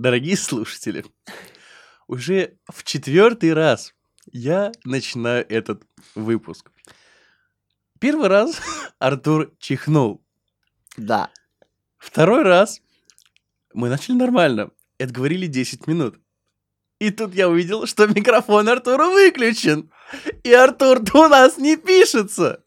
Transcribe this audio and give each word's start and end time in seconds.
дорогие 0.00 0.36
слушатели, 0.36 1.04
уже 2.06 2.56
в 2.72 2.82
четвертый 2.84 3.52
раз 3.52 3.94
я 4.32 4.72
начинаю 4.84 5.46
этот 5.48 5.82
выпуск. 6.14 6.70
Первый 7.98 8.28
раз 8.28 8.60
Артур 8.98 9.52
чихнул. 9.58 10.22
Да. 10.96 11.30
Второй 11.98 12.42
раз 12.42 12.80
мы 13.74 13.88
начали 13.88 14.16
нормально. 14.16 14.70
Это 14.98 15.12
говорили 15.12 15.46
10 15.46 15.86
минут. 15.86 16.18
И 16.98 17.10
тут 17.10 17.34
я 17.34 17.48
увидел, 17.48 17.86
что 17.86 18.06
микрофон 18.06 18.68
Артура 18.68 19.06
выключен. 19.06 19.90
И 20.42 20.52
Артур-то 20.52 21.26
у 21.26 21.28
нас 21.28 21.56
не 21.56 21.76
пишется. 21.76 22.62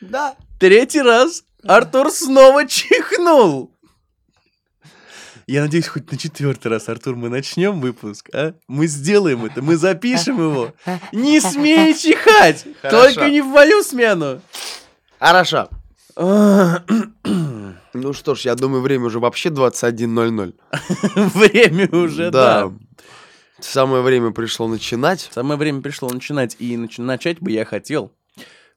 Да. 0.00 0.36
Третий 0.58 1.00
раз 1.00 1.44
Артур 1.62 2.10
снова 2.10 2.66
чихнул. 2.66 3.74
Я 5.52 5.60
надеюсь, 5.60 5.86
хоть 5.86 6.10
на 6.10 6.16
четвертый 6.16 6.68
раз, 6.68 6.88
Артур, 6.88 7.14
мы 7.14 7.28
начнем 7.28 7.78
выпуск, 7.78 8.30
а? 8.32 8.54
Мы 8.68 8.86
сделаем 8.86 9.44
это, 9.44 9.60
мы 9.60 9.76
запишем 9.76 10.40
его. 10.40 10.72
Не 11.12 11.42
смей 11.42 11.92
чихать! 11.92 12.64
Хорошо. 12.80 13.04
Только 13.04 13.28
не 13.28 13.42
в 13.42 13.48
мою 13.48 13.82
смену. 13.82 14.40
Хорошо. 15.18 15.68
А, 16.16 16.82
Ну 17.92 18.14
что 18.14 18.34
ж, 18.34 18.46
я 18.46 18.54
думаю, 18.54 18.80
время 18.80 19.04
уже 19.04 19.18
вообще 19.18 19.50
21.00. 19.50 20.54
Время 21.34 21.88
уже, 21.90 22.30
да. 22.30 22.72
Самое 23.60 24.02
время 24.02 24.30
пришло 24.30 24.68
начинать. 24.68 25.28
Самое 25.34 25.58
время 25.58 25.82
пришло 25.82 26.08
начинать. 26.08 26.56
И 26.60 26.76
нач- 26.76 26.98
начать 26.98 27.40
бы 27.40 27.50
я 27.50 27.66
хотел 27.66 28.10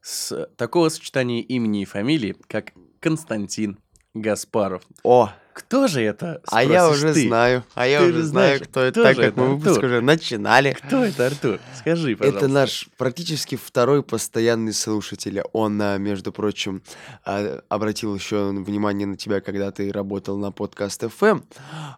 с 0.02 0.50
такого 0.58 0.90
сочетания 0.90 1.42
имени 1.42 1.84
и 1.84 1.86
фамилии, 1.86 2.36
как 2.48 2.74
Константин 3.00 3.80
Гаспаров. 4.14 4.84
О, 5.04 5.32
Кто 5.56 5.88
же 5.88 6.02
это? 6.02 6.42
а 6.52 6.64
я 6.66 6.90
уже 6.90 7.14
ты? 7.14 7.28
знаю. 7.30 7.64
А 7.76 7.88
я 7.88 8.00
Ты 8.00 8.06
уже 8.08 8.14
же 8.16 8.24
знаю, 8.24 8.58
знаешь, 8.58 8.68
кто 8.70 8.82
это, 8.82 8.92
кто 8.92 9.04
так 9.04 9.16
как 9.16 9.26
это, 9.26 9.40
мы 9.40 9.56
выпуск 9.56 9.68
Артур? 9.78 9.86
уже 9.86 10.02
начинали. 10.02 10.74
Кто 10.74 11.06
это, 11.06 11.28
Артур? 11.28 11.60
Скажи, 11.80 12.18
пожалуйста. 12.18 12.46
Это 12.46 12.54
наш 12.54 12.90
практически 12.98 13.56
второй 13.56 14.04
постоянный 14.04 14.74
слушатель. 14.74 15.42
Он, 15.54 15.82
а, 15.82 15.98
между 15.98 16.34
прочим, 16.34 16.82
а, 17.24 17.62
обратил 17.70 18.14
еще 18.14 18.50
внимание 18.50 19.08
на 19.08 19.16
тебя, 19.16 19.40
когда 19.40 19.72
ты 19.72 19.94
работал 19.94 20.38
на 20.38 20.52
подкаст 20.52 21.02
FM. 21.04 21.42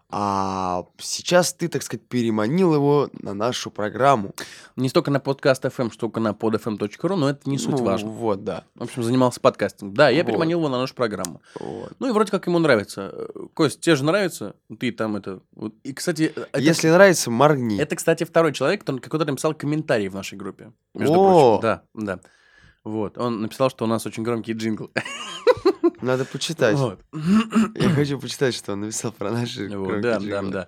А 0.09 0.85
сейчас 1.00 1.52
ты, 1.53 1.67
так 1.67 1.81
сказать, 1.81 2.05
переманил 2.08 2.75
его 2.75 3.09
на 3.13 3.33
нашу 3.33 3.72
программу. 3.72 4.33
Не 4.75 4.88
столько 4.89 5.09
на 5.09 5.19
подкаст 5.19 5.66
FM, 5.66 5.91
столько 5.91 6.19
на 6.19 6.30
podfm.ru, 6.33 7.16
но 7.16 7.31
это 7.31 7.50
не 7.50 7.58
суть 7.58 7.72
Ну, 7.72 7.83
важно. 7.83 8.09
Вот, 8.09 8.44
да. 8.44 8.66
В 8.75 8.83
общем, 8.83 9.02
занимался 9.02 9.39
подкастингом. 9.41 9.95
Да, 9.95 10.09
я 10.09 10.22
Вот. 10.23 10.28
переманил 10.30 10.59
его 10.59 10.69
на 10.69 10.78
нашу 10.78 10.94
программу. 10.94 11.41
Вот. 11.59 11.94
Ну 11.97 12.08
и 12.08 12.11
вроде 12.11 12.30
как 12.30 12.45
ему 12.45 12.59
нравится. 12.59 13.11
Кость, 13.53 13.81
тебе 13.81 13.95
же 13.95 14.03
нравится? 14.06 14.56
Ты 14.80 14.92
там 14.92 15.16
это... 15.16 15.42
вот. 15.53 15.73
И, 15.84 15.94
кстати, 15.94 16.31
э, 16.36 16.45
это, 16.52 16.59
Если 16.59 16.90
нравится, 16.90 17.31
моргни. 17.31 17.80
это, 17.80 17.95
кстати, 17.95 18.23
второй 18.23 18.53
человек, 18.53 18.81
который, 18.81 19.00
который 19.00 19.26
написал 19.26 19.53
комментарий 19.53 20.08
в 20.09 20.16
нашей 20.16 20.38
группе. 20.38 20.72
Между 20.94 21.14
О! 21.20 21.58
прочим. 21.59 21.62
Да, 21.62 21.84
да. 22.16 22.20
Вот. 22.84 23.18
Он 23.18 23.42
написал, 23.42 23.70
что 23.70 23.86
у 23.86 23.88
нас 23.88 24.06
очень 24.06 24.23
громкий 24.23 24.53
джингл. 24.53 24.92
Надо 26.02 26.25
почитать. 26.25 26.78
Вот. 26.78 27.00
Я 27.75 27.90
хочу 27.90 28.20
почитать, 28.20 28.53
что 28.56 28.73
он 28.73 28.81
написал 28.81 29.12
про 29.12 29.31
наши 29.31 29.68
Вот, 29.68 29.88
громкие 29.88 30.02
Да, 30.02 30.20
да, 30.20 30.25
джинглы. 30.25 30.52
да. 30.52 30.68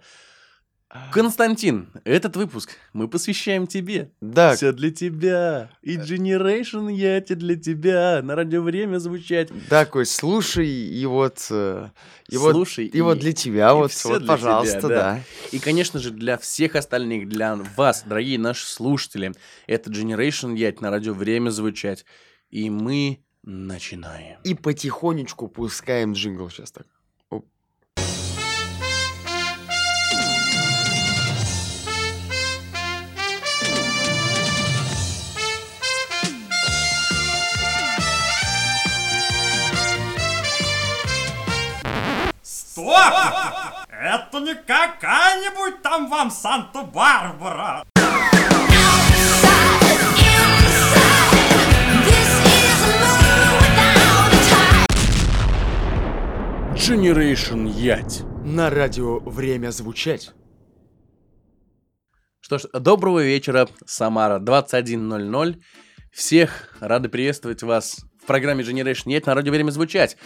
Константин, 1.12 1.90
этот 2.04 2.36
выпуск 2.36 2.72
мы 2.94 3.08
посвящаем 3.08 3.68
тебе. 3.68 4.12
Да, 4.22 4.56
Все 4.56 4.72
для 4.72 4.90
тебя. 4.90 5.70
И 5.84 5.98
Generation 5.98 6.90
Yeti 6.92 7.36
для 7.36 7.56
тебя. 7.56 8.22
На 8.24 8.36
радио 8.36 8.64
время 8.64 8.98
звучать. 8.98 9.50
да, 9.70 9.86
Кость, 9.86 10.16
слушай, 10.16 10.68
и 10.68 11.06
вот, 11.06 11.46
э, 11.52 11.90
и 12.28 12.38
вот, 12.38 12.54
Слушай. 12.54 12.88
и 12.88 13.02
вот 13.02 13.20
для 13.20 13.34
тебя, 13.34 13.70
и 13.70 13.74
вот, 13.74 13.92
всё 13.92 14.10
вот, 14.10 14.20
для 14.20 14.26
тебя, 14.26 14.36
пожалуйста, 14.36 14.82
да. 14.82 14.88
да. 14.88 15.24
И, 15.52 15.60
конечно 15.60 16.00
же, 16.00 16.10
для 16.10 16.40
всех 16.40 16.76
остальных, 16.76 17.30
для 17.30 17.56
вас, 17.56 18.04
дорогие 18.08 18.40
наши 18.40 18.66
слушатели, 18.66 19.34
это 19.68 19.92
Generation 19.92 20.56
Yeti 20.56 20.78
на 20.82 20.90
радио 20.90 21.14
время 21.14 21.52
звучать. 21.52 22.04
И 22.50 22.72
мы 22.72 23.24
начинаем. 23.44 24.40
И 24.44 24.56
потихонечку 24.56 25.48
пускаем 25.48 26.14
джингл 26.14 26.50
сейчас 26.50 26.72
так. 26.72 26.88
Стоп! 42.90 43.14
Это 43.88 44.40
не 44.40 44.56
какая-нибудь 44.56 45.84
там 45.84 46.10
вам 46.10 46.32
Санта-Барбара. 46.32 47.86
Generation 56.74 57.68
Yeti. 57.68 58.26
На 58.44 58.72
радио 58.72 59.20
время 59.20 59.70
звучать. 59.70 60.32
Что 62.40 62.58
ж, 62.58 62.64
доброго 62.74 63.24
вечера, 63.24 63.68
Самара, 63.86 64.40
21.00. 64.40 65.62
Всех 66.12 66.76
рады 66.80 67.10
приветствовать 67.10 67.62
вас 67.62 68.00
в 68.20 68.26
программе 68.26 68.64
Generation 68.64 69.08
Yeti 69.08 69.26
на 69.28 69.36
радио 69.36 69.52
время 69.52 69.70
звучать. 69.70 70.18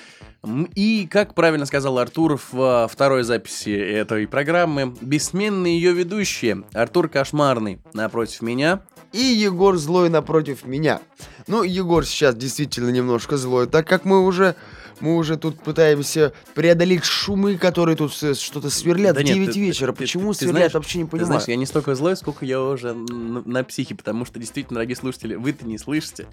И, 0.75 1.07
как 1.09 1.35
правильно 1.35 1.65
сказал 1.65 1.97
Артур 1.97 2.39
в 2.51 2.89
второй 2.91 3.23
записи 3.23 3.69
этой 3.69 4.27
программы, 4.27 4.93
бессменные 4.99 5.79
ее 5.79 5.93
ведущие 5.93 6.63
Артур 6.73 7.07
Кошмарный 7.07 7.79
напротив 7.93 8.41
меня. 8.41 8.81
И 9.13 9.19
Егор 9.19 9.77
злой 9.77 10.09
напротив 10.09 10.65
меня. 10.65 10.99
Ну, 11.47 11.63
Егор 11.63 12.05
сейчас 12.05 12.35
действительно 12.35 12.89
немножко 12.89 13.37
злой, 13.37 13.67
так 13.67 13.87
как 13.87 14.05
мы 14.05 14.25
уже... 14.25 14.55
Мы 14.99 15.15
уже 15.15 15.37
тут 15.37 15.59
пытаемся 15.61 16.33
преодолеть 16.53 17.03
шумы, 17.03 17.57
которые 17.57 17.95
тут 17.95 18.13
что-то 18.13 18.69
сверлят 18.69 19.15
Да 19.15 19.21
в 19.21 19.23
нет, 19.23 19.33
9 19.35 19.53
ты- 19.53 19.59
вечера. 19.59 19.91
ты- 19.91 19.97
Почему 19.99 20.31
ты 20.33 20.39
сверлят, 20.39 20.55
знаешь- 20.57 20.73
вообще 20.73 20.97
не 20.99 21.03
Ты 21.05 21.09
понимаю. 21.11 21.27
знаешь, 21.27 21.47
я 21.47 21.55
не 21.55 21.65
столько 21.65 21.95
злой, 21.95 22.15
сколько 22.15 22.45
я 22.45 22.61
уже 22.61 22.93
на, 22.93 23.41
на 23.45 23.63
психе, 23.63 23.95
потому 23.95 24.25
что 24.25 24.39
действительно, 24.39 24.75
дорогие 24.75 24.95
слушатели, 24.95 25.35
вы-то 25.35 25.65
не 25.65 25.77
слышите. 25.77 26.27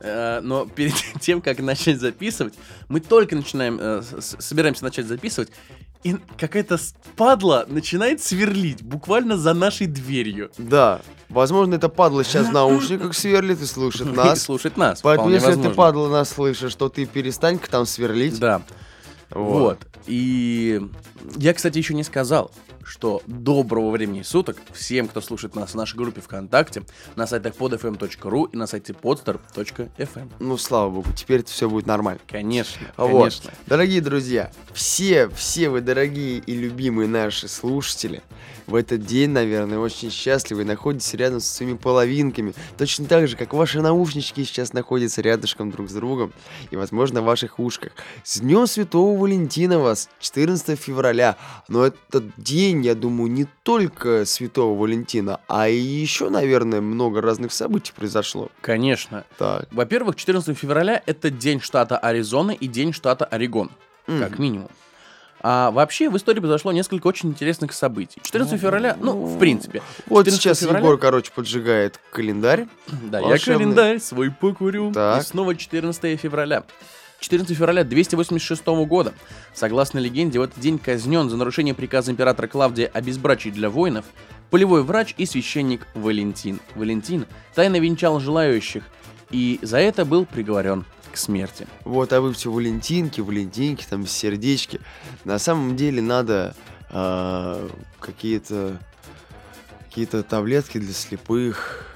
Э, 0.00 0.40
Но 0.42 0.66
перед 0.66 0.94
тем, 1.20 1.40
как 1.40 1.58
начать 1.60 2.00
записывать, 2.00 2.54
мы 2.88 3.00
только 3.00 3.36
начинаем, 3.36 3.78
э, 3.80 4.02
собираемся 4.20 4.84
начать 4.84 5.06
записывать, 5.06 5.50
и 6.04 6.16
какая-то 6.38 6.78
падла 7.16 7.64
начинает 7.68 8.22
сверлить 8.22 8.82
буквально 8.82 9.36
за 9.36 9.54
нашей 9.54 9.86
дверью. 9.86 10.50
Да, 10.58 11.00
возможно, 11.28 11.74
это 11.76 11.88
падла 11.88 12.24
сейчас 12.24 12.48
в 12.48 12.52
наушниках 12.52 13.14
сверлит 13.14 13.60
и 13.60 13.66
слушает 13.66 14.10
И 14.12 14.16
нас. 14.16 14.42
слушает 14.42 14.76
нас. 14.76 15.00
Поэтому, 15.02 15.30
если 15.30 15.46
ты 15.52 15.56
возможно. 15.56 15.74
падла 15.74 16.08
нас 16.08 16.30
слышишь, 16.30 16.74
то 16.74 16.88
ты 16.88 17.06
перестань-ка 17.06 17.70
там 17.70 17.86
сверлить. 17.86 18.38
Да. 18.38 18.62
Вот. 19.30 19.78
И 20.06 20.80
я, 21.36 21.54
кстати, 21.54 21.78
еще 21.78 21.94
не 21.94 22.02
сказал, 22.02 22.50
что 22.92 23.22
доброго 23.26 23.90
времени 23.90 24.20
суток 24.20 24.58
всем, 24.74 25.08
кто 25.08 25.22
слушает 25.22 25.56
нас 25.56 25.70
в 25.70 25.74
нашей 25.76 25.96
группе 25.96 26.20
ВКонтакте, 26.20 26.82
на 27.16 27.26
сайтах 27.26 27.54
podfm.ru 27.54 28.50
и 28.52 28.56
на 28.56 28.66
сайте 28.66 28.92
podstar.fm. 28.92 30.30
Ну, 30.40 30.58
слава 30.58 30.90
богу, 30.90 31.08
теперь 31.16 31.40
это 31.40 31.50
все 31.50 31.70
будет 31.70 31.86
нормально. 31.86 32.20
Конечно, 32.28 32.86
Вот. 32.98 33.18
конечно. 33.18 33.50
Дорогие 33.66 34.02
друзья, 34.02 34.52
все, 34.74 35.30
все 35.30 35.70
вы 35.70 35.80
дорогие 35.80 36.40
и 36.40 36.54
любимые 36.54 37.08
наши 37.08 37.48
слушатели, 37.48 38.22
в 38.66 38.74
этот 38.74 39.04
день, 39.04 39.30
наверное, 39.30 39.78
очень 39.78 40.10
счастливы 40.10 40.62
и 40.62 40.64
находитесь 40.64 41.14
рядом 41.14 41.40
со 41.40 41.54
своими 41.54 41.76
половинками, 41.76 42.54
точно 42.78 43.06
так 43.06 43.28
же, 43.28 43.36
как 43.36 43.54
ваши 43.54 43.80
наушнички 43.80 44.44
сейчас 44.44 44.72
находятся 44.72 45.20
рядышком 45.20 45.70
друг 45.70 45.88
с 45.88 45.92
другом 45.92 46.32
и, 46.70 46.76
возможно, 46.76 47.22
в 47.22 47.24
ваших 47.24 47.58
ушках. 47.58 47.92
С 48.24 48.40
Днем 48.40 48.66
Святого 48.66 49.18
Валентина 49.18 49.78
вас, 49.78 50.08
14 50.20 50.78
февраля, 50.78 51.36
но 51.68 51.86
этот 51.86 52.24
день, 52.36 52.81
я 52.82 52.94
думаю, 52.94 53.30
не 53.30 53.46
только 53.62 54.24
Святого 54.26 54.78
Валентина, 54.78 55.40
а 55.48 55.68
и 55.68 55.76
еще, 55.76 56.28
наверное, 56.28 56.80
много 56.82 57.20
разных 57.22 57.52
событий 57.52 57.92
произошло. 57.96 58.50
Конечно. 58.60 59.24
Так. 59.38 59.66
Во-первых, 59.72 60.16
14 60.16 60.56
февраля 60.56 61.02
это 61.06 61.30
день 61.30 61.60
штата 61.60 61.96
Аризона 61.96 62.50
и 62.52 62.66
день 62.66 62.92
штата 62.92 63.24
Орегон, 63.24 63.70
как 64.06 64.32
Мгм. 64.32 64.42
минимум. 64.42 64.68
А 65.44 65.72
вообще 65.72 66.08
в 66.08 66.16
истории 66.16 66.38
произошло 66.38 66.70
несколько 66.70 67.08
очень 67.08 67.30
интересных 67.30 67.72
событий. 67.72 68.20
14 68.22 68.60
февраля, 68.60 68.96
ну, 69.00 69.12
в 69.24 69.38
принципе. 69.40 69.82
Вот 70.06 70.24
14 70.26 70.40
сейчас 70.40 70.60
февраля- 70.60 70.78
Егор, 70.78 70.98
короче, 70.98 71.32
поджигает 71.34 71.98
календарь. 72.12 72.68
Да, 73.10 73.18
я 73.18 73.26
Волшебный. 73.26 73.58
календарь 73.64 73.98
свой 74.00 74.30
покурю. 74.30 74.92
Так. 74.92 75.20
И 75.20 75.24
снова 75.26 75.56
14 75.56 76.16
февраля. 76.16 76.62
14 77.22 77.56
февраля 77.56 77.84
286 77.84 78.66
года. 78.86 79.14
Согласно 79.54 79.98
легенде, 79.98 80.38
в 80.38 80.42
этот 80.42 80.58
день 80.60 80.78
казнен 80.78 81.30
за 81.30 81.36
нарушение 81.36 81.72
приказа 81.72 82.10
императора 82.10 82.48
Клавдия 82.48 82.90
о 82.92 83.00
безбрачии 83.00 83.50
для 83.50 83.70
воинов 83.70 84.04
полевой 84.50 84.82
врач 84.82 85.14
и 85.16 85.24
священник 85.24 85.86
Валентин. 85.94 86.60
Валентин 86.74 87.26
тайно 87.54 87.78
венчал 87.78 88.20
желающих 88.20 88.82
и 89.30 89.58
за 89.62 89.78
это 89.78 90.04
был 90.04 90.26
приговорен 90.26 90.84
к 91.12 91.16
смерти. 91.16 91.66
Вот, 91.84 92.12
а 92.12 92.20
вы 92.20 92.32
все 92.32 92.50
валентинки, 92.50 93.20
валентинки, 93.20 93.86
там 93.88 94.06
сердечки. 94.06 94.80
На 95.24 95.38
самом 95.38 95.76
деле 95.76 96.02
надо 96.02 96.54
а, 96.90 97.68
какие-то 98.00 98.78
какие-то 99.88 100.22
таблетки 100.22 100.78
для 100.78 100.94
слепых, 100.94 101.86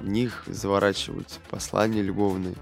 в 0.00 0.08
них 0.08 0.44
заворачивать 0.46 1.40
послания 1.50 2.00
любовные. 2.00 2.54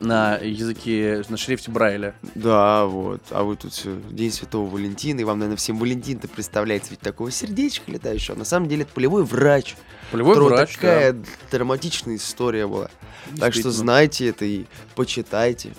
На 0.00 0.36
языке, 0.36 1.22
на 1.28 1.36
шрифте 1.36 1.70
Брайля. 1.70 2.14
Да, 2.34 2.86
вот. 2.86 3.22
А 3.30 3.42
вы 3.42 3.56
тут 3.56 3.72
все, 3.72 3.96
День 4.10 4.32
Святого 4.32 4.68
Валентина, 4.68 5.20
и 5.20 5.24
вам, 5.24 5.38
наверное, 5.38 5.56
всем 5.56 5.78
Валентин-то 5.78 6.28
представляется 6.28 6.90
ведь 6.90 7.00
такого 7.00 7.30
сердечка 7.30 7.90
летающего. 7.90 8.36
А 8.36 8.38
на 8.38 8.44
самом 8.44 8.68
деле 8.68 8.82
это 8.82 8.92
полевой 8.92 9.24
врач. 9.24 9.76
Полевой 10.10 10.36
врач, 10.36 10.74
такая 10.74 11.12
да. 11.12 11.24
драматичная 11.50 12.16
история 12.16 12.66
была. 12.66 12.90
Так 13.38 13.54
что 13.54 13.70
знайте 13.70 14.28
это 14.28 14.44
и 14.44 14.64
почитайте. 14.94 15.74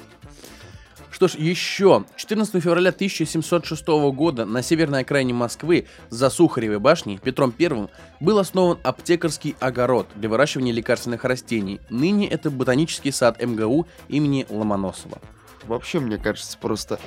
Что 1.15 1.29
ж, 1.29 1.35
еще 1.35 2.03
14 2.17 2.61
февраля 2.61 2.89
1706 2.89 3.87
года 3.87 4.43
на 4.43 4.61
северной 4.61 5.03
окраине 5.03 5.33
Москвы 5.33 5.87
за 6.09 6.29
Сухаревой 6.29 6.79
башней 6.79 7.19
Петром 7.19 7.53
I 7.57 7.87
был 8.19 8.37
основан 8.37 8.79
аптекарский 8.83 9.55
огород 9.61 10.07
для 10.15 10.27
выращивания 10.27 10.73
лекарственных 10.73 11.23
растений. 11.23 11.79
Ныне 11.89 12.27
это 12.27 12.51
ботанический 12.51 13.13
сад 13.13 13.41
МГУ 13.41 13.87
имени 14.09 14.45
Ломоносова. 14.49 15.19
Вообще, 15.63 16.01
мне 16.01 16.17
кажется, 16.17 16.57
просто 16.59 16.99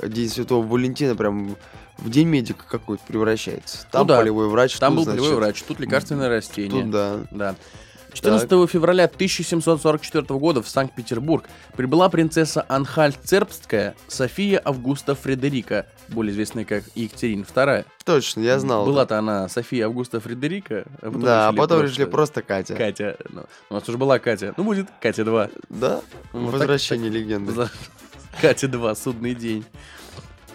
День 0.00 0.28
Святого 0.28 0.64
Валентина 0.64 1.16
прям 1.16 1.56
в 1.98 2.08
День 2.08 2.28
медика 2.28 2.64
какой-то 2.68 3.02
превращается. 3.04 3.84
Там 3.90 4.02
Ну 4.02 4.06
да, 4.06 4.18
полевой 4.18 4.48
врач, 4.48 4.78
Там 4.78 4.92
тут, 4.92 4.98
был 4.98 5.04
значит, 5.06 5.20
полевой 5.22 5.36
врач, 5.38 5.62
тут 5.64 5.80
лекарственное 5.80 6.28
растение. 6.28 6.82
Тут 6.82 6.90
да. 6.92 7.18
Да. 7.32 7.56
14 8.16 8.70
февраля 8.70 9.04
1744 9.04 10.24
года 10.38 10.62
в 10.62 10.68
Санкт-Петербург 10.68 11.44
прибыла 11.76 12.08
принцесса 12.08 12.64
Анхальт-Цербстская 12.68 13.94
София 14.08 14.60
Августа 14.64 15.14
Фредерика, 15.14 15.86
более 16.08 16.32
известная 16.32 16.64
как 16.64 16.84
Екатерина 16.94 17.42
II. 17.42 17.84
Точно, 18.04 18.40
я 18.40 18.58
знал. 18.58 18.86
Была-то 18.86 19.18
она 19.18 19.48
София 19.48 19.86
Августа 19.86 20.20
Фредерика, 20.20 20.84
а 21.00 21.06
потом 21.06 21.22
да, 21.22 21.48
а 21.48 21.52
потом 21.52 21.78
просто 21.80 21.86
решили 21.92 22.04
просто 22.10 22.42
Катя. 22.42 22.74
Катя. 22.74 23.16
Ну, 23.28 23.44
у 23.70 23.74
нас 23.74 23.88
уже 23.88 23.98
была 23.98 24.18
Катя. 24.18 24.54
Ну, 24.56 24.64
будет 24.64 24.88
Катя 25.00 25.24
2. 25.24 25.50
Да? 25.68 26.00
Вот 26.32 26.50
так- 26.52 26.60
Возвращение 26.60 27.10
легенды. 27.10 27.52
За- 27.52 27.70
Катя 28.40 28.68
2, 28.68 28.94
судный 28.94 29.34
день. 29.34 29.64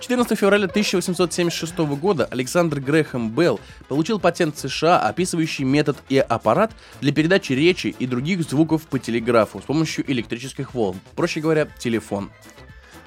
14 0.02 0.38
февраля 0.38 0.66
1876 0.66 1.78
года 1.78 2.26
Александр 2.32 2.80
Грэхэм 2.80 3.30
Белл 3.30 3.60
получил 3.88 4.20
патент 4.20 4.58
США, 4.58 5.00
описывающий 5.00 5.64
метод 5.64 5.96
и 6.10 6.18
аппарат 6.18 6.72
для 7.02 7.14
передачи 7.14 7.54
речи 7.54 7.96
и 8.00 8.08
других 8.08 8.42
звуков 8.42 8.88
по 8.88 8.98
телеграфу 8.98 9.60
с 9.62 9.64
помощью 9.64 10.10
электрических 10.12 10.74
волн. 10.74 11.00
Проще 11.16 11.40
говоря, 11.40 11.68
телефон. 11.78 12.32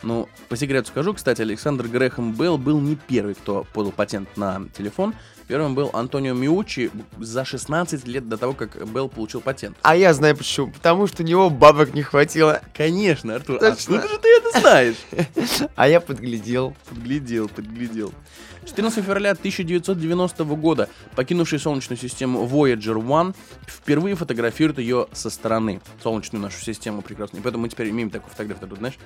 Ну, 0.05 0.29
по 0.49 0.57
секрету 0.57 0.89
скажу, 0.89 1.15
кстати, 1.15 1.43
Александр 1.43 1.89
Грэхэм 1.89 2.33
Белл 2.33 2.59
был 2.59 2.81
не 2.81 2.95
первый, 2.95 3.35
кто 3.35 3.67
подал 3.73 3.91
патент 3.91 4.37
на 4.37 4.63
телефон. 4.77 5.15
Первым 5.47 5.75
был 5.75 5.91
Антонио 5.93 6.35
Миучи 6.35 6.91
за 7.19 7.45
16 7.45 8.07
лет 8.07 8.29
до 8.29 8.37
того, 8.39 8.55
как 8.55 8.87
Белл 8.89 9.09
получил 9.09 9.41
патент. 9.41 9.77
А 9.83 9.95
я 9.95 10.15
знаю 10.15 10.37
почему. 10.37 10.71
Потому 10.71 11.07
что 11.07 11.23
у 11.23 11.27
него 11.27 11.51
бабок 11.51 11.93
не 11.95 12.03
хватило. 12.03 12.63
Конечно, 12.75 13.35
Артур, 13.35 13.59
Точно. 13.59 13.73
откуда 13.99 14.09
же 14.09 14.19
ты 14.19 14.29
это 14.29 14.61
знаешь? 14.61 14.97
А 15.77 15.89
я 15.89 16.01
подглядел. 16.01 16.75
Подглядел, 16.89 17.49
подглядел. 17.49 18.13
14 18.65 19.05
февраля 19.05 19.33
1990 19.33 20.45
года 20.45 20.89
покинувший 21.15 21.59
Солнечную 21.59 21.99
систему 21.99 22.47
Voyager 22.47 22.99
1 22.99 23.35
впервые 23.67 24.15
фотографирует 24.17 24.79
ее 24.79 25.07
со 25.13 25.29
стороны. 25.29 25.81
Солнечную 26.03 26.43
нашу 26.43 26.61
систему 26.63 27.03
прекрасную. 27.03 27.41
И 27.41 27.43
поэтому 27.43 27.63
мы 27.63 27.69
теперь 27.69 27.91
имеем 27.91 28.09
такую 28.11 28.31
фотографию. 28.31 28.69
Тут, 28.71 28.79
знаешь, 28.79 28.99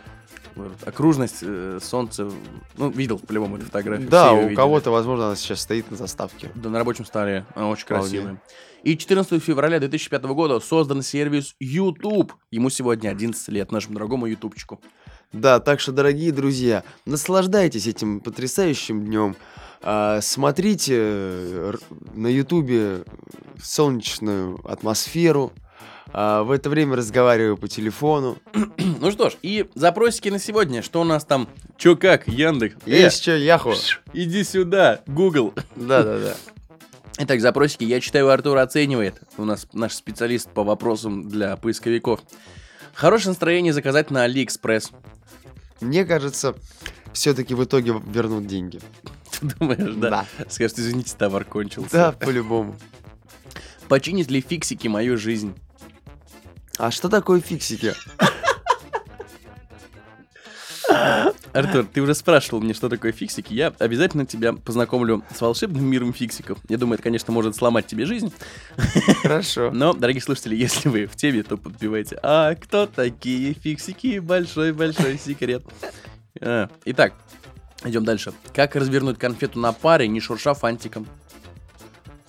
вот 0.55 0.73
окружность 0.87 1.39
э, 1.43 1.79
Солнца. 1.83 2.31
Ну, 2.77 2.91
видел 2.91 3.19
по-любому 3.19 3.57
эту 3.57 3.67
фотографию. 3.67 4.09
Да, 4.09 4.33
у 4.33 4.43
видели. 4.43 4.55
кого-то, 4.55 4.91
возможно, 4.91 5.27
она 5.27 5.37
сейчас 5.37 5.61
стоит 5.61 5.91
на 5.91 5.97
заставке. 5.97 6.28
Да, 6.55 6.69
на 6.71 6.79
рабочем 6.79 7.05
столе. 7.05 7.45
Она 7.55 7.69
очень 7.69 7.85
Вполне. 7.85 8.03
красивая. 8.03 8.43
И 8.83 8.97
14 8.97 9.43
февраля 9.43 9.81
2005 9.81 10.23
года 10.25 10.61
создан 10.61 11.03
сервис 11.03 11.55
YouTube. 11.59 12.33
Ему 12.51 12.71
сегодня 12.71 13.09
11 13.11 13.49
лет, 13.49 13.73
нашему 13.73 13.95
дорогому 13.95 14.27
ютубчику. 14.27 14.81
Да, 15.33 15.61
так 15.61 15.81
что, 15.81 15.93
дорогие 15.93 16.33
друзья, 16.33 16.85
наслаждайтесь 17.05 17.87
этим 17.87 18.21
потрясающим 18.21 19.05
днем. 19.05 19.37
А, 19.83 20.21
Смотрите 20.23 20.95
э, 20.97 21.73
на 22.15 22.29
Ютубе 22.29 23.05
солнечную 23.63 24.59
атмосферу. 24.69 25.53
А, 26.13 26.43
В 26.43 26.51
это 26.51 26.71
время 26.71 26.97
разговариваю 26.97 27.57
по 27.57 27.69
телефону. 27.69 28.39
Ну 29.01 29.13
что 29.13 29.31
ж, 29.31 29.35
и 29.43 29.69
запросики 29.77 30.29
на 30.29 30.41
сегодня. 30.41 30.83
Что 30.83 31.01
у 31.01 31.05
нас 31.05 31.25
там? 31.25 31.49
Чё 31.77 31.97
как, 31.97 32.27
Яндекс? 32.27 32.75
Э, 32.85 32.91
Есть 32.91 33.23
что, 33.23 33.37
Яху? 33.37 33.75
Иди 34.13 34.43
сюда, 34.43 35.01
Google. 35.07 35.55
Да-да-да. 35.77 36.35
Итак, 37.19 37.41
запросики. 37.41 37.85
Я 37.85 38.01
читаю, 38.01 38.29
Артур 38.29 38.59
оценивает. 38.59 39.21
У 39.37 39.45
нас 39.45 39.69
наш 39.73 39.93
специалист 39.95 40.49
по 40.51 40.65
вопросам 40.65 41.29
для 41.29 41.57
поисковиков. 41.57 42.21
Хорошее 42.93 43.29
настроение 43.31 43.73
заказать 43.73 44.11
на 44.11 44.25
Алиэкспресс. 44.25 44.91
Мне 45.81 46.05
кажется, 46.05 46.57
все-таки 47.13 47.55
в 47.55 47.63
итоге 47.63 47.95
вернут 48.05 48.47
деньги. 48.49 48.81
Ты 49.39 49.47
думаешь, 49.59 49.95
да? 49.95 50.11
Да. 50.11 50.27
Скажет, 50.49 50.79
извините, 50.81 51.15
товар 51.17 51.45
кончился. 51.45 51.91
Да, 51.93 52.13
по-любому. 52.13 52.77
Починит 53.89 54.29
ли 54.31 54.41
фиксики 54.41 54.89
мою 54.89 55.17
жизнь? 55.17 55.55
А 56.79 56.91
что 56.91 57.09
такое 57.09 57.41
фиксики? 57.41 57.95
Артур, 61.53 61.87
ты 61.93 62.01
уже 62.01 62.15
спрашивал 62.15 62.61
мне, 62.61 62.73
что 62.73 62.89
такое 62.89 63.11
фиксики. 63.11 63.53
Я 63.53 63.75
обязательно 63.79 64.27
тебя 64.27 64.53
познакомлю 64.53 65.25
с 65.35 65.41
волшебным 65.41 65.85
миром 65.85 66.13
фиксиков. 66.13 66.59
Я 66.69 66.79
думаю, 66.79 66.95
это, 66.95 67.03
конечно, 67.03 67.33
может 67.33 67.57
сломать 67.57 67.87
тебе 67.87 68.07
жизнь. 68.07 68.33
Хорошо. 69.23 69.71
Но, 69.73 69.93
дорогие 69.93 70.23
слушатели, 70.23 70.55
если 70.55 70.89
вы 70.89 71.07
в 71.07 71.17
теме, 71.17 71.43
то 71.43 71.57
подпевайте. 71.57 72.19
А 72.23 72.55
кто 72.55 72.87
такие 72.87 73.55
фиксики? 73.55 74.19
Большой-большой 74.21 75.19
секрет. 75.19 75.65
А, 76.41 76.69
Итак, 76.85 77.15
идем 77.85 78.05
дальше. 78.05 78.33
Как 78.55 78.77
развернуть 78.77 79.19
конфету 79.19 79.59
на 79.59 79.73
паре, 79.73 80.07
не 80.07 80.21
шурша 80.21 80.55
фантиком? 80.55 81.07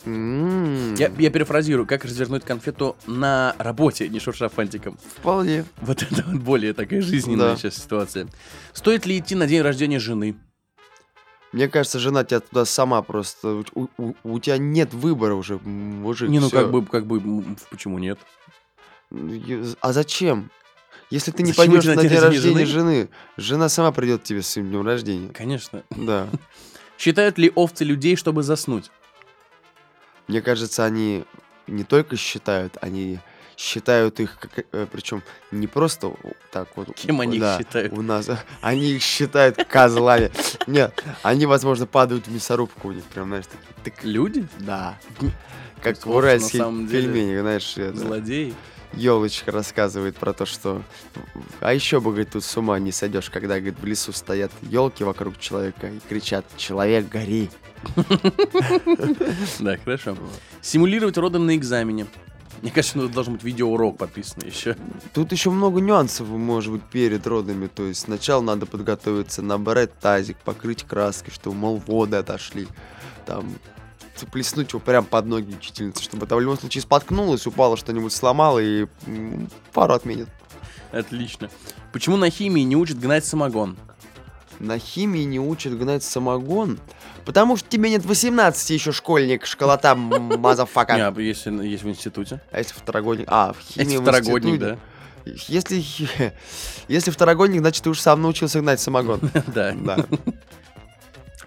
М, 0.06 0.96
Я, 0.96 1.12
я 1.18 1.30
перефразирую. 1.30 1.86
Как 1.86 2.06
развернуть 2.06 2.44
конфету 2.46 2.96
на 3.07 3.56
работе, 3.57 4.07
не 4.10 4.19
шурша 4.19 4.50
фантиком? 4.50 4.98
Вполне. 5.18 5.66
Вот 5.81 6.01
это 6.04 6.24
вот 6.25 6.42
более 6.42 6.74
такая 6.74 7.01
жизненная 7.01 7.51
Да. 7.51 7.57
сейчас 7.57 7.75
ситуация. 7.75 8.28
Стоит 8.74 9.06
ли 9.06 9.18
идти 9.18 9.36
на 9.36 9.46
день 9.48 9.62
рождения 9.62 10.00
жены? 10.00 10.36
Мне 11.51 11.68
кажется, 11.68 11.98
жена 12.00 12.24
тебя 12.24 12.42
туда 12.42 12.63
сама 12.66 13.01
просто... 13.01 13.63
У, 13.74 13.88
у- 13.98 14.13
у 14.24 14.40
тебя 14.40 14.57
нет 14.60 14.94
выбора 14.94 15.33
уже, 15.33 15.57
мужик. 15.64 16.30
не, 16.30 16.40
ну 16.40 16.47
всё. 16.47 16.57
как 16.62 16.71
бы, 16.71 16.85
как 16.85 17.06
бы, 17.07 17.21
почему 17.71 17.97
нет? 17.97 18.19
А 19.81 19.92
зачем? 19.94 20.52
Если 21.09 21.31
ты 21.31 21.42
не 21.42 21.54
Зачем 21.54 21.71
пойдешь 21.73 21.85
на 21.85 21.95
день 22.04 22.12
день 22.12 22.19
рождения 22.19 22.59
рождения 22.59 22.66
жены, 22.68 23.09
жена 23.38 23.68
сама 23.68 23.92
придет 23.92 24.21
к 24.21 24.23
тебе 24.26 24.44
с 24.44 24.54
днем 24.54 24.85
рождения. 24.85 25.30
Конечно. 25.33 25.81
Да. 25.90 26.28
Считают 27.00 27.40
ли 27.40 27.52
овцы 27.56 27.83
людей, 27.83 28.16
чтобы 28.16 28.44
заснуть? 28.44 28.92
Мне 30.30 30.44
кажется, 30.44 30.86
они 30.86 31.26
не 31.66 31.83
только 31.83 32.16
считают, 32.16 32.78
они 32.81 33.18
считают 33.59 34.21
их, 34.21 34.37
причем 34.92 35.21
не 35.51 35.68
просто 35.68 36.13
так 36.49 36.69
вот. 36.75 36.95
Кем 36.95 37.19
они 37.19 37.35
их 37.35 37.42
да, 37.42 37.57
считают? 37.57 37.92
У 37.94 38.01
нас, 38.01 38.30
они 38.61 38.94
их 38.94 39.04
считают 39.04 39.61
козлами. 39.66 40.31
Нет, 40.66 41.04
они, 41.23 41.45
возможно, 41.45 41.85
падают 41.85 42.28
в 42.28 42.33
мясорубку 42.33 42.87
у 42.87 42.92
них, 42.94 43.04
прям, 43.04 43.28
знаешь, 43.28 43.45
такие, 43.45 43.73
тык. 43.83 44.04
Люди? 44.06 44.47
Да. 44.59 44.97
Как 45.83 46.06
в 46.06 46.09
уральских 46.09 46.59
пельменях, 46.89 47.42
знаешь. 47.42 47.97
Злодеи? 47.97 48.54
Елочка 48.94 49.51
рассказывает 49.51 50.16
про 50.16 50.33
то, 50.33 50.45
что... 50.45 50.81
А 51.59 51.73
еще 51.73 51.99
бы, 51.99 52.09
говорит, 52.09 52.31
тут 52.31 52.44
с 52.44 52.57
ума 52.57 52.80
не 52.80 52.92
сойдешь, 52.92 53.30
когда, 53.30 53.59
говорит, 53.59 53.80
в 53.80 53.85
лесу 53.85 54.13
стоят 54.13 54.51
елки 54.63 55.04
вокруг 55.04 55.37
человека 55.37 55.87
и 55.89 55.99
кричат 56.07 56.45
«Человек, 56.57 57.07
гори!» 57.07 57.51
Да, 59.59 59.78
хорошо. 59.78 60.18
Симулировать 60.61 61.18
роды 61.18 61.37
на 61.37 61.56
экзамене. 61.56 62.07
Мне 62.61 62.71
кажется, 62.71 62.97
ну, 62.97 63.07
должен 63.07 63.33
быть 63.33 63.44
видеоурок 63.44 63.97
подписан 63.97 64.42
еще. 64.45 64.75
Тут 65.13 65.31
еще 65.31 65.49
много 65.49 65.80
нюансов, 65.80 66.28
может 66.28 66.73
быть, 66.73 66.83
перед 66.83 67.25
родами. 67.25 67.68
То 67.68 67.83
есть 67.85 68.01
сначала 68.01 68.42
надо 68.42 68.66
подготовиться, 68.66 69.42
набрать 69.42 69.97
тазик, 69.99 70.37
покрыть 70.37 70.83
краской, 70.83 71.33
чтобы, 71.33 71.56
мол, 71.56 71.81
воды 71.85 72.18
отошли. 72.18 72.68
Там 73.25 73.56
плеснуть 74.31 74.71
его 74.71 74.80
прям 74.80 75.06
под 75.06 75.25
ноги 75.25 75.56
учительницы, 75.56 76.04
чтобы 76.04 76.25
там 76.25 76.39
в 76.39 76.42
любом 76.42 76.59
случае 76.59 76.81
споткнулась, 76.81 77.47
упала, 77.47 77.78
что-нибудь 77.78 78.11
сломала 78.11 78.59
и 78.59 78.87
пару 79.73 79.94
отменит. 79.94 80.28
Отлично. 80.92 81.49
Почему 81.94 82.18
на 82.18 82.30
химии 82.30 82.61
не 82.61 82.75
учат 82.75 82.99
гнать 82.99 83.25
самогон? 83.25 83.78
На 84.59 84.78
химии 84.78 85.23
не 85.23 85.39
учат 85.39 85.78
гнать 85.78 86.04
самогон, 86.04 86.80
потому 87.25 87.56
что 87.56 87.69
тебе 87.69 87.89
нет 87.89 88.04
18 88.04 88.69
еще 88.71 88.92
школьник, 88.92 89.45
школота, 89.45 89.95
Не, 89.95 90.37
motherfucker. 90.38 90.95
а 90.95 91.21
если 91.21 91.66
есть 91.66 91.83
в 91.83 91.89
институте? 91.89 92.42
А 92.51 92.57
если 92.59 92.73
второгодник? 92.73 93.25
А, 93.30 93.54
в 93.54 93.59
химии 93.61 93.85
Если 93.85 94.01
второгодник, 94.01 94.59
да? 94.59 94.78
Если, 95.25 95.83
если 96.87 97.11
второгодник, 97.11 97.61
значит, 97.61 97.83
ты 97.83 97.89
уж 97.89 97.99
сам 97.99 98.21
научился 98.21 98.59
гнать 98.59 98.80
самогон. 98.80 99.21
Да. 99.47 99.75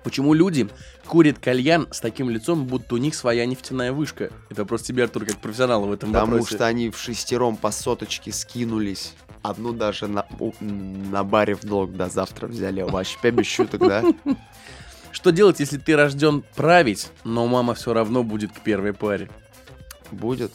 Почему 0.02 0.34
люди 0.34 0.68
курят 1.06 1.38
кальян 1.38 1.88
с 1.90 2.00
таким 2.00 2.30
лицом, 2.30 2.66
будто 2.66 2.94
у 2.94 2.98
них 2.98 3.14
своя 3.14 3.46
нефтяная 3.46 3.92
вышка? 3.92 4.30
Это 4.50 4.64
просто 4.64 4.88
тебе, 4.88 5.04
Артур, 5.04 5.24
как 5.24 5.38
профессионал 5.38 5.84
в 5.84 5.92
этом 5.92 6.12
Потому 6.12 6.32
вопросе. 6.32 6.54
что 6.54 6.66
они 6.66 6.90
вшестером 6.90 7.56
по 7.56 7.70
соточке 7.70 8.32
скинулись. 8.32 9.14
Одну 9.42 9.72
даже 9.72 10.06
на, 10.06 10.24
на 10.60 11.24
баре 11.24 11.54
в 11.56 11.64
долг 11.64 11.96
до 11.96 12.08
завтра 12.08 12.46
взяли. 12.46 12.82
Вообще 12.82 13.30
без 13.30 13.46
шуток, 13.46 13.80
да? 13.80 14.04
Что 15.10 15.30
делать, 15.30 15.60
если 15.60 15.78
ты 15.78 15.94
рожден 15.94 16.42
править, 16.54 17.10
но 17.24 17.46
мама 17.46 17.74
все 17.74 17.92
равно 17.92 18.22
будет 18.22 18.52
к 18.52 18.60
первой 18.60 18.92
паре? 18.94 19.28
Будет? 20.10 20.52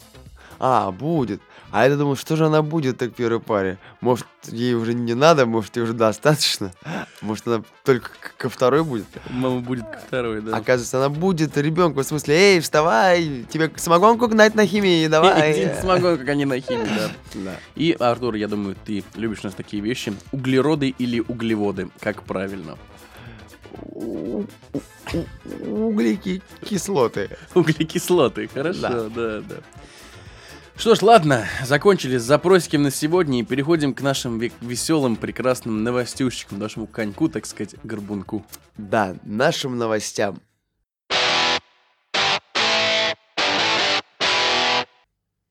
А, 0.58 0.90
будет. 0.90 1.40
А 1.70 1.86
я 1.86 1.96
думал, 1.96 2.16
что 2.16 2.34
же 2.36 2.46
она 2.46 2.62
будет 2.62 2.96
так 2.98 3.12
первой 3.12 3.40
паре? 3.40 3.78
Может, 4.00 4.26
ей 4.46 4.72
уже 4.74 4.94
не 4.94 5.14
надо, 5.14 5.44
может, 5.44 5.76
ей 5.76 5.82
уже 5.82 5.92
достаточно? 5.92 6.72
Может, 7.20 7.46
она 7.48 7.62
только 7.84 8.10
ко 8.38 8.48
второй 8.48 8.84
будет? 8.84 9.04
Мама 9.28 9.60
будет 9.60 9.84
ко 9.84 9.98
второй, 9.98 10.40
да. 10.40 10.56
Оказывается, 10.56 10.98
она 10.98 11.08
будет 11.10 11.56
ребенку, 11.58 12.00
в 12.00 12.04
смысле, 12.04 12.34
эй, 12.34 12.60
вставай, 12.60 13.44
тебе 13.50 13.70
самогонку 13.76 14.28
гнать 14.28 14.54
на 14.54 14.66
химии, 14.66 15.06
давай. 15.08 15.74
Смогу, 15.80 16.16
как 16.16 16.28
они 16.28 16.44
на 16.46 16.60
химии, 16.60 16.88
да. 17.34 17.56
И, 17.74 17.94
Артур, 17.98 18.36
я 18.36 18.48
думаю, 18.48 18.76
ты 18.86 19.04
любишь 19.16 19.40
у 19.42 19.48
нас 19.48 19.54
такие 19.54 19.82
вещи. 19.82 20.14
Углероды 20.32 20.94
или 20.96 21.20
углеводы? 21.20 21.90
Как 22.00 22.22
правильно? 22.22 22.78
У- 23.92 24.44
у- 24.72 24.80
у- 25.12 25.86
Углеки 25.88 26.40
кислоты. 26.64 27.30
Углекислоты, 27.54 28.48
хорошо, 28.48 29.08
да, 29.10 29.40
да. 29.40 29.56
Что 30.78 30.94
ж, 30.94 31.02
ладно, 31.02 31.44
закончили 31.64 32.18
с 32.18 32.22
запросиком 32.22 32.84
на 32.84 32.92
сегодня 32.92 33.40
и 33.40 33.42
переходим 33.42 33.92
к 33.92 34.00
нашим 34.00 34.38
веселым, 34.38 35.16
прекрасным 35.16 35.82
новостюшечкам, 35.82 36.60
нашему 36.60 36.86
коньку, 36.86 37.28
так 37.28 37.46
сказать, 37.46 37.74
горбунку. 37.82 38.46
Да, 38.76 39.16
нашим 39.24 39.76
новостям. 39.76 40.40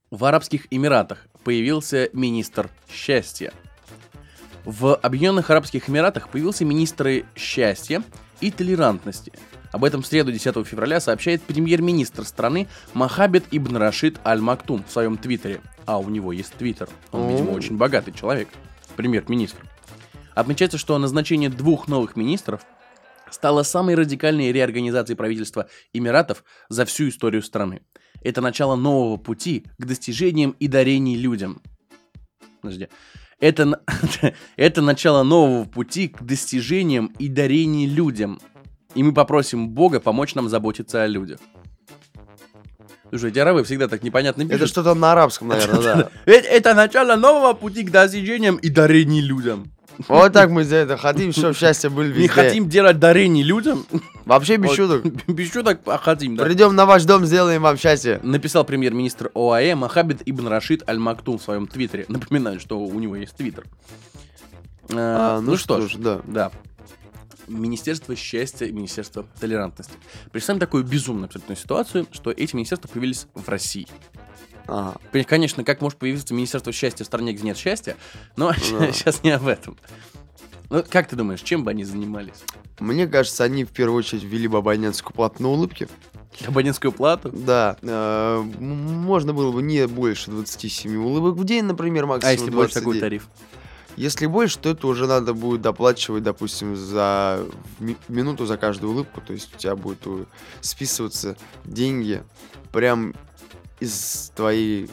В 0.09 0.23
Арабских 0.23 0.67
Эмиратах 0.71 1.27
появился 1.43 2.09
министр 2.13 2.69
счастья. 2.89 3.51
В 4.63 4.95
Объединенных 4.95 5.49
Арабских 5.49 5.89
Эмиратах 5.89 6.29
появился 6.29 6.63
министр 6.63 7.25
счастья 7.35 8.01
и 8.39 8.49
толерантности. 8.49 9.33
Об 9.71 9.83
этом 9.83 10.01
в 10.01 10.07
среду 10.07 10.31
10 10.31 10.65
февраля 10.65 10.99
сообщает 10.99 11.41
премьер-министр 11.43 12.23
страны 12.23 12.67
Махабет 12.93 13.45
Ибн 13.51 13.77
Рашид 13.77 14.19
Аль-Мактум 14.25 14.83
в 14.83 14.91
своем 14.91 15.17
твиттере. 15.17 15.61
А 15.85 15.99
у 15.99 16.09
него 16.09 16.31
есть 16.31 16.53
твиттер. 16.53 16.89
Он, 17.11 17.29
видимо, 17.29 17.51
очень 17.51 17.77
богатый 17.77 18.11
человек. 18.11 18.49
Премьер-министр. 18.95 19.65
Отмечается, 20.35 20.77
что 20.77 20.97
назначение 20.97 21.49
двух 21.49 21.87
новых 21.87 22.15
министров 22.15 22.61
стало 23.31 23.63
самой 23.63 23.95
радикальной 23.95 24.51
реорганизацией 24.51 25.17
правительства 25.17 25.67
Эмиратов 25.93 26.43
за 26.69 26.85
всю 26.85 27.09
историю 27.09 27.41
страны. 27.41 27.81
Это 28.21 28.41
начало 28.41 28.75
нового 28.75 29.17
пути 29.17 29.65
к 29.77 29.85
достижениям 29.85 30.51
и 30.59 30.67
дарений 30.67 31.17
людям. 31.17 31.61
Подожди. 32.61 32.87
Это, 33.39 33.81
это 34.57 34.81
начало 34.81 35.23
нового 35.23 35.65
пути 35.65 36.07
к 36.07 36.23
достижениям 36.23 37.07
и 37.19 37.27
дарений 37.27 37.87
людям. 37.87 38.39
И 38.97 39.03
мы 39.03 39.13
попросим 39.13 39.69
Бога 39.69 39.99
помочь 39.99 40.33
нам 40.33 40.49
заботиться 40.49 41.03
о 41.03 41.07
людях. 41.07 41.37
Слушай, 43.09 43.29
эти 43.29 43.37
арабы 43.37 43.63
всегда 43.63 43.87
так 43.87 44.01
непонятно 44.01 44.43
пишут. 44.43 44.55
Это 44.61 44.67
что-то 44.67 44.95
на 44.95 45.11
арабском, 45.11 45.49
наверное, 45.49 45.81
да. 45.81 46.09
Э- 46.25 46.31
Это 46.31 46.73
начало 46.73 47.15
нового 47.15 47.53
пути 47.53 47.83
к 47.83 47.91
достижениям 47.91 48.55
и 48.57 48.69
дарений 48.69 49.21
людям. 49.21 49.71
Вот 50.07 50.33
так 50.33 50.49
мы 50.55 50.63
за 50.63 50.77
это 50.77 50.97
хотим, 50.97 51.31
чтобы 51.31 51.53
счастье 51.53 51.91
было 51.91 52.05
везде. 52.05 52.21
Не 52.23 52.27
хотим 52.27 52.69
делать 52.69 52.97
дарений 52.97 53.43
людям. 53.43 53.85
Вообще 54.25 54.57
без 54.57 54.69
Вот, 54.69 54.75
шуток. 54.75 55.05
Без 55.27 55.51
шуток, 55.53 55.79
а 55.85 55.99
хотим, 55.99 56.35
да. 56.35 56.43
Придем 56.43 56.75
на 56.75 56.87
ваш 56.87 57.05
дом, 57.05 57.23
сделаем 57.23 57.61
вам 57.61 57.77
счастье. 57.77 58.19
Написал 58.23 58.65
премьер-министр 58.65 59.29
ОАЭ 59.35 59.75
Махабет 59.75 60.23
Ибн 60.25 60.47
Рашид 60.47 60.89
Аль-Мактум 60.89 61.37
в 61.37 61.43
своем 61.43 61.67
твиттере. 61.67 62.05
Напоминаю, 62.09 62.59
что 62.59 62.79
у 62.79 62.99
него 62.99 63.15
есть 63.15 63.35
твиттер. 63.35 63.63
А, 64.91 65.37
А, 65.37 65.41
ну, 65.41 65.55
что 65.55 65.87
ж, 65.87 65.95
да. 65.97 66.19
да. 66.25 66.51
Министерство 67.47 68.15
счастья 68.15 68.65
и 68.65 68.71
Министерство 68.71 69.25
толерантности. 69.39 69.93
Представим 70.31 70.59
такую 70.59 70.83
безумную 70.83 71.25
абсолютно 71.25 71.55
ситуацию, 71.55 72.07
что 72.11 72.31
эти 72.31 72.55
министерства 72.55 72.87
появились 72.87 73.27
в 73.33 73.47
России. 73.47 73.87
Понимаешь, 74.65 75.27
Конечно, 75.27 75.63
как 75.63 75.81
может 75.81 75.97
появиться 75.97 76.33
Министерство 76.33 76.73
счастья 76.73 77.03
в 77.03 77.07
стране, 77.07 77.33
где 77.33 77.43
нет 77.43 77.57
счастья, 77.57 77.95
но 78.35 78.51
Да. 78.51 78.91
сейчас 78.91 79.23
не 79.23 79.31
об 79.31 79.47
этом. 79.47 79.77
Ну, 80.69 80.83
как 80.89 81.07
ты 81.07 81.15
думаешь, 81.15 81.41
чем 81.41 81.63
бы 81.63 81.71
они 81.71 81.85
занимались? 81.85 82.43
Мне 82.79 83.07
кажется, 83.07 83.45
они 83.45 83.63
в 83.63 83.69
первую 83.69 83.97
очередь 83.99 84.23
ввели 84.23 84.47
бы 84.49 84.57
абонентскую 84.57 85.13
плату 85.15 85.41
на 85.41 85.49
улыбки. 85.49 85.87
Абонентскую 86.45 86.91
плату? 86.91 87.29
Да, 87.31 87.77
э, 87.81 88.41
можно 88.59 89.33
было 89.33 89.51
бы 89.51 89.61
не 89.61 89.87
больше 89.87 90.29
27 90.29 90.97
улыбок 90.97 91.35
в 91.35 91.45
день, 91.45 91.63
например, 91.63 92.05
максимум 92.05 92.29
А 92.29 92.33
если 92.33 92.51
больше, 92.51 92.73
какой 92.75 92.99
29. 92.99 93.01
тариф? 93.01 93.27
Если 93.97 94.27
больше, 94.27 94.59
то 94.59 94.69
это 94.69 94.85
уже 94.87 95.07
надо 95.07 95.33
будет 95.33 95.61
доплачивать, 95.61 96.23
допустим, 96.23 96.75
за 96.75 97.43
ми- 97.79 97.97
минуту 98.07 98.45
за 98.45 98.55
каждую 98.57 98.93
улыбку. 98.93 99.21
То 99.21 99.33
есть 99.33 99.53
у 99.55 99.57
тебя 99.57 99.75
будет 99.75 99.99
э, 100.05 100.25
списываться 100.61 101.35
деньги 101.65 102.23
прям 102.71 103.13
из 103.79 104.31
твоей 104.35 104.89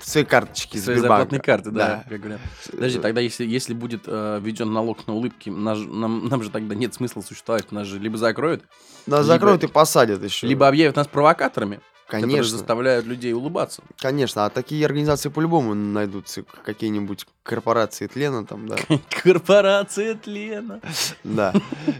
своей 0.00 0.26
карточки 0.26 0.76
Своей 0.78 0.98
Сбербанка. 1.00 1.22
зарплатной 1.30 1.40
карты, 1.40 1.70
да, 1.70 2.04
Да. 2.08 2.18
как. 2.18 2.40
Подожди, 2.72 2.98
тогда 2.98 3.20
если, 3.20 3.44
если 3.46 3.74
будет 3.74 4.02
э, 4.06 4.40
введен 4.42 4.72
налог 4.72 5.06
на 5.06 5.14
улыбки, 5.14 5.50
наш- 5.50 5.78
нам, 5.86 6.26
нам 6.28 6.42
же 6.42 6.50
тогда 6.50 6.74
нет 6.74 6.94
смысла 6.94 7.20
существовать. 7.22 7.70
Нас 7.70 7.86
же 7.86 7.98
либо 7.98 8.16
закроют, 8.16 8.62
Нас 9.06 9.20
либо- 9.20 9.24
закроют 9.34 9.62
и 9.64 9.66
посадят 9.68 10.22
еще. 10.24 10.46
либо 10.48 10.66
объявят 10.66 10.96
нас 10.96 11.06
провокаторами, 11.06 11.80
которые 12.10 12.32
конечно, 12.32 12.58
заставляют 12.58 13.06
людей 13.06 13.32
улыбаться. 13.32 13.82
конечно. 13.98 14.44
А 14.44 14.50
такие 14.50 14.84
организации 14.84 15.28
по-любому 15.28 15.74
найдутся. 15.74 16.42
Какие-нибудь 16.64 17.26
корпорации 17.42 18.06
тлена 18.06 18.44
там, 18.44 18.68
да. 18.68 18.76
Корпорация 19.22 20.14
тлена. 20.14 20.80
Да. 21.24 21.54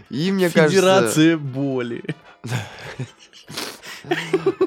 И 0.09 0.31
мне 0.31 0.49
кажется, 0.49 0.75
Федерация 0.75 1.37
боли. 1.37 2.03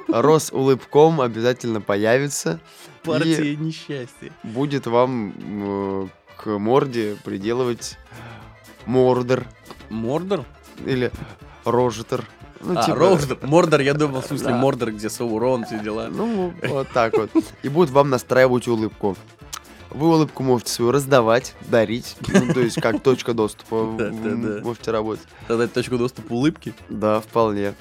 Росулыбком 0.08 1.20
обязательно 1.20 1.80
появится. 1.80 2.60
Партия 3.02 3.56
несчастья. 3.56 4.32
будет 4.42 4.86
вам 4.86 5.34
э, 5.36 6.08
к 6.38 6.46
морде 6.58 7.16
приделывать 7.22 7.98
мордер 8.86 9.46
Мордор? 9.90 10.44
или 10.86 11.10
рожетер. 11.64 12.24
Ну, 12.64 12.78
а, 12.78 12.84
типа- 12.84 12.96
Роутер. 12.96 13.38
Мордор, 13.42 13.80
я 13.80 13.94
думал, 13.94 14.22
в 14.22 14.26
смысле 14.26 14.48
Да. 14.48 14.56
Мордор, 14.56 14.92
где 14.92 15.10
Саурон, 15.10 15.64
все 15.64 15.78
дела. 15.78 16.08
Ну, 16.10 16.54
вот 16.62 16.88
так 16.92 17.16
вот. 17.16 17.30
И 17.62 17.68
будут 17.68 17.90
вам 17.90 18.10
настраивать 18.10 18.66
улыбку. 18.68 19.16
Вы 19.90 20.08
улыбку 20.08 20.42
можете 20.42 20.72
свою 20.72 20.90
раздавать, 20.90 21.54
дарить, 21.68 22.16
ну, 22.26 22.52
то 22.52 22.58
есть 22.60 22.80
как 22.80 23.00
точка 23.00 23.32
доступа 23.32 23.84
можете 23.84 24.90
работать. 24.90 25.24
Тогда 25.46 25.64
это 25.64 25.74
точка 25.74 25.96
доступа 25.98 26.32
улыбки. 26.32 26.74
Да, 26.88 27.20
вполне. 27.20 27.74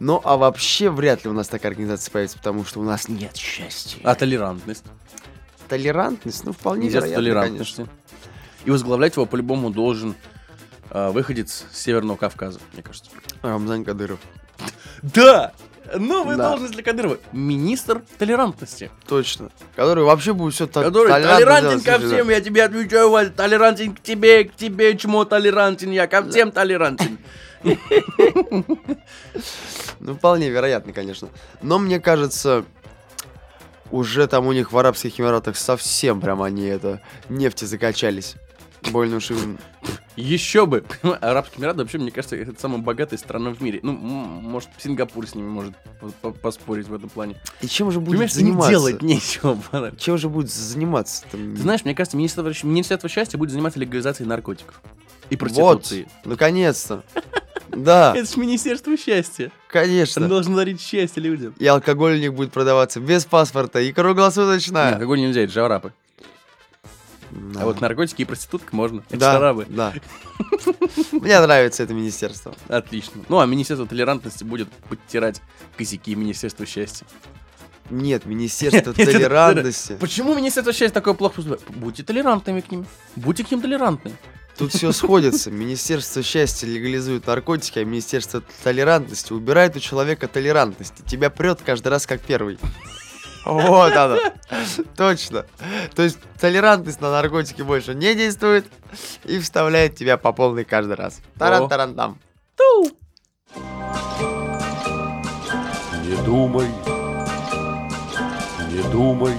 Ну, 0.00 0.20
а 0.24 0.36
вообще 0.36 0.90
вряд 0.90 1.24
ли 1.24 1.30
у 1.30 1.32
нас 1.32 1.46
такая 1.48 1.70
организация 1.70 2.10
появится, 2.10 2.38
потому 2.38 2.64
что 2.64 2.80
у 2.80 2.82
нас 2.84 3.08
нет 3.08 3.36
счастья. 3.36 4.00
А 4.02 4.14
толерантность? 4.16 4.84
Толерантность, 5.68 6.44
ну, 6.44 6.52
вполне 6.52 6.88
вероятно, 6.88 7.16
толерантности. 7.16 7.76
конечно. 7.76 7.94
И 8.64 8.70
возглавлять 8.70 9.14
его 9.16 9.26
по-любому 9.26 9.70
должен 9.70 10.14
а, 10.90 11.10
выходец 11.10 11.66
с 11.70 11.78
Северного 11.78 12.16
Кавказа, 12.16 12.60
мне 12.72 12.82
кажется. 12.82 13.10
Рамзан 13.42 13.84
Кадыров. 13.84 14.18
Да! 15.02 15.52
Новая 15.94 16.36
Да. 16.36 16.50
должность 16.50 16.74
для 16.74 16.82
Кадырова. 16.82 17.18
Министр 17.32 18.02
толерантности. 18.18 18.90
Точно. 19.06 19.50
Который 19.74 20.04
вообще 20.04 20.34
будет 20.34 20.52
все 20.54 20.66
Который 20.66 21.08
толерантен 21.08 21.80
ко 21.80 21.98
всем, 21.98 22.28
я 22.28 22.40
тебе 22.42 22.64
отвечаю, 22.64 23.10
Валь, 23.10 23.30
толерантен 23.30 23.94
к 23.94 24.02
тебе, 24.02 24.44
к 24.44 24.54
тебе, 24.54 24.96
чмо 24.98 25.24
толерантен, 25.24 25.90
я 25.90 26.06
ко 26.06 26.22
всем 26.28 26.52
толерантен. 26.52 27.18
Ну, 30.00 30.14
вполне 30.14 30.48
вероятно, 30.50 30.92
конечно. 30.92 31.28
Но 31.62 31.78
мне 31.78 32.00
кажется, 32.00 32.64
уже 33.90 34.26
там 34.26 34.46
у 34.46 34.52
них 34.52 34.72
в 34.72 34.78
Арабских 34.78 35.18
Эмиратах 35.18 35.56
совсем 35.56 36.20
прям 36.20 36.42
они 36.42 36.66
это 36.66 37.00
нефти 37.28 37.64
закачались. 37.64 38.36
Больно 38.90 39.16
уж 39.16 39.30
им... 39.30 39.58
Еще 40.16 40.66
бы. 40.66 40.84
Арабские 41.20 41.60
Эмираты, 41.60 41.78
вообще, 41.80 41.98
мне 41.98 42.10
кажется, 42.10 42.34
это 42.36 42.60
самая 42.60 42.78
богатая 42.80 43.16
страна 43.18 43.50
в 43.50 43.60
мире. 43.62 43.78
Ну, 43.82 43.92
может, 43.92 44.68
Сингапур 44.78 45.26
с 45.28 45.34
ними 45.34 45.48
может 45.48 45.74
по- 46.00 46.08
по- 46.08 46.30
поспорить 46.32 46.88
в 46.88 46.94
этом 46.94 47.08
плане. 47.08 47.36
И 47.60 47.68
чем 47.68 47.90
же 47.92 48.00
будет 48.00 48.10
Понимаешь, 48.10 48.30
им 48.32 48.36
заниматься? 48.36 48.70
делать 48.70 49.02
нечего. 49.02 49.58
банально. 49.70 49.96
Чем 49.98 50.18
же 50.18 50.28
будет 50.28 50.50
заниматься? 50.50 51.24
там? 51.30 51.54
Ты 51.54 51.62
знаешь, 51.62 51.84
мне 51.84 51.94
кажется, 51.94 52.16
Министерство, 52.16 52.66
Министерство 52.66 53.08
счастья 53.08 53.38
будет 53.38 53.50
заниматься 53.50 53.78
легализацией 53.78 54.28
наркотиков. 54.28 54.80
И 55.30 55.34
вот, 55.36 55.38
проституцией. 55.38 56.06
наконец-то. 56.24 57.04
Да, 57.68 58.12
Это 58.16 58.28
же 58.28 58.40
Министерство 58.40 58.96
счастья. 58.96 59.52
Конечно. 59.68 60.26
должно 60.26 60.56
дарить 60.56 60.80
счастье 60.80 61.22
людям. 61.22 61.54
И 61.58 61.66
алкоголь 61.66 62.14
у 62.14 62.18
них 62.18 62.34
будет 62.34 62.50
продаваться 62.50 62.98
без 62.98 63.24
паспорта 63.24 63.78
и 63.80 63.92
круглосуточно. 63.92 64.94
алкоголь 64.94 65.20
нельзя, 65.20 65.42
это 65.42 65.52
же 65.52 65.62
арабы. 65.64 65.92
Да. 67.30 67.62
А 67.62 67.64
вот 67.64 67.80
наркотики 67.80 68.22
и 68.22 68.24
проститутка 68.24 68.74
можно. 68.74 69.02
Это 69.08 69.18
да, 69.18 69.32
шарабы. 69.34 69.66
да. 69.68 69.92
Мне 71.12 71.40
нравится 71.40 71.82
это 71.82 71.94
министерство. 71.94 72.54
Отлично. 72.68 73.22
Ну, 73.28 73.38
а 73.38 73.46
Министерство 73.46 73.86
толерантности 73.86 74.44
будет 74.44 74.68
подтирать 74.88 75.42
косяки 75.76 76.14
Министерства 76.14 76.66
счастья. 76.66 77.06
Нет, 77.90 78.26
министерство 78.26 78.92
толерантности. 78.94 79.96
Почему 80.00 80.34
Министерство 80.34 80.72
счастья 80.72 80.94
такое 80.94 81.14
плохо 81.14 81.36
поступает? 81.36 81.62
Будьте 81.70 82.02
толерантными 82.02 82.60
к 82.60 82.70
ним. 82.70 82.86
Будьте 83.16 83.44
к 83.44 83.50
ним 83.50 83.60
толерантны. 83.60 84.12
Тут 84.56 84.72
все 84.72 84.90
сходится. 84.90 85.50
Министерство 85.50 86.22
счастья 86.22 86.66
легализует 86.66 87.26
наркотики, 87.26 87.78
а 87.78 87.84
Министерство 87.84 88.42
толерантности 88.64 89.32
убирает 89.32 89.76
у 89.76 89.80
человека 89.80 90.26
толерантность. 90.26 90.94
Тебя 91.06 91.30
прет 91.30 91.60
каждый 91.64 91.88
раз 91.88 92.06
как 92.06 92.20
первый. 92.20 92.58
Вот 93.44 93.92
оно. 93.94 94.18
Точно. 94.96 95.46
То 95.94 96.02
есть 96.02 96.18
толерантность 96.40 97.00
на 97.00 97.10
наркотики 97.10 97.62
больше 97.62 97.94
не 97.94 98.14
действует 98.14 98.66
и 99.24 99.38
вставляет 99.38 99.96
тебя 99.96 100.16
по 100.16 100.32
полной 100.32 100.64
каждый 100.64 100.96
раз. 100.96 101.20
Таран-таран-там. 101.38 102.18
Не 106.04 106.16
думай, 106.24 106.68
не 108.70 108.82
думай, 108.90 109.34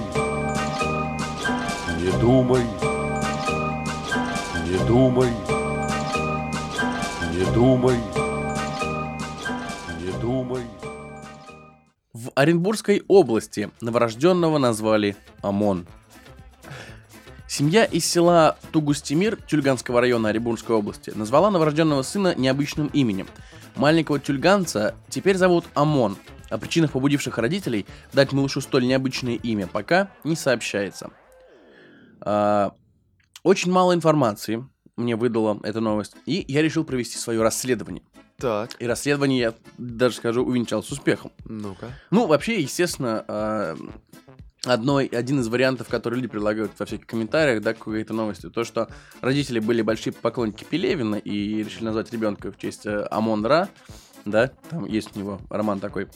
не 1.98 2.10
думай, 2.20 2.64
не 4.66 4.78
думай, 4.86 5.32
не 7.32 7.44
думай, 7.54 8.19
В 12.20 12.32
Оренбургской 12.34 13.02
области 13.08 13.70
новорожденного 13.80 14.58
назвали 14.58 15.16
Амон. 15.40 15.86
Семья 17.48 17.86
из 17.86 18.04
села 18.04 18.58
Тугустимир 18.72 19.40
Тюльганского 19.40 20.02
района 20.02 20.28
Оренбургской 20.28 20.76
области 20.76 21.08
назвала 21.14 21.50
новорожденного 21.50 22.02
сына 22.02 22.34
необычным 22.36 22.88
именем. 22.88 23.26
Маленького 23.74 24.20
тюльганца 24.20 24.96
теперь 25.08 25.38
зовут 25.38 25.64
Амон. 25.72 26.18
О 26.50 26.58
причинах, 26.58 26.92
побудивших 26.92 27.38
родителей 27.38 27.86
дать 28.12 28.32
малышу 28.32 28.60
столь 28.60 28.86
необычное 28.86 29.36
имя, 29.36 29.66
пока 29.66 30.10
не 30.22 30.36
сообщается. 30.36 31.12
А, 32.20 32.74
очень 33.44 33.72
мало 33.72 33.94
информации 33.94 34.68
мне 34.96 35.16
выдала 35.16 35.58
эта 35.62 35.80
новость, 35.80 36.16
и 36.26 36.44
я 36.48 36.60
решил 36.60 36.84
провести 36.84 37.16
свое 37.16 37.40
расследование. 37.40 38.02
Так, 38.40 38.70
И 38.78 38.86
расследование, 38.86 39.38
я 39.38 39.54
даже 39.78 40.16
скажу, 40.16 40.44
увенчал 40.44 40.82
с 40.82 40.90
успехом. 40.90 41.30
ну-ка. 41.44 41.92
Ну, 42.10 42.26
вообще, 42.26 42.60
естественно, 42.60 43.24
а, 43.28 43.76
одной, 44.64 45.06
один 45.06 45.40
из 45.40 45.48
вариантов, 45.48 45.88
который 45.88 46.16
люди 46.16 46.28
предлагают 46.28 46.72
во 46.78 46.86
всяких 46.86 47.06
комментариях, 47.06 47.62
да, 47.62 47.74
какой-то 47.74 48.12
новости, 48.12 48.48
то, 48.48 48.64
что 48.64 48.88
родители 49.20 49.58
были 49.58 49.82
большие 49.82 50.12
поклонники 50.12 50.64
Пелевина 50.64 51.16
и 51.16 51.62
решили 51.62 51.84
назвать 51.84 52.12
ребенка 52.12 52.52
в 52.52 52.58
честь 52.58 52.86
э, 52.86 53.06
Амон 53.10 53.44
Ра, 53.44 53.68
да, 54.24 54.50
там 54.68 54.84
есть 54.86 55.16
у 55.16 55.18
него 55.18 55.40
роман 55.48 55.80
такой. 55.80 56.08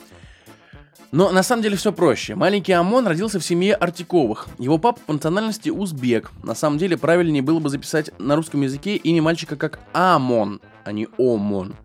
Но 1.12 1.31
на 1.31 1.45
самом 1.45 1.62
деле 1.62 1.76
все 1.76 1.93
проще. 1.93 2.35
Маленький 2.35 2.73
Амон 2.73 3.07
родился 3.07 3.38
в 3.38 3.45
семье 3.45 3.76
Артиковых. 3.76 4.49
Его 4.59 4.78
папа 4.78 5.00
по 5.07 5.12
национальности 5.12 5.71
узбек. 5.71 6.33
На 6.43 6.57
самом 6.57 6.76
деле 6.76 6.99
правильнее 6.99 7.40
было 7.40 7.61
бы 7.61 7.69
записать 7.69 8.11
на 8.19 8.35
русском 8.35 8.62
языке 8.62 8.97
имя 8.97 9.23
мальчика 9.23 9.54
как 9.54 9.78
Амон, 9.93 10.61
а 10.83 10.90
не 10.90 11.07
Омон. 11.16 11.76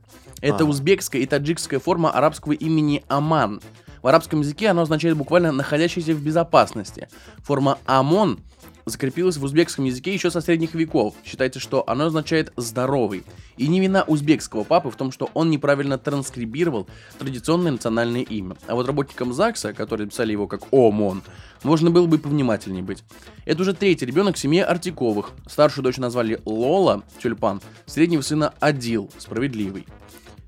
Это 0.41 0.63
А. 0.63 0.67
узбекская 0.67 1.21
и 1.21 1.25
таджикская 1.25 1.79
форма 1.79 2.11
арабского 2.11 2.53
имени 2.53 3.03
Аман. 3.07 3.61
В 4.01 4.07
арабском 4.07 4.41
языке 4.41 4.69
оно 4.69 4.83
означает 4.83 5.17
буквально 5.17 5.51
«находящийся 5.51 6.13
в 6.13 6.21
безопасности». 6.21 7.09
Форма 7.39 7.77
«Амон» 7.85 8.39
закрепилась 8.85 9.37
в 9.37 9.43
узбекском 9.43 9.85
языке 9.85 10.13
еще 10.13 10.31
со 10.31 10.41
средних 10.41 10.73
веков. 10.73 11.13
Считается, 11.23 11.59
что 11.59 11.83
оно 11.87 12.05
означает 12.05 12.51
«здоровый». 12.55 13.23
И 13.57 13.67
не 13.67 13.79
вина 13.79 14.03
узбекского 14.07 14.63
папы 14.63 14.89
в 14.89 14.95
том, 14.95 15.11
что 15.11 15.29
он 15.33 15.49
неправильно 15.49 15.97
транскрибировал 15.97 16.87
традиционное 17.17 17.73
национальное 17.73 18.21
имя. 18.21 18.55
А 18.67 18.75
вот 18.75 18.87
работникам 18.87 19.33
ЗАГСа, 19.33 19.73
которые 19.73 20.07
писали 20.07 20.31
его 20.31 20.47
как 20.47 20.61
ОМОН, 20.71 21.23
можно 21.63 21.91
было 21.91 22.05
бы 22.05 22.17
повнимательнее 22.17 22.83
быть. 22.83 23.03
Это 23.45 23.61
уже 23.61 23.73
третий 23.73 24.05
ребенок 24.05 24.37
в 24.37 24.39
семье 24.39 24.63
Артиковых. 24.63 25.31
Старшую 25.47 25.83
дочь 25.83 25.97
назвали 25.97 26.41
Лола, 26.45 27.03
тюльпан, 27.21 27.61
среднего 27.85 28.21
сына 28.21 28.53
Адил, 28.59 29.11
справедливый. 29.17 29.85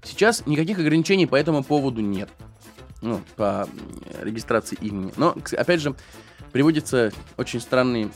Сейчас 0.03 0.45
никаких 0.45 0.79
ограничений 0.79 1.27
по 1.27 1.35
этому 1.35 1.63
поводу 1.63 2.01
нет. 2.01 2.29
Ну, 3.01 3.21
по 3.35 3.67
регистрации 4.21 4.77
имени. 4.81 5.11
Но, 5.17 5.35
опять 5.57 5.81
же, 5.81 5.95
приводится 6.51 7.11
очень 7.37 7.59
странный 7.59 8.11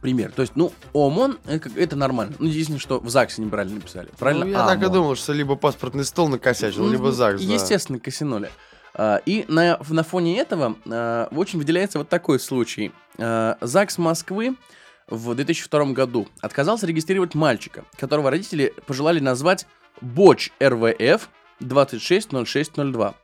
пример. 0.00 0.30
То 0.30 0.42
есть, 0.42 0.54
ну, 0.54 0.72
ОМОН, 0.92 1.38
это, 1.46 1.70
это 1.74 1.96
нормально. 1.96 2.34
Ну, 2.38 2.46
единственное, 2.46 2.78
что 2.78 3.00
в 3.00 3.08
ЗАГСе 3.08 3.42
неправильно 3.42 3.76
написали. 3.76 4.08
Правильно? 4.18 4.44
Ну, 4.44 4.52
я 4.52 4.66
так 4.66 4.80
и 4.80 4.84
ОМОН. 4.84 4.92
думал, 4.92 5.16
что 5.16 5.32
либо 5.32 5.56
паспортный 5.56 6.04
стол 6.04 6.28
накосячил, 6.28 6.84
Ну, 6.84 6.92
либо 6.92 7.10
ЗАГС, 7.12 7.42
да. 7.44 7.52
Естественно, 7.54 7.98
косянули. 7.98 8.50
А, 8.94 9.20
И 9.26 9.44
на, 9.48 9.80
на 9.88 10.02
фоне 10.04 10.38
этого 10.38 10.76
а, 10.86 11.28
очень 11.32 11.58
выделяется 11.58 11.98
вот 11.98 12.08
такой 12.08 12.38
случай. 12.38 12.92
А, 13.18 13.58
ЗАГС 13.60 13.98
Москвы 13.98 14.54
в 15.08 15.34
2002 15.34 15.84
году 15.86 16.28
отказался 16.40 16.86
регистрировать 16.86 17.34
мальчика, 17.34 17.84
которого 17.96 18.30
родители 18.30 18.72
пожелали 18.86 19.20
назвать 19.20 19.66
Боч 20.00 20.50
РВФ 20.62 21.28
260602. 21.60 23.14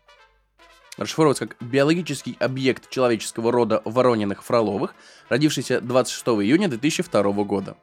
Расшифровывается 0.99 1.47
как 1.47 1.57
биологический 1.61 2.37
объект 2.39 2.91
человеческого 2.91 3.51
рода 3.51 3.83
Ворониных-Фроловых, 3.85 4.95
родившийся 5.29 5.81
26 5.81 6.27
июня 6.43 6.69
2002 6.69 7.23
года. 7.45 7.77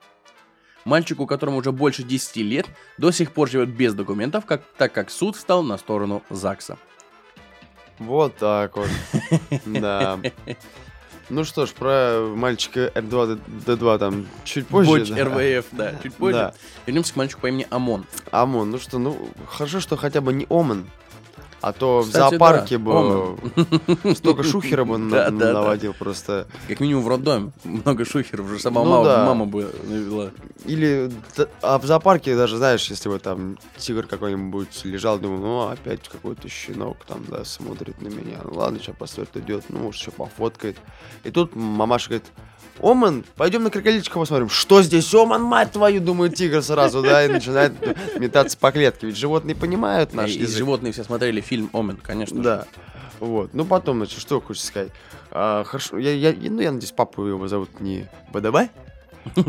Мальчику, 0.86 1.28
которому 1.28 1.58
уже 1.58 1.71
больше 1.71 2.04
10 2.04 2.38
лет, 2.38 2.67
до 2.97 3.12
сих 3.12 3.32
пор 3.32 3.49
живет 3.49 3.69
без 3.69 3.93
документов, 3.93 4.45
как, 4.45 4.63
так 4.78 4.93
как 4.93 5.10
суд 5.10 5.36
встал 5.36 5.63
на 5.63 5.78
сторону 5.78 6.23
ЗАГСа. 6.30 6.78
Вот 7.99 8.38
так 8.38 8.78
вот. 8.78 8.89
Да. 9.65 10.19
Ну 11.29 11.43
что 11.43 11.65
ж, 11.65 11.73
про 11.73 12.27
мальчика 12.35 12.91
R2, 12.95 13.39
D2 13.65 13.99
там 13.99 14.27
чуть 14.43 14.67
позже. 14.67 14.89
Боч 14.89 15.09
да. 15.09 15.25
РВФ, 15.25 15.65
да, 15.71 15.93
чуть 16.01 16.15
позже. 16.15 16.37
Да. 16.37 16.53
Вернемся 16.85 17.13
к 17.13 17.15
мальчику 17.15 17.41
по 17.41 17.47
имени 17.47 17.67
Амон. 17.69 18.05
Омон, 18.31 18.71
ну 18.71 18.79
что, 18.79 18.97
ну 18.97 19.29
хорошо, 19.47 19.79
что 19.79 19.95
хотя 19.95 20.21
бы 20.21 20.33
не 20.33 20.47
Оман. 20.49 20.89
А 21.61 21.73
то 21.73 22.01
в 22.01 22.07
Кстати, 22.07 22.29
зоопарке 22.31 22.77
да, 22.77 22.83
бы 22.83 23.37
столько 24.15 24.43
шухера 24.43 24.85
бы 24.85 24.97
Да, 25.09 25.29
да. 25.29 25.53
наводил 25.53 25.93
просто. 25.93 26.47
Как 26.67 26.79
минимум 26.79 27.03
в 27.03 27.07
роддоме. 27.09 27.51
Много 27.63 28.05
шухеров 28.05 28.45
уже 28.45 28.59
сама 28.59 28.83
Ну 28.83 28.89
мама, 28.91 29.03
да. 29.05 29.25
мама 29.25 29.45
бы 29.45 29.69
навела. 29.87 30.31
Или, 30.65 31.11
а 31.61 31.77
в 31.77 31.85
зоопарке 31.85 32.35
даже, 32.35 32.57
знаешь, 32.57 32.89
если 32.89 33.09
бы 33.09 33.19
там 33.19 33.57
тигр 33.77 34.05
какой-нибудь 34.07 34.85
лежал, 34.85 35.19
думал, 35.19 35.37
ну 35.39 35.67
опять 35.67 36.07
какой-то 36.07 36.47
щенок 36.47 36.97
там, 37.05 37.25
да, 37.27 37.43
смотрит 37.43 38.01
на 38.01 38.07
меня. 38.07 38.39
Ну 38.43 38.53
ладно, 38.53 38.79
сейчас 38.79 38.95
посмотрит, 38.97 39.35
идет, 39.37 39.65
ну 39.69 39.79
может 39.79 39.99
еще 40.01 40.11
пофоткает. 40.11 40.77
И 41.23 41.31
тут 41.31 41.55
мамаша 41.55 42.09
говорит, 42.09 42.27
Оман, 42.81 43.23
пойдем 43.35 43.63
на 43.63 43.69
крокодильчика 43.71 44.19
посмотрим. 44.19 44.49
Что 44.49 44.81
здесь, 44.81 45.13
Оман, 45.13 45.41
мать 45.43 45.71
твою, 45.71 45.99
думает 46.01 46.35
тигр 46.35 46.61
сразу, 46.61 47.01
да, 47.01 47.25
и 47.25 47.27
начинает 47.27 47.73
метаться 48.19 48.57
по 48.57 48.71
клетке. 48.71 49.07
Ведь 49.07 49.17
животные 49.17 49.55
понимают 49.55 50.13
наш 50.13 50.31
И, 50.31 50.35
и 50.35 50.41
язык. 50.41 50.57
животные 50.57 50.93
все 50.93 51.03
смотрели 51.03 51.41
фильм 51.41 51.69
Омен, 51.73 51.97
конечно. 51.97 52.37
же. 52.37 52.43
Да. 52.43 52.65
Вот. 53.19 53.53
Ну 53.53 53.65
потом, 53.65 53.97
значит, 53.97 54.19
что 54.19 54.39
хочешь 54.39 54.63
сказать? 54.63 54.91
А, 55.31 55.63
хорошо, 55.65 55.97
я, 55.97 56.13
я, 56.13 56.33
ну 56.49 56.61
я 56.61 56.71
надеюсь, 56.71 56.91
папу 56.91 57.23
его 57.25 57.47
зовут 57.47 57.79
не 57.81 58.07
ВДВ, 58.33 58.55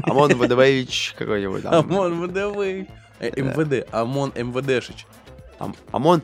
а 0.03 0.13
он 0.13 0.33
ВДВич 0.35 1.15
какой-нибудь 1.17 1.63
там. 1.63 1.75
Амон 1.75 2.27
ВДВ. 2.27 2.89
Э, 3.21 3.31
МВД. 3.37 3.87
Амон 3.93 4.33
МВДшич. 4.35 5.07
Ам- 5.59 5.77
Амон 5.93 6.23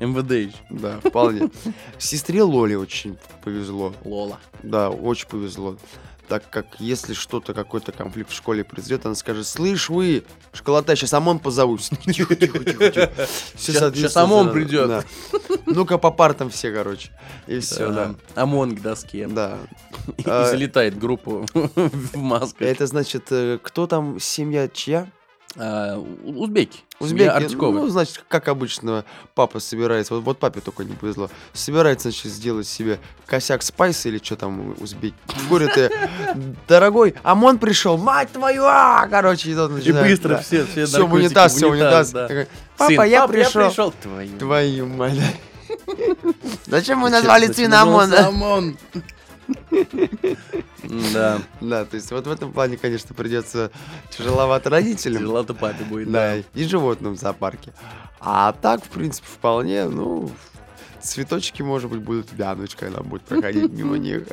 МВДич. 0.00 0.52
Да, 0.70 1.00
вполне. 1.00 1.50
Сестре 1.98 2.42
Лоле 2.42 2.78
очень 2.78 3.16
повезло. 3.42 3.94
Лола. 4.04 4.38
Да, 4.62 4.90
очень 4.90 5.28
повезло. 5.28 5.76
Так 6.28 6.50
как 6.50 6.66
если 6.80 7.14
что-то, 7.14 7.54
какой-то 7.54 7.92
конфликт 7.92 8.30
в 8.32 8.34
школе 8.34 8.64
произойдет, 8.64 9.06
она 9.06 9.14
скажет, 9.14 9.46
слышь 9.46 9.88
вы, 9.88 10.24
школота, 10.52 10.96
сейчас 10.96 11.14
ОМОН 11.14 11.38
позовут. 11.38 11.82
Тихо, 12.04 12.34
тихо, 12.34 12.58
тихо, 12.58 13.10
соответственно, 13.56 13.94
щас 13.94 14.16
ОМОн 14.16 14.52
придет. 14.52 14.88
да. 14.88 15.04
Ну-ка 15.66 15.98
по 15.98 16.10
партам 16.10 16.50
все, 16.50 16.72
короче. 16.72 17.10
И 17.46 17.60
все, 17.60 17.92
да. 17.92 18.14
Амон 18.34 18.74
к 18.74 18.80
доске. 18.82 19.28
Да. 19.28 19.58
И 20.16 20.24
А, 20.26 20.50
залетает 20.50 20.98
группу 20.98 21.46
в 21.54 22.16
масках. 22.16 22.62
Это 22.62 22.86
значит, 22.86 23.26
э, 23.30 23.58
кто 23.62 23.86
там, 23.86 24.18
семья 24.18 24.68
чья? 24.68 25.06
А, 25.58 25.96
у- 25.98 26.42
Узбеки. 26.42 26.80
Узбеки. 27.00 27.20
Семья 27.20 27.32
Артиковых. 27.32 27.82
Ну, 27.82 27.88
значит, 27.88 28.24
как 28.28 28.48
обычно, 28.48 29.04
папа 29.34 29.58
собирается, 29.60 30.14
вот, 30.14 30.24
вот 30.24 30.38
папе 30.38 30.60
только 30.60 30.84
не 30.84 30.94
повезло, 30.94 31.30
собирается, 31.52 32.10
значит, 32.10 32.30
сделать 32.32 32.66
себе 32.66 32.98
косяк 33.26 33.62
спайса 33.62 34.08
или 34.08 34.18
что 34.22 34.36
там 34.36 34.74
узбеки. 34.80 35.14
Говорит, 35.48 35.76
э, 35.76 35.90
дорогой, 36.68 37.14
ОМОН 37.22 37.58
пришел, 37.58 37.96
мать 37.96 38.30
твою, 38.32 38.64
а! 38.64 39.06
Короче, 39.08 39.50
и, 39.50 39.54
тут 39.54 39.70
И 39.70 39.74
начинает, 39.74 40.08
быстро 40.10 40.28
да. 40.30 40.38
все, 40.38 40.64
все 40.66 40.86
Все 40.86 41.06
унитаз, 41.06 41.54
все 41.54 41.70
унитаз. 41.70 42.10
да. 42.12 42.28
Такой, 42.28 42.48
Папа, 42.76 42.92
Сын, 42.94 43.04
я 43.04 43.20
«Пап, 43.22 43.30
пришел. 43.30 43.92
Твою. 44.02 44.38
Твою 44.38 44.86
мать. 44.86 45.18
Зачем 46.66 46.98
мы 46.98 47.10
назвали 47.10 47.50
сына 47.50 47.82
ОМОНа? 47.82 48.74
Да, 51.12 51.40
Да, 51.60 51.84
то 51.84 51.96
есть 51.96 52.10
вот 52.10 52.26
в 52.26 52.30
этом 52.30 52.52
плане, 52.52 52.76
конечно, 52.76 53.14
придется 53.14 53.70
тяжеловато 54.10 54.70
родителям. 54.70 55.22
тяжело-то 55.22 55.54
папе 55.54 55.84
будет. 55.84 56.10
Да, 56.10 56.36
и 56.36 56.64
животным 56.64 57.14
в 57.14 57.18
зоопарке. 57.18 57.72
А 58.20 58.52
так, 58.52 58.84
в 58.84 58.88
принципе, 58.88 59.26
вполне, 59.26 59.88
ну, 59.88 60.30
цветочки, 61.00 61.62
может 61.62 61.90
быть, 61.90 62.00
будут 62.00 62.32
вянуть, 62.32 62.74
когда 62.74 63.00
будет 63.00 63.22
проходить 63.22 63.72
мимо 63.72 63.96
них. 63.98 64.24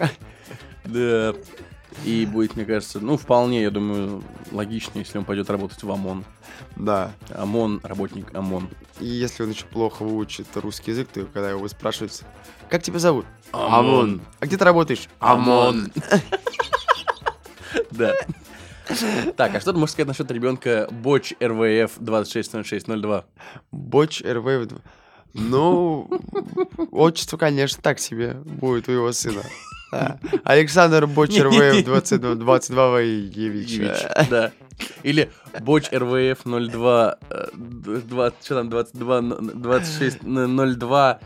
Да. 0.86 1.34
И 2.06 2.26
будет, 2.26 2.56
мне 2.56 2.66
кажется, 2.66 3.00
ну, 3.00 3.18
вполне, 3.18 3.62
я 3.62 3.70
думаю, 3.70 4.24
логично, 4.52 4.98
если 5.00 5.20
он 5.20 5.26
пойдет 5.26 5.50
работать 5.50 5.84
в 5.84 5.92
ОМОН. 5.92 6.26
Да. 6.76 7.12
ОМОН, 7.30 7.82
работник 7.84 8.34
ОМОН. 8.34 8.70
И 9.00 9.06
если 9.06 9.44
он 9.44 9.52
еще 9.52 9.66
плохо 9.66 10.04
выучит 10.04 10.48
русский 10.56 10.92
язык, 10.92 11.10
то 11.14 11.26
когда 11.26 11.52
его 11.52 11.68
спрашивают, 11.68 12.24
как 12.70 12.82
тебя 12.82 12.98
зовут? 13.00 13.26
ОМОН. 13.54 14.22
А 14.40 14.46
где 14.46 14.58
ты 14.58 14.66
работаешь? 14.66 15.08
ОМОН. 15.20 15.92
Да. 17.90 18.14
Так, 19.36 19.56
а 19.56 19.60
что 19.60 19.72
ты 19.72 19.80
можешь 19.80 19.94
сказать 19.94 20.08
насчет 20.08 20.30
ребенка 20.30 20.88
Боч 20.92 21.34
РВФ 21.42 21.92
260602? 21.98 23.26
Боч 23.72 24.22
РВ. 24.22 24.74
Ну, 25.34 26.08
отчество, 26.92 27.38
конечно, 27.38 27.82
так 27.82 28.00
себе 28.00 28.34
будет 28.34 28.88
у 28.90 28.92
его 28.92 29.12
сына. 29.12 29.42
Да. 29.92 30.20
Александр 30.44 31.08
Боч 31.08 31.40
РВ 31.40 31.84
22 31.84 32.36
22 32.36 32.90
Воевич. 32.90 33.70
Евич, 33.70 33.98
да. 34.30 34.52
Или 35.04 35.32
Боч 35.62 35.90
РВФ 35.92 36.42
02, 36.44 37.18
э, 37.30 37.48
20, 37.54 38.46
что 38.46 38.56
там, 38.56 38.70
22, 38.70 39.22
26, 39.22 40.18
02 40.24 41.20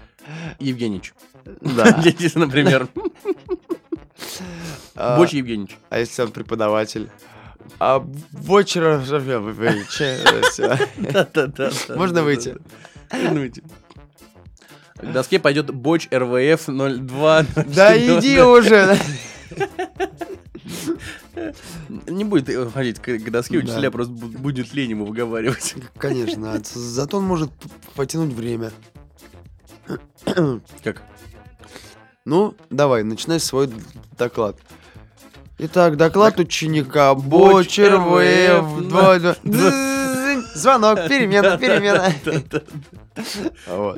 Евгеньевич. 0.60 1.14
Да. 1.62 2.04
Например. 2.36 2.88
А, 4.96 5.16
Боч 5.18 5.32
Евгеньевич. 5.34 5.78
А 5.90 6.00
если 6.00 6.24
он 6.24 6.32
преподаватель? 6.32 7.08
А 7.80 8.00
Боч 8.00 8.76
Рович. 8.76 9.08
Да-да-да. 10.98 11.72
Можно 11.96 12.24
выйти? 12.24 12.56
Можно 13.12 13.40
выйти. 13.42 13.64
К 14.96 15.12
доске 15.12 15.40
пойдет 15.40 15.70
Боч 15.72 16.08
РВФ 16.12 16.66
02. 16.66 17.46
Да 17.68 17.96
иди 17.96 18.42
уже. 18.42 18.98
Не 22.08 22.24
будет 22.24 22.50
ходить 22.74 23.00
к 23.00 23.30
доске, 23.30 23.60
учителя 23.60 23.92
просто 23.92 24.14
бу- 24.14 24.36
будет 24.38 24.74
лень 24.74 24.92
ему 24.92 25.06
выговаривать. 25.06 25.76
Конечно, 25.98 26.54
а 26.54 26.62
зато 26.64 27.18
он 27.18 27.24
может 27.26 27.52
потянуть 27.96 28.34
время. 28.34 28.72
Как? 30.84 31.04
Ну, 32.28 32.56
давай, 32.70 33.04
начинай 33.04 33.40
свой 33.40 33.70
доклад. 34.18 34.58
Итак, 35.60 35.96
доклад 35.96 36.38
ученика 36.42 37.16
Бочер 37.16 37.98
22. 37.98 39.38
Звонок, 40.54 41.08
перемена, 41.08 41.58
перемена. 41.62 42.12
Вот. 43.66 43.98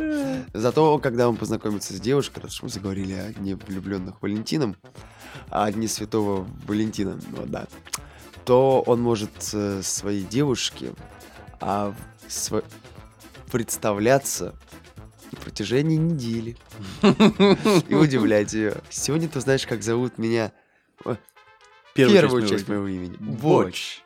Зато, 0.54 1.00
когда 1.00 1.28
он 1.28 1.38
познакомится 1.38 1.96
с 1.96 2.00
девушкой, 2.00 2.42
раз 2.44 2.62
мы 2.62 2.70
заговорили 2.70 3.14
о 3.14 3.34
дне 3.34 3.56
влюбленных 3.56 4.22
Валентином, 4.22 4.76
о 5.50 5.72
дне 5.72 5.88
святого 5.88 6.48
Валентина, 6.68 7.20
вот, 7.32 7.50
да, 7.50 7.66
то 8.46 8.84
он 8.86 9.02
может 9.02 9.32
э, 9.54 9.82
своей 9.82 10.24
девушке 10.24 10.94
а, 11.62 11.96
представляться 13.52 14.54
на 15.32 15.40
протяжении 15.40 15.98
недели 15.98 16.58
и 17.88 17.94
удивлять 17.94 18.54
ее. 18.54 18.76
Сегодня 18.90 19.28
ты 19.30 19.40
узнаешь, 19.40 19.66
как 19.68 19.84
зовут 19.84 20.18
меня. 20.18 20.52
О, 21.06 21.16
Первую 21.94 22.48
часть 22.48 22.68
моего 22.68 22.88
имени. 22.88 23.16
Боч. 23.20 24.02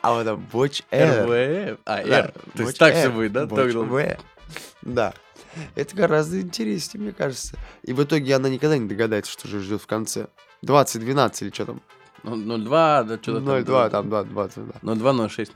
А 0.00 0.14
вот 0.14 0.24
там 0.24 0.46
Боч 0.52 0.82
Р. 0.90 1.78
А, 1.84 2.00
Р. 2.00 2.32
То 2.56 2.62
есть 2.62 2.78
так 2.78 2.94
все 2.94 3.10
будет, 3.10 3.32
да? 3.32 3.46
Боч. 3.46 3.72
Да. 4.82 5.14
Это 5.74 5.94
гораздо 5.94 6.40
интереснее, 6.40 7.02
мне 7.02 7.12
кажется. 7.12 7.56
И 7.82 7.92
в 7.92 8.02
итоге 8.02 8.34
она 8.34 8.48
никогда 8.48 8.78
не 8.78 8.88
догадается, 8.88 9.30
что 9.30 9.48
же 9.48 9.60
ждет 9.60 9.82
в 9.82 9.86
конце. 9.86 10.28
20-12 10.64 11.44
или 11.44 11.50
что 11.50 11.66
там? 11.66 11.82
Ну, 12.24 12.58
02, 12.58 13.02
да, 13.02 13.18
что-то 13.20 13.40
0-2, 13.40 13.90
там 13.90 14.08
2, 14.08 14.24
20, 14.24 14.66
да. 14.82 14.94
02, 14.94 15.28
06, 15.28 15.52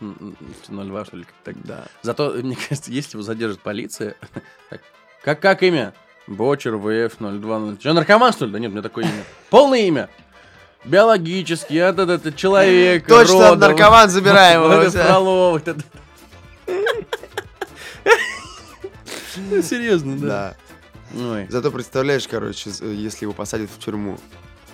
02, 0.69 1.05
что 1.05 1.17
ли, 1.17 1.25
как 1.25 1.35
так. 1.45 1.63
Да. 1.63 1.85
Зато, 2.03 2.31
мне 2.43 2.57
кажется, 2.57 2.91
если 2.91 3.17
его 3.17 3.23
задержит 3.23 3.61
полиция... 3.61 4.17
так, 4.71 4.81
Как, 5.23 5.41
как 5.41 5.63
имя? 5.63 5.95
Бочер, 6.27 6.77
ВФ, 6.77 7.19
02, 7.19 7.77
Что, 7.79 7.93
наркоман, 7.93 8.33
что 8.33 8.47
ли? 8.47 8.53
Да 8.53 8.59
нет, 8.59 8.71
у 8.71 8.73
меня 8.73 8.83
такое 8.83 9.05
имя. 9.05 9.23
Полное 9.51 9.81
имя. 9.81 10.09
Биологический, 10.85 11.77
это, 11.77 12.03
это, 12.03 12.33
человек, 12.33 13.07
Точно, 13.07 13.51
родом. 13.51 13.59
наркоман 13.61 14.09
забираем 14.09 14.63
его, 14.63 14.73
это 14.75 15.21
вот 15.21 15.69
это. 15.69 15.83
Серьезно, 19.63 20.19
да. 20.19 20.57
Зато 21.49 21.71
представляешь, 21.71 22.27
короче, 22.29 22.71
если 22.71 23.25
его 23.25 23.33
посадят 23.33 23.71
в 23.71 23.79
тюрьму, 23.79 24.19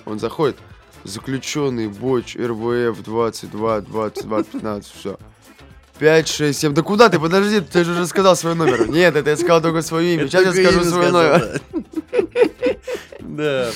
он 0.05 0.19
заходит, 0.19 0.57
заключенный 1.05 1.89
Боч 1.89 2.37
РВФ 2.37 3.03
22 3.03 3.81
22 3.81 4.43
15, 4.45 4.93
все. 4.93 5.19
5, 5.99 6.29
6, 6.29 6.59
7. 6.59 6.75
Да 6.75 6.83
куда 6.83 7.09
ты? 7.09 7.19
Подожди, 7.19 7.61
ты 7.61 7.85
же 7.85 7.93
уже 7.93 8.07
сказал 8.07 8.35
свой 8.35 8.55
номер. 8.55 8.89
Нет, 8.89 9.15
это 9.15 9.31
я 9.31 9.37
сказал 9.37 9.61
только 9.61 9.83
свое 9.83 10.15
имя. 10.15 10.27
Сейчас 10.27 10.57
я 10.57 10.71
скажу 10.71 10.85
свой 10.85 11.13
номер. 11.13 11.61
Да. 13.37 13.71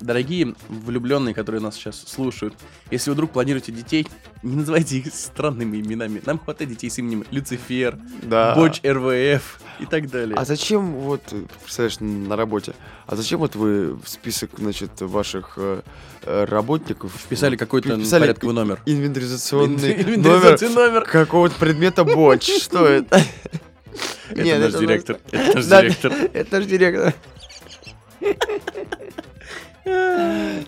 Дорогие 0.00 0.54
влюбленные, 0.68 1.34
которые 1.34 1.60
нас 1.60 1.74
сейчас 1.76 2.02
слушают, 2.06 2.54
если 2.90 3.10
вы 3.10 3.14
вдруг 3.14 3.30
планируете 3.32 3.72
детей, 3.72 4.06
не 4.42 4.56
называйте 4.56 4.98
их 4.98 5.14
странными 5.14 5.78
именами. 5.80 6.22
Нам 6.26 6.38
хватает 6.38 6.70
детей 6.70 6.90
с 6.90 6.98
именем 6.98 7.24
Люцифер, 7.30 7.98
Да. 8.22 8.54
Боч 8.54 8.80
РВФ 8.84 9.60
и 9.80 9.86
так 9.86 10.10
далее. 10.10 10.36
А 10.36 10.44
зачем 10.44 10.92
вот, 10.94 11.22
представляешь, 11.62 12.00
на 12.00 12.36
работе, 12.36 12.74
а 13.06 13.16
зачем 13.16 13.38
вот 13.40 13.54
вы 13.56 13.94
в 13.94 14.08
список, 14.08 14.50
значит, 14.58 15.00
ваших 15.00 15.54
э, 15.56 15.80
работников 16.24 17.12
Вписали 17.12 17.56
какой-то 17.56 17.96
вписали 17.96 18.22
порядковый 18.22 18.54
номер. 18.54 18.80
инвентаризационный 18.86 19.96
номер 20.04 20.08
Инвентаризационный 20.18 20.88
номер. 20.88 21.04
какого-то 21.04 21.54
предмета 21.56 22.04
Боч? 22.04 22.48
Что 22.62 22.86
это? 22.86 23.20
Это 24.30 24.42
Нет, 24.42 24.60
наш 24.60 24.68
это 24.70 24.78
директор. 24.80 25.18
Это 25.32 25.56
наш 25.56 25.64
директор. 25.66 26.12
Это 26.34 26.56
наш 26.58 26.66
директор. 26.66 27.14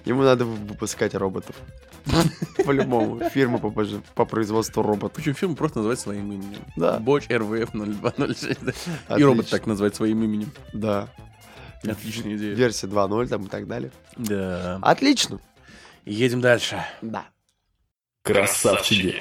Ему 0.04 0.22
надо 0.22 0.44
выпускать 0.44 1.14
роботов. 1.14 1.54
По-любому. 2.64 3.28
Фирма 3.30 3.58
по, 3.58 4.24
производству 4.24 4.82
роботов. 4.82 5.12
Причем 5.16 5.34
фильм 5.34 5.56
просто 5.56 5.78
называть 5.78 6.00
своим 6.00 6.32
именем. 6.32 6.60
Да. 6.76 6.98
Боч 6.98 7.28
РВФ 7.28 7.70
0206. 7.72 8.60
да. 8.62 8.72
И 8.72 8.74
Отлично. 9.08 9.26
робот 9.26 9.50
так 9.50 9.66
называть 9.66 9.94
своим 9.94 10.22
именем. 10.24 10.52
Да. 10.72 11.08
Отличная 11.82 12.36
идея. 12.36 12.54
Версия 12.54 12.86
2.0 12.86 13.28
там 13.28 13.44
и 13.44 13.48
так 13.48 13.66
далее. 13.66 13.90
Да. 14.16 14.78
Отлично. 14.82 15.40
Едем 16.04 16.40
дальше. 16.40 16.84
Да. 17.02 17.26
Красавчики. 18.22 19.20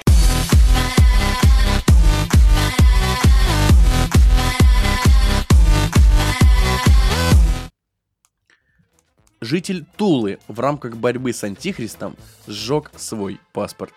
Житель 9.42 9.86
Тулы 9.96 10.38
в 10.48 10.60
рамках 10.60 10.96
борьбы 10.96 11.32
с 11.32 11.42
антихристом 11.44 12.14
сжег 12.46 12.90
свой 12.96 13.40
паспорт. 13.54 13.94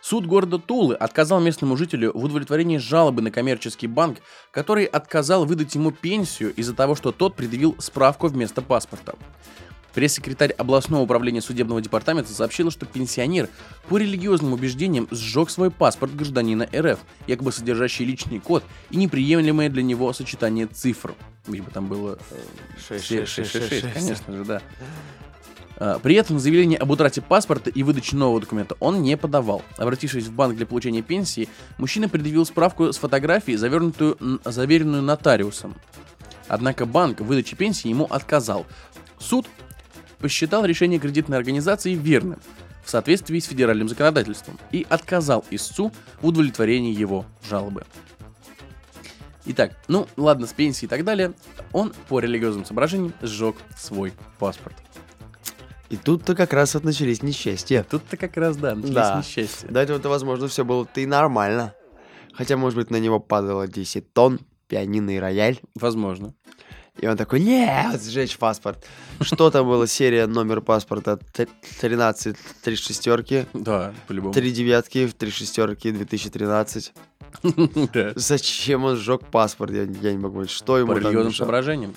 Суд 0.00 0.26
города 0.26 0.58
Тулы 0.58 0.96
отказал 0.96 1.40
местному 1.40 1.76
жителю 1.76 2.10
в 2.12 2.24
удовлетворении 2.24 2.78
жалобы 2.78 3.22
на 3.22 3.30
коммерческий 3.30 3.86
банк, 3.86 4.18
который 4.50 4.84
отказал 4.84 5.44
выдать 5.44 5.76
ему 5.76 5.92
пенсию 5.92 6.52
из-за 6.54 6.74
того, 6.74 6.96
что 6.96 7.12
тот 7.12 7.36
предъявил 7.36 7.76
справку 7.78 8.26
вместо 8.26 8.62
паспорта. 8.62 9.14
Пресс-секретарь 9.94 10.52
областного 10.52 11.02
управления 11.02 11.42
судебного 11.42 11.80
департамента 11.80 12.32
сообщила, 12.32 12.70
что 12.70 12.86
пенсионер 12.86 13.48
по 13.88 13.98
религиозным 13.98 14.52
убеждениям 14.52 15.06
сжег 15.10 15.50
свой 15.50 15.70
паспорт 15.70 16.14
гражданина 16.14 16.68
РФ, 16.74 16.98
якобы 17.26 17.52
содержащий 17.52 18.04
личный 18.04 18.40
код 18.40 18.64
и 18.90 18.96
неприемлемое 18.96 19.68
для 19.68 19.82
него 19.82 20.12
сочетание 20.12 20.66
цифр. 20.66 21.14
Видимо, 21.46 21.70
там 21.70 21.88
было 21.88 22.18
э, 22.30 22.98
666, 22.98 23.92
конечно 23.92 24.32
же, 24.32 24.44
да. 24.44 24.62
А, 25.76 25.98
При 25.98 26.14
этом 26.14 26.38
заявление 26.38 26.78
об 26.78 26.90
утрате 26.90 27.20
паспорта 27.20 27.68
и 27.68 27.82
выдаче 27.82 28.16
нового 28.16 28.40
документа 28.40 28.76
он 28.78 29.02
не 29.02 29.16
подавал. 29.16 29.62
Обратившись 29.76 30.26
в 30.26 30.32
банк 30.32 30.56
для 30.56 30.64
получения 30.64 31.02
пенсии, 31.02 31.48
мужчина 31.78 32.08
предъявил 32.08 32.46
справку 32.46 32.92
с 32.92 32.98
фотографией, 32.98 33.56
завернутую, 33.56 34.40
заверенную 34.44 35.02
нотариусом. 35.02 35.74
Однако 36.48 36.86
банк 36.86 37.20
в 37.20 37.24
выдаче 37.24 37.56
пенсии 37.56 37.88
ему 37.88 38.04
отказал. 38.04 38.66
Суд 39.18 39.48
посчитал 40.22 40.64
решение 40.64 40.98
кредитной 41.00 41.36
организации 41.36 41.94
верным 41.94 42.38
в 42.84 42.90
соответствии 42.90 43.38
с 43.38 43.46
федеральным 43.46 43.88
законодательством 43.88 44.58
и 44.70 44.86
отказал 44.88 45.44
истцу 45.50 45.92
в 46.20 46.26
удовлетворении 46.26 46.94
его 46.94 47.26
жалобы. 47.48 47.84
Итак, 49.44 49.76
ну 49.88 50.06
ладно, 50.16 50.46
с 50.46 50.52
пенсией 50.52 50.86
и 50.86 50.88
так 50.88 51.04
далее, 51.04 51.32
он 51.72 51.92
по 52.08 52.20
религиозным 52.20 52.64
соображениям 52.64 53.12
сжег 53.20 53.56
свой 53.76 54.12
паспорт. 54.38 54.76
И 55.90 55.96
тут-то 55.96 56.34
как 56.34 56.52
раз 56.52 56.74
вот 56.74 56.84
начались 56.84 57.22
несчастья. 57.22 57.84
Тут-то 57.88 58.16
как 58.16 58.36
раз, 58.36 58.56
да, 58.56 58.74
начались 58.74 58.94
Да. 58.94 59.18
несчастья. 59.18 59.68
До 59.68 59.80
этого-то, 59.80 60.08
возможно, 60.08 60.48
все 60.48 60.64
было-то 60.64 61.00
и 61.00 61.06
нормально. 61.06 61.74
Хотя, 62.32 62.56
может 62.56 62.78
быть, 62.78 62.90
на 62.90 62.96
него 62.96 63.20
падало 63.20 63.68
10 63.68 64.10
тонн, 64.14 64.40
пианино 64.68 65.10
и 65.10 65.18
рояль. 65.18 65.60
Возможно. 65.74 66.34
И 66.98 67.06
он 67.06 67.16
такой, 67.16 67.40
нет, 67.40 68.02
сжечь 68.02 68.36
паспорт. 68.36 68.84
Что 69.20 69.50
там 69.50 69.66
было? 69.66 69.86
Серия, 69.86 70.26
номер 70.26 70.60
паспорта 70.60 71.16
т- 71.16 71.48
13, 71.80 72.36
3 72.62 72.76
шестерки, 72.76 73.46
Да, 73.54 73.94
по-любому. 74.06 74.34
3 74.34 74.52
девятки, 74.52 75.08
3 75.08 75.30
шестерки, 75.30 75.90
2013. 75.90 76.92
Да. 77.94 78.12
Зачем 78.14 78.84
он 78.84 78.96
сжег 78.96 79.24
паспорт? 79.26 79.72
Я, 79.72 79.82
я 79.84 80.12
не 80.12 80.18
могу 80.18 80.36
понять, 80.36 80.50
что 80.50 80.76
ему 80.78 80.92
По 80.92 80.98
религиозным 80.98 81.32
соображениям. 81.32 81.94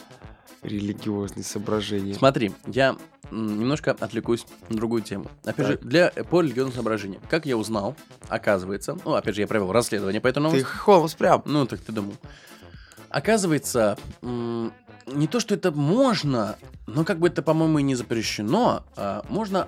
Религиозные 0.64 1.44
соображения. 1.44 2.14
Смотри, 2.16 2.54
я 2.66 2.96
немножко 3.32 3.92
отвлекусь 3.92 4.46
на 4.70 4.78
другую 4.78 5.02
тему. 5.02 5.30
Опять 5.44 5.68
же, 5.68 5.78
для, 5.80 6.10
по 6.10 6.42
религиозным 6.42 6.74
соображениям. 6.74 7.22
Как 7.30 7.46
я 7.46 7.58
узнал, 7.58 7.96
оказывается, 8.30 8.98
ну, 9.04 9.14
опять 9.16 9.36
же, 9.36 9.42
я 9.42 9.48
провел 9.48 9.72
расследование 9.74 10.22
по 10.22 10.28
этой 10.28 10.50
Ты. 10.52 10.64
Холмс 10.64 11.16
прям. 11.16 11.42
Ну, 11.46 11.66
так 11.66 11.82
ты 11.82 11.92
думал. 11.92 12.14
Оказывается, 13.10 13.98
не 15.16 15.28
то, 15.28 15.40
что 15.40 15.56
это 15.56 15.72
можно, 15.72 16.58
но 16.88 17.04
как 17.04 17.20
бы 17.20 17.28
это, 17.28 17.42
по-моему, 17.42 17.80
и 17.80 17.84
не 17.84 17.96
запрещено, 17.96 18.84
а 18.96 19.26
можно... 19.30 19.68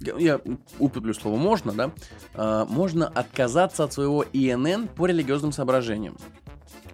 Я, 0.00 0.40
употреблю 0.78 1.12
слово 1.12 1.36
«можно», 1.36 1.72
да? 1.72 1.90
А, 2.34 2.64
можно 2.66 3.08
отказаться 3.08 3.82
от 3.82 3.92
своего 3.92 4.24
ИНН 4.32 4.86
по 4.86 5.06
религиозным 5.06 5.50
соображениям. 5.50 6.16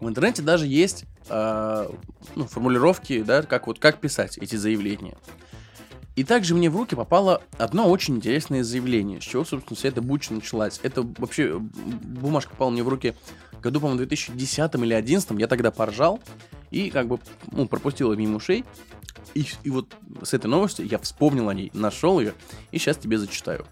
В 0.01 0.09
интернете 0.09 0.41
даже 0.41 0.67
есть 0.67 1.05
а, 1.29 1.91
ну, 2.35 2.47
формулировки, 2.47 3.23
да, 3.23 3.43
как 3.43 3.67
вот 3.67 3.79
как 3.79 4.01
писать 4.01 4.39
эти 4.39 4.57
заявления. 4.57 5.17
И 6.17 6.23
также 6.23 6.55
мне 6.55 6.71
в 6.71 6.77
руки 6.77 6.95
попало 6.95 7.43
одно 7.59 7.89
очень 7.89 8.17
интересное 8.17 8.63
заявление, 8.63 9.21
с 9.21 9.25
чего, 9.25 9.45
собственно, 9.45 9.77
вся 9.77 9.89
эта 9.89 10.01
буча 10.01 10.33
началась. 10.33 10.79
Это 10.83 11.03
вообще 11.03 11.51
м, 11.51 11.71
бумажка 12.03 12.53
попала 12.53 12.71
мне 12.71 12.85
в 12.85 12.89
руки 12.89 13.15
году, 13.61 13.81
по-моему, 13.81 14.05
в 14.05 14.07
2010 14.07 14.59
или 14.75 14.95
2011, 14.95 15.31
я 15.41 15.47
тогда 15.49 15.71
поржал 15.71 16.21
и 16.71 16.91
как 16.91 17.09
бы 17.09 17.19
ну, 17.51 17.67
пропустил 17.67 18.13
ее 18.13 18.19
мимо 18.19 18.37
ушей. 18.37 18.65
И, 19.35 19.47
и 19.65 19.71
вот 19.71 19.93
с 20.23 20.35
этой 20.35 20.47
новостью 20.47 20.87
я 20.87 20.99
вспомнил 20.99 21.49
о 21.49 21.55
ней, 21.55 21.71
нашел 21.75 22.21
ее, 22.21 22.35
и 22.71 22.79
сейчас 22.79 22.97
тебе 22.97 23.19
зачитаю. 23.19 23.67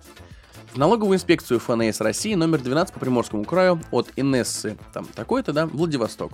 В 0.73 0.79
налоговую 0.79 1.17
инспекцию 1.17 1.61
ФНС 1.61 2.01
России 2.01 2.35
номер 2.35 2.61
12 2.63 2.95
по 2.95 3.01
Приморскому 3.01 3.45
краю 3.45 3.81
от 3.91 4.11
Инессы, 4.17 4.79
там 4.95 5.05
такой-то, 5.05 5.53
да, 5.53 5.67
Владивосток. 5.67 6.33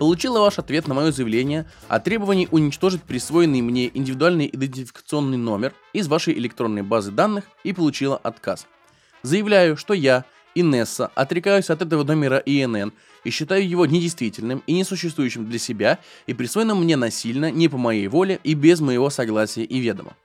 Получила 0.00 0.40
ваш 0.40 0.58
ответ 0.58 0.88
на 0.88 0.94
мое 0.94 1.12
заявление 1.12 1.66
о 1.86 2.00
требовании 2.00 2.48
уничтожить 2.50 3.02
присвоенный 3.02 3.60
мне 3.60 3.90
индивидуальный 3.94 4.48
идентификационный 4.50 5.36
номер 5.36 5.74
из 5.92 6.08
вашей 6.08 6.32
электронной 6.38 6.80
базы 6.80 7.10
данных 7.10 7.44
и 7.64 7.74
получила 7.74 8.16
отказ. 8.16 8.66
Заявляю, 9.22 9.76
что 9.76 9.92
я, 9.92 10.24
Инесса, 10.54 11.10
отрекаюсь 11.14 11.68
от 11.68 11.82
этого 11.82 12.02
номера 12.02 12.38
ИНН 12.38 12.94
и 13.24 13.30
считаю 13.30 13.68
его 13.68 13.84
недействительным 13.84 14.62
и 14.66 14.72
несуществующим 14.72 15.50
для 15.50 15.58
себя 15.58 15.98
и 16.26 16.32
присвоенным 16.32 16.80
мне 16.82 16.96
насильно, 16.96 17.50
не 17.50 17.68
по 17.68 17.76
моей 17.76 18.08
воле 18.08 18.40
и 18.42 18.54
без 18.54 18.80
моего 18.80 19.10
согласия 19.10 19.64
и 19.64 19.80
ведома. 19.80 20.16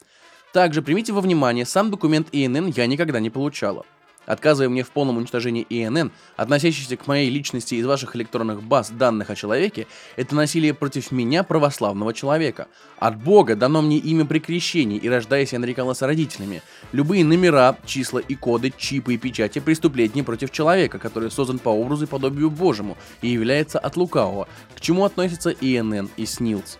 Также 0.53 0.83
примите 0.83 1.11
во 1.11 1.19
внимание, 1.19 1.65
сам 1.65 1.91
документ 1.91 2.29
ИНН 2.31 2.67
я 2.67 2.87
никогда 2.87 3.19
не 3.19 3.29
получала. 3.29 3.85
Отказывая 4.25 4.69
мне 4.69 4.83
в 4.83 4.89
полном 4.89 5.17
уничтожении 5.17 5.65
ИНН, 5.69 6.11
относящийся 6.35 6.97
к 6.97 7.07
моей 7.07 7.29
личности 7.29 7.75
из 7.75 7.85
ваших 7.85 8.15
электронных 8.15 8.63
баз 8.63 8.89
данных 8.89 9.29
о 9.29 9.35
человеке, 9.35 9.87
это 10.15 10.35
насилие 10.35 10.73
против 10.73 11.11
меня, 11.11 11.43
православного 11.43 12.13
человека. 12.13 12.67
От 12.97 13.17
Бога 13.17 13.55
дано 13.55 13.81
мне 13.81 13.97
имя 13.97 14.25
при 14.25 14.39
крещении, 14.39 14.97
и 14.97 15.09
рождаясь 15.09 15.53
я 15.53 15.59
нарекалась 15.59 16.01
родителями. 16.01 16.61
Любые 16.91 17.23
номера, 17.23 17.77
числа 17.85 18.19
и 18.19 18.35
коды, 18.35 18.73
чипы 18.75 19.15
и 19.15 19.17
печати 19.17 19.59
преступления 19.59 20.23
против 20.23 20.51
человека, 20.51 20.99
который 20.99 21.31
создан 21.31 21.59
по 21.59 21.69
образу 21.69 22.05
и 22.05 22.07
подобию 22.07 22.49
Божьему 22.49 22.97
и 23.21 23.29
является 23.29 23.79
от 23.79 23.97
лукавого, 23.97 24.47
к 24.75 24.81
чему 24.81 25.05
относятся 25.05 25.51
ИНН 25.51 26.09
и 26.17 26.25
СНИЛС. 26.25 26.79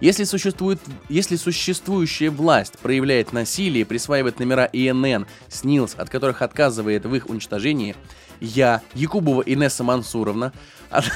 Если, 0.00 0.24
существует, 0.24 0.78
если 1.08 1.36
существующая 1.36 2.30
власть 2.30 2.78
проявляет 2.78 3.32
насилие 3.32 3.82
и 3.82 3.84
присваивает 3.84 4.38
номера 4.38 4.68
ИНН, 4.72 5.26
СНИЛС, 5.48 5.94
от 5.96 6.10
которых 6.10 6.42
отказывает 6.42 7.06
в 7.06 7.14
их 7.14 7.30
уничтожении, 7.30 7.96
я, 8.40 8.82
Якубова 8.94 9.40
Инесса 9.40 9.84
Мансуровна, 9.84 10.52
от- 10.90 11.10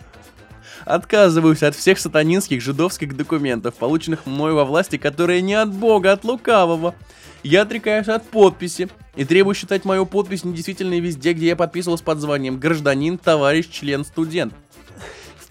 отказываюсь 0.86 1.62
от 1.62 1.76
всех 1.76 1.98
сатанинских 1.98 2.62
жидовских 2.62 3.14
документов, 3.14 3.74
полученных 3.74 4.24
мною 4.24 4.56
во 4.56 4.64
власти, 4.64 4.96
которые 4.96 5.42
не 5.42 5.54
от 5.54 5.70
Бога, 5.70 6.10
а 6.10 6.14
от 6.14 6.24
лукавого. 6.24 6.94
Я 7.42 7.62
отрекаюсь 7.62 8.08
от 8.08 8.24
подписи 8.24 8.88
и 9.16 9.24
требую 9.26 9.54
считать 9.54 9.84
мою 9.84 10.06
подпись 10.06 10.44
недействительной 10.44 11.00
везде, 11.00 11.34
где 11.34 11.48
я 11.48 11.56
подписывался 11.56 12.04
под 12.04 12.20
званием 12.20 12.58
гражданин, 12.58 13.18
товарищ, 13.18 13.68
член, 13.68 14.04
студент 14.04 14.54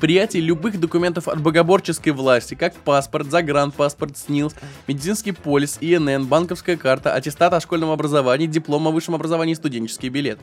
в 0.01 0.03
приятии 0.03 0.39
любых 0.39 0.79
документов 0.79 1.27
от 1.27 1.39
богоборческой 1.39 2.11
власти, 2.13 2.55
как 2.55 2.73
паспорт, 2.73 3.29
загранпаспорт, 3.29 4.17
СНИЛС, 4.17 4.55
медицинский 4.87 5.31
полис, 5.31 5.77
ИНН, 5.79 6.25
банковская 6.25 6.75
карта, 6.75 7.13
аттестат 7.13 7.53
о 7.53 7.61
школьном 7.61 7.91
образовании, 7.91 8.47
диплом 8.47 8.87
о 8.87 8.91
высшем 8.91 9.13
образовании 9.13 9.51
и 9.51 9.55
студенческий 9.55 10.09
билет. 10.09 10.39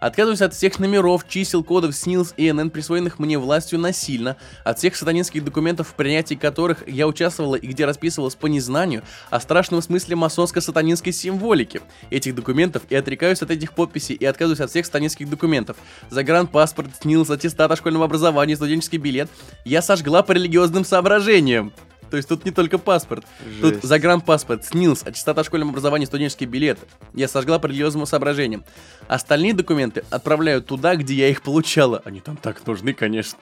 Отказываюсь 0.00 0.42
от 0.42 0.54
всех 0.54 0.78
номеров, 0.78 1.26
чисел, 1.28 1.62
кодов 1.64 1.94
СНИЛС 1.94 2.34
и 2.36 2.48
ИНН, 2.50 2.70
присвоенных 2.70 3.18
мне 3.18 3.38
властью 3.38 3.78
насильно, 3.78 4.36
от 4.64 4.78
всех 4.78 4.96
сатанинских 4.96 5.44
документов, 5.44 5.88
в 5.88 5.94
принятии 5.94 6.34
которых 6.34 6.86
я 6.88 7.06
участвовала 7.06 7.56
и 7.56 7.66
где 7.66 7.84
расписывалась 7.84 8.34
по 8.34 8.46
незнанию 8.46 9.02
о 9.30 9.40
страшном 9.40 9.82
смысле 9.82 10.16
масонско-сатанинской 10.16 11.12
символики 11.12 11.80
этих 12.10 12.34
документов 12.34 12.82
и 12.90 12.94
отрекаюсь 12.94 13.42
от 13.42 13.50
этих 13.50 13.72
подписей 13.72 14.14
и 14.14 14.24
отказываюсь 14.24 14.60
от 14.60 14.70
всех 14.70 14.86
сатанинских 14.86 15.28
документов. 15.28 15.76
Загранпаспорт, 16.10 16.90
СНИЛС, 17.02 17.30
аттестат 17.30 17.70
о 17.70 17.76
школьном 17.76 18.02
образовании, 18.02 18.54
студенческий 18.54 18.98
билет 18.98 19.30
я 19.64 19.82
сожгла 19.82 20.22
по 20.22 20.32
религиозным 20.32 20.84
соображениям. 20.84 21.72
То 22.14 22.18
есть 22.18 22.28
тут 22.28 22.44
не 22.44 22.52
только 22.52 22.78
паспорт. 22.78 23.26
Тут 23.60 23.74
Жесть. 23.74 23.88
загранпаспорт, 23.88 24.64
СНИЛС, 24.66 25.02
аттестат 25.02 25.36
о 25.36 25.42
школьном 25.42 25.70
образовании, 25.70 26.06
студенческий 26.06 26.46
билет. 26.46 26.78
Я 27.12 27.26
сожгла 27.26 27.58
по 27.58 27.66
религиозным 27.66 28.06
соображениям. 28.06 28.64
Остальные 29.08 29.52
документы 29.52 30.04
отправляю 30.10 30.62
туда, 30.62 30.94
где 30.94 31.14
я 31.14 31.28
их 31.28 31.42
получала. 31.42 32.02
Они 32.04 32.20
там 32.20 32.36
так 32.36 32.64
нужны, 32.68 32.92
конечно. 32.92 33.40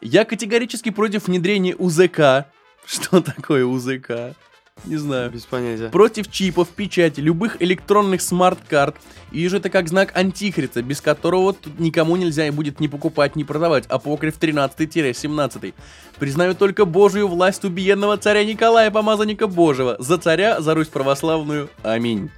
Я 0.00 0.24
категорически 0.24 0.90
против 0.90 1.26
внедрения 1.26 1.74
УЭК. 1.74 2.46
Что 2.86 3.20
такое 3.20 3.64
УЭК? 3.64 4.36
Не 4.84 4.96
знаю. 4.96 5.30
Без 5.30 5.42
понятия. 5.44 5.88
Против 5.88 6.30
чипов, 6.30 6.68
печати, 6.68 7.20
любых 7.20 7.60
электронных 7.60 8.22
смарт-карт. 8.22 8.96
И 9.30 9.38
вижу 9.38 9.58
это 9.58 9.68
как 9.70 9.88
знак 9.88 10.16
антихриста, 10.16 10.82
без 10.82 11.00
которого 11.00 11.52
тут 11.52 11.78
никому 11.78 12.16
нельзя 12.16 12.50
будет 12.50 12.80
ни 12.80 12.86
покупать, 12.86 13.36
ни 13.36 13.42
продавать. 13.42 13.86
Апокриф 13.86 14.38
13-17. 14.38 15.74
Признаю 16.18 16.54
только 16.54 16.84
Божию 16.84 17.28
власть 17.28 17.64
убиенного 17.64 18.16
царя 18.16 18.44
Николая, 18.44 18.90
помазанника 18.90 19.46
Божьего. 19.46 19.96
За 19.98 20.18
царя, 20.18 20.60
за 20.60 20.74
Русь 20.74 20.88
православную. 20.88 21.68
Аминь. 21.82 22.30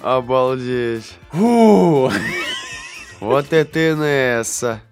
Обалдеть. 0.00 1.12
Фу. 1.30 2.10
Вот 3.20 3.54
это 3.54 3.92
Инесса. 3.92 4.82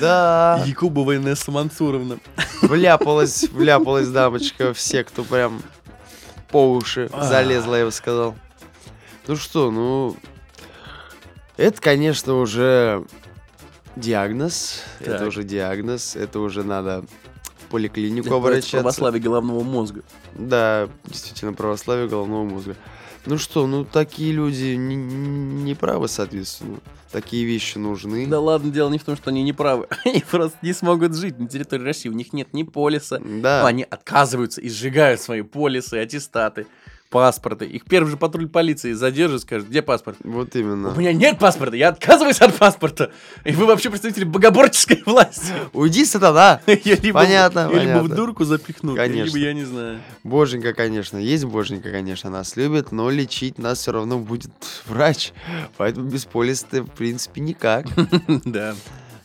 Да, 0.00 0.60
Якубова 0.66 1.16
Инесса 1.16 1.52
Мансуровна. 1.52 2.18
вляпалась, 2.62 3.44
вляпалась 3.52 4.08
дамочка 4.08 4.74
в 4.74 4.80
секту 4.80 5.24
прям 5.24 5.62
по 6.50 6.72
уши 6.72 7.08
А. 7.12 7.24
залезла, 7.24 7.76
я 7.76 7.84
бы 7.84 7.92
сказал. 7.92 8.34
Ну 9.26 9.36
что, 9.36 9.70
ну... 9.70 10.16
Это, 11.56 11.80
конечно, 11.80 12.34
уже 12.34 13.04
диагноз. 13.96 14.80
Это 15.00 15.18
Так. 15.18 15.28
уже 15.28 15.42
диагноз. 15.42 16.14
Это 16.16 16.38
уже 16.40 16.62
надо 16.62 17.04
в 17.58 17.66
поликлинику 17.70 18.32
обращаться. 18.34 18.78
православия 18.78 19.20
головного 19.20 19.62
мозга. 19.62 20.02
Да, 20.34 20.88
действительно, 21.04 21.52
православие 21.52 22.08
головного 22.08 22.44
мозга. 22.44 22.76
Ну 23.28 23.36
что, 23.36 23.66
ну 23.66 23.84
такие 23.84 24.32
люди 24.32 24.74
не, 24.74 24.96
не 24.96 25.74
правы, 25.74 26.08
соответственно. 26.08 26.78
Такие 27.12 27.44
вещи 27.44 27.76
нужны. 27.76 28.26
Да 28.26 28.40
ладно, 28.40 28.70
дело 28.70 28.88
не 28.88 28.98
в 28.98 29.04
том, 29.04 29.16
что 29.16 29.28
они 29.28 29.42
не 29.42 29.52
правы. 29.52 29.86
Они 30.06 30.24
просто 30.30 30.56
не 30.62 30.72
смогут 30.72 31.14
жить 31.14 31.38
на 31.38 31.46
территории 31.46 31.82
России. 31.84 32.08
У 32.08 32.14
них 32.14 32.32
нет 32.32 32.54
ни 32.54 32.62
полиса, 32.62 33.18
Да. 33.20 33.66
Они 33.66 33.82
отказываются 33.82 34.62
и 34.62 34.70
сжигают 34.70 35.20
свои 35.20 35.42
полисы, 35.42 35.94
аттестаты, 35.94 36.66
паспорты. 37.10 37.64
Их 37.66 37.84
первый 37.84 38.10
же 38.10 38.16
патруль 38.16 38.48
полиции 38.48 38.92
задержит, 38.92 39.42
скажет, 39.42 39.68
где 39.68 39.82
паспорт? 39.82 40.18
Вот 40.24 40.54
У 40.54 40.58
именно. 40.58 40.94
меня 40.96 41.12
нет 41.12 41.38
паспорта, 41.38 41.76
я 41.76 41.88
отказываюсь 41.88 42.40
от 42.40 42.54
паспорта. 42.56 43.10
И 43.44 43.52
вы 43.52 43.66
вообще 43.66 43.90
представители 43.90 44.24
богоборческой 44.24 45.02
власти. 45.06 45.52
Уйди, 45.72 46.04
сатана! 46.04 46.60
Я 46.66 46.96
либо, 46.96 47.20
Понятно, 47.20 47.60
я 47.60 47.66
либо 47.68 47.98
в 47.98 48.02
понятно. 48.02 48.16
дурку 48.16 48.44
запихну, 48.44 48.94
Конечно. 48.94 49.24
либо 49.36 49.38
я 49.38 49.52
не 49.54 49.64
знаю. 49.64 50.00
Боженька, 50.24 50.72
конечно, 50.72 51.16
есть 51.18 51.44
Боженька, 51.44 51.90
конечно, 51.90 52.30
нас 52.30 52.56
любит, 52.56 52.92
но 52.92 53.10
лечить 53.10 53.58
нас 53.58 53.78
все 53.78 53.92
равно 53.92 54.18
будет 54.18 54.50
врач. 54.86 55.32
Поэтому 55.76 56.08
без 56.08 56.24
полиса 56.24 56.66
в 56.72 56.90
принципе, 56.90 57.40
никак. 57.40 57.86
Да. 58.44 58.74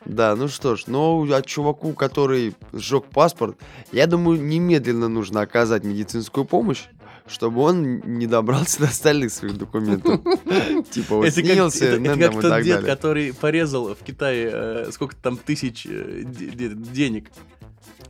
Да, 0.05 0.35
ну 0.35 0.49
что 0.49 0.75
ж, 0.75 0.83
но 0.87 1.25
а 1.31 1.41
чуваку, 1.41 1.93
который 1.93 2.55
сжег 2.73 3.05
паспорт, 3.05 3.57
я 3.93 4.05
думаю, 4.05 4.41
немедленно 4.41 5.07
нужно 5.07 5.41
оказать 5.41 5.85
медицинскую 5.85 6.43
помощь, 6.43 6.83
чтобы 7.27 7.61
он 7.61 7.99
не 8.17 8.27
добрался 8.27 8.79
до 8.79 8.85
остальных 8.85 9.31
своих 9.31 9.57
документов. 9.57 10.19
Типа 10.91 11.15
вот 11.17 11.29
снился, 11.29 11.85
это- 11.85 12.17
как 12.17 12.41
тот 12.41 12.63
дед, 12.63 12.83
который 12.85 13.33
порезал 13.33 13.95
в 13.95 13.99
Китае 14.03 14.49
э, 14.53 14.91
сколько 14.91 15.15
там 15.15 15.37
тысяч 15.37 15.85
э, 15.85 16.23
де- 16.25 16.47
де- 16.49 16.69
денег. 16.75 17.29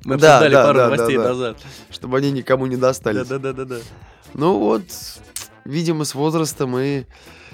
Мы 0.03 0.17
Да, 0.17 0.47
да, 0.49 0.63
пару 0.65 0.77
да, 0.79 0.89
да, 0.89 0.95
новостей 0.95 1.17
да. 1.17 1.23
назад. 1.29 1.57
Чтобы 1.89 2.17
они 2.17 2.31
никому 2.31 2.65
не 2.65 2.75
достались. 2.75 3.27
Да-да-да-да. 3.27 3.77
Ну 4.33 4.57
вот, 4.57 4.83
видимо, 5.63 6.03
с 6.03 6.13
возрастом 6.15 6.77
и 6.77 7.03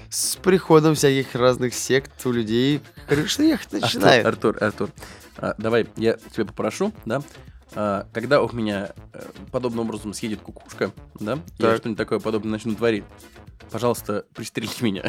с 0.10 0.36
приходом 0.38 0.95
всяких 0.95 1.36
разных 1.36 1.76
сект 1.76 2.26
у 2.26 2.32
людей 2.32 2.82
крыша 3.08 3.43
ехать 3.43 3.72
начинает. 3.74 4.26
Артур, 4.26 4.58
Артур, 4.60 4.89
а, 5.38 5.54
давай 5.60 5.88
я 5.98 6.17
тебя 6.34 6.45
попрошу, 6.45 6.91
да, 7.06 7.22
когда 7.73 8.41
у 8.41 8.51
меня 8.53 8.91
э, 9.13 9.21
подобным 9.51 9.82
образом 9.88 10.13
съедет 10.13 10.41
кукушка, 10.41 10.91
да, 11.19 11.34
я 11.58 11.65
Так. 11.69 11.77
что-нибудь 11.77 11.97
такое 11.97 12.19
подобное 12.19 12.51
начну 12.53 12.75
творить, 12.75 13.03
пожалуйста, 13.71 14.25
пристрелите 14.34 14.84
меня. 14.84 15.03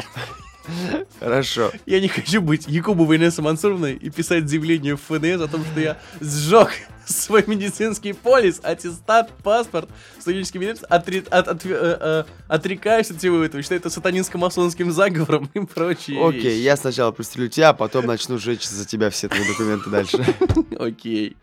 Хорошо. 1.19 1.71
Я 1.87 1.99
не 1.99 2.07
хочу 2.07 2.39
быть 2.39 2.67
Якубовой 2.67 3.17
Инессой 3.17 3.43
Мансуровной 3.43 3.93
и 3.95 4.09
писать 4.11 4.47
заявление 4.47 4.95
в 4.95 5.01
ФНС 5.01 5.41
о 5.41 5.47
том, 5.47 5.65
что 5.65 5.79
я 5.79 5.97
сжег 6.19 6.69
свой 7.05 7.43
медицинский 7.47 8.13
полис, 8.13 8.59
аттестат, 8.63 9.31
паспорт, 9.43 9.89
студенческий 10.19 10.59
билет, 10.59 10.83
отре- 10.87 11.27
от- 11.29 11.47
от- 11.47 11.65
э, 11.65 11.97
э, 11.99 12.23
отрекаюсь 12.47 13.09
от 13.09 13.17
всего 13.17 13.41
этого, 13.43 13.63
считаю 13.63 13.81
это 13.81 13.89
сатанинско-масонским 13.89 14.91
заговором 14.91 15.49
и 15.55 15.61
прочие 15.61 16.23
Окей, 16.25 16.41
вещи. 16.41 16.59
я 16.59 16.77
сначала 16.77 17.11
пристрелю 17.11 17.49
тебя, 17.49 17.69
а 17.69 17.73
потом 17.73 18.05
начну 18.05 18.37
сжечь 18.37 18.67
за 18.69 18.85
тебя 18.85 19.09
все 19.09 19.29
твои 19.29 19.45
документы 19.47 19.89
дальше. 19.89 20.23
Окей. 20.79 21.35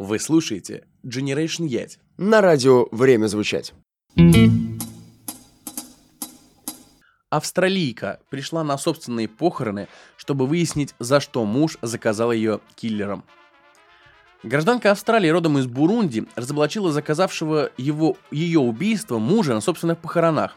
Вы 0.00 0.18
слушаете 0.18 0.84
Generation 1.04 1.68
Yet. 1.68 1.98
На 2.16 2.40
радио 2.40 2.86
время 2.90 3.26
звучать. 3.26 3.74
Австралийка 7.28 8.18
пришла 8.30 8.64
на 8.64 8.78
собственные 8.78 9.28
похороны, 9.28 9.88
чтобы 10.16 10.46
выяснить, 10.46 10.94
за 10.98 11.20
что 11.20 11.44
муж 11.44 11.76
заказал 11.82 12.32
ее 12.32 12.60
киллером. 12.76 13.24
Гражданка 14.42 14.90
Австралии 14.90 15.28
родом 15.28 15.58
из 15.58 15.66
Бурунди 15.66 16.26
разоблачила 16.34 16.90
заказавшего 16.92 17.70
его, 17.76 18.16
ее 18.30 18.60
убийство 18.60 19.18
мужа 19.18 19.52
на 19.52 19.60
собственных 19.60 19.98
похоронах. 19.98 20.56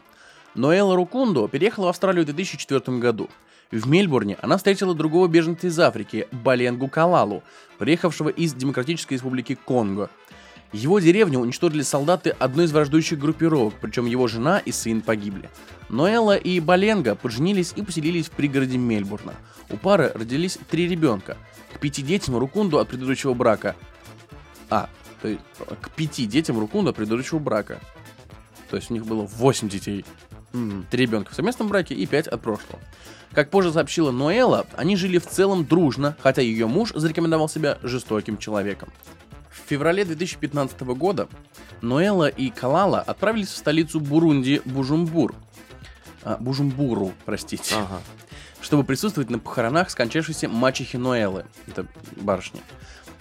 Ноэла 0.54 0.96
Рукундо 0.96 1.48
переехала 1.48 1.84
в 1.84 1.88
Австралию 1.88 2.22
в 2.22 2.26
2004 2.26 2.96
году. 2.96 3.28
В 3.74 3.88
Мельбурне 3.88 4.38
она 4.40 4.56
встретила 4.56 4.94
другого 4.94 5.26
беженца 5.26 5.66
из 5.66 5.76
Африки, 5.80 6.28
Баленгу 6.30 6.86
Калалу, 6.86 7.42
приехавшего 7.76 8.28
из 8.28 8.54
Демократической 8.54 9.14
Республики 9.14 9.56
Конго. 9.56 10.10
Его 10.72 11.00
деревню 11.00 11.40
уничтожили 11.40 11.82
солдаты 11.82 12.30
одной 12.30 12.66
из 12.66 12.72
враждующих 12.72 13.18
группировок, 13.18 13.74
причем 13.80 14.06
его 14.06 14.28
жена 14.28 14.60
и 14.60 14.70
сын 14.70 15.00
погибли. 15.00 15.50
Ноэла 15.88 16.36
и 16.36 16.60
Баленга 16.60 17.16
поженились 17.16 17.72
и 17.74 17.82
поселились 17.82 18.26
в 18.26 18.30
пригороде 18.30 18.78
Мельбурна. 18.78 19.34
У 19.70 19.76
пары 19.76 20.12
родились 20.14 20.56
три 20.70 20.86
ребенка. 20.86 21.36
К 21.74 21.80
пяти 21.80 22.02
детям 22.02 22.36
Рукунду 22.36 22.78
от 22.78 22.86
предыдущего 22.86 23.34
брака. 23.34 23.74
А, 24.70 24.88
то 25.20 25.26
есть 25.26 25.40
к 25.80 25.90
пяти 25.90 26.26
детям 26.26 26.60
Рукунду 26.60 26.90
от 26.90 26.96
предыдущего 26.96 27.40
брака. 27.40 27.80
То 28.70 28.76
есть 28.76 28.92
у 28.92 28.94
них 28.94 29.04
было 29.04 29.22
восемь 29.22 29.68
детей. 29.68 30.04
Мгм. 30.54 30.86
Три 30.88 31.02
ребенка 31.02 31.32
в 31.32 31.34
совместном 31.34 31.68
браке 31.68 31.94
и 31.94 32.06
пять 32.06 32.28
от 32.28 32.40
прошлого. 32.40 32.78
Как 33.32 33.50
позже 33.50 33.72
сообщила 33.72 34.12
Ноэла, 34.12 34.66
они 34.76 34.96
жили 34.96 35.18
в 35.18 35.26
целом 35.26 35.66
дружно, 35.66 36.16
хотя 36.20 36.40
ее 36.40 36.66
муж 36.68 36.92
зарекомендовал 36.94 37.48
себя 37.48 37.78
жестоким 37.82 38.38
человеком. 38.38 38.90
В 39.50 39.68
феврале 39.68 40.04
2015 40.04 40.80
года 40.82 41.28
Ноэла 41.82 42.28
и 42.28 42.50
Калала 42.50 43.00
отправились 43.00 43.48
в 43.48 43.56
столицу 43.56 43.98
Бурунди 43.98 44.62
Бужумбур. 44.64 45.34
А, 46.22 46.36
Бужумбуру, 46.38 47.12
простите. 47.24 47.74
Ага. 47.74 48.00
чтобы 48.60 48.84
присутствовать 48.84 49.30
на 49.30 49.38
похоронах 49.38 49.90
скончавшейся 49.90 50.48
мачехи 50.48 50.96
Ноэлы, 50.96 51.44
это 51.66 51.86
барышня. 52.16 52.60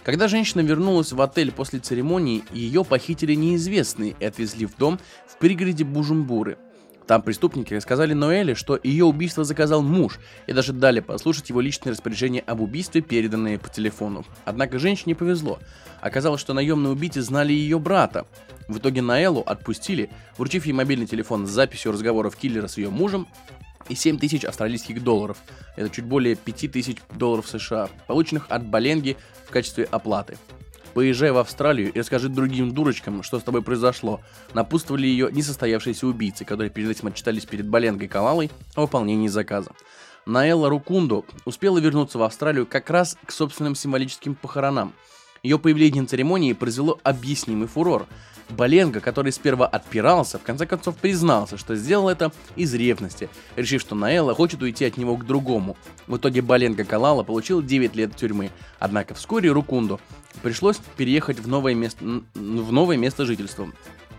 Когда 0.04 0.28
женщина 0.28 0.62
вернулась 0.62 1.12
в 1.12 1.22
отель 1.22 1.52
после 1.52 1.80
церемонии, 1.80 2.44
ее 2.52 2.86
похитили 2.86 3.34
неизвестные 3.34 4.16
и 4.20 4.26
отвезли 4.26 4.66
в 4.66 4.78
дом 4.78 5.00
в 5.28 5.38
пригороде 5.38 5.84
Бужумбуры. 5.84 6.58
Там 7.08 7.22
преступники 7.22 7.74
рассказали 7.74 8.14
Ноэле, 8.14 8.56
что 8.56 8.80
ее 8.82 9.06
убийство 9.06 9.44
заказал 9.44 9.82
муж, 9.82 10.20
и 10.48 10.54
даже 10.54 10.72
дали 10.72 11.02
послушать 11.02 11.50
его 11.50 11.60
личное 11.60 11.92
распоряжение 11.92 12.42
об 12.42 12.62
убийстве, 12.62 13.02
переданное 13.02 13.58
по 13.58 13.70
телефону. 13.70 14.26
Однако 14.46 14.80
женщине 14.80 15.16
повезло. 15.16 15.60
Оказалось, 16.02 16.42
что 16.42 16.54
наемные 16.54 16.94
убийцы 16.94 17.22
знали 17.22 17.52
ее 17.52 17.80
брата. 17.80 18.26
В 18.68 18.78
итоге 18.78 19.02
Наэлу 19.02 19.42
отпустили, 19.42 20.10
вручив 20.38 20.66
ей 20.66 20.74
мобильный 20.74 21.06
телефон 21.06 21.46
с 21.46 21.50
записью 21.50 21.92
разговоров 21.92 22.36
киллера 22.38 22.68
с 22.68 22.78
ее 22.78 22.90
мужем 22.90 23.28
и 23.90 23.96
7 23.96 24.18
тысяч 24.18 24.46
австралийских 24.46 25.04
долларов. 25.04 25.38
Это 25.76 25.90
чуть 25.90 26.06
более 26.06 26.36
5 26.36 26.72
тысяч 26.72 26.98
долларов 27.14 27.48
США, 27.50 27.90
полученных 28.08 28.46
от 28.50 28.66
Баленги 28.66 29.18
в 29.46 29.52
качестве 29.52 29.84
оплаты. 29.84 30.38
Поезжай 30.94 31.32
в 31.32 31.38
Австралию 31.38 31.92
и 31.92 32.00
расскажи 32.00 32.30
другим 32.30 32.72
дурочкам, 32.72 33.24
что 33.24 33.40
с 33.40 33.44
тобой 33.44 33.64
произошло. 33.64 34.22
Напутствовали 34.54 35.08
ее 35.08 35.30
несостоявшиеся 35.32 36.06
убийцы, 36.06 36.46
которые 36.46 36.70
перед 36.70 36.90
этим 36.90 37.08
отчитались 37.08 37.46
перед 37.46 37.68
Баленгой 37.68 38.08
Калалой 38.08 38.52
о 38.76 38.82
выполнении 38.82 39.28
заказа. 39.28 39.72
Наэлла 40.26 40.70
Рукунду 40.70 41.26
успела 41.46 41.80
вернуться 41.80 42.20
в 42.20 42.24
Австралию 42.24 42.66
как 42.68 42.90
раз 42.90 43.18
к 43.26 43.32
собственным 43.32 43.76
символическим 43.76 44.36
похоронам. 44.36 44.94
Ее 45.42 45.60
появление 45.60 46.04
на 46.04 46.08
церемонии 46.08 46.54
произвело 46.54 47.00
объяснимый 47.04 47.68
фурор. 47.68 48.08
Баленга, 48.50 49.00
который 49.00 49.32
сперва 49.32 49.68
отпирался, 49.68 50.40
в 50.40 50.44
конце 50.44 50.66
концов 50.66 50.96
признался, 50.98 51.58
что 51.58 51.76
сделал 51.76 52.10
это 52.10 52.32
из 52.56 52.74
ревности, 52.74 53.30
решив, 53.56 53.82
что 53.82 53.96
Наэлла 53.96 54.36
хочет 54.36 54.62
уйти 54.62 54.86
от 54.86 54.98
него 54.98 55.18
к 55.18 55.26
другому. 55.26 55.78
В 56.08 56.18
итоге 56.18 56.42
Баленга 56.42 56.84
Калала 56.84 57.24
получил 57.24 57.62
9 57.62 57.96
лет 57.96 58.16
тюрьмы, 58.16 58.52
однако 58.80 59.14
вскоре 59.14 59.52
Рукунду 59.52 60.00
пришлось 60.42 60.78
переехать 60.98 61.40
в 61.40 61.48
новое 61.48 61.74
место, 61.74 62.04
в 62.34 62.72
новое 62.72 62.98
место 62.98 63.26
жительства. 63.26 63.68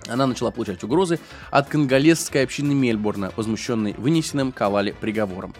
Она 0.08 0.26
начала 0.26 0.50
получать 0.50 0.82
угрозы 0.84 1.18
от 1.50 1.68
конголезской 1.68 2.42
общины 2.42 2.74
Мельбурна, 2.74 3.32
возмущенной 3.36 3.94
вынесенным 3.94 4.52
Калале 4.52 4.92
приговором. 4.92 5.54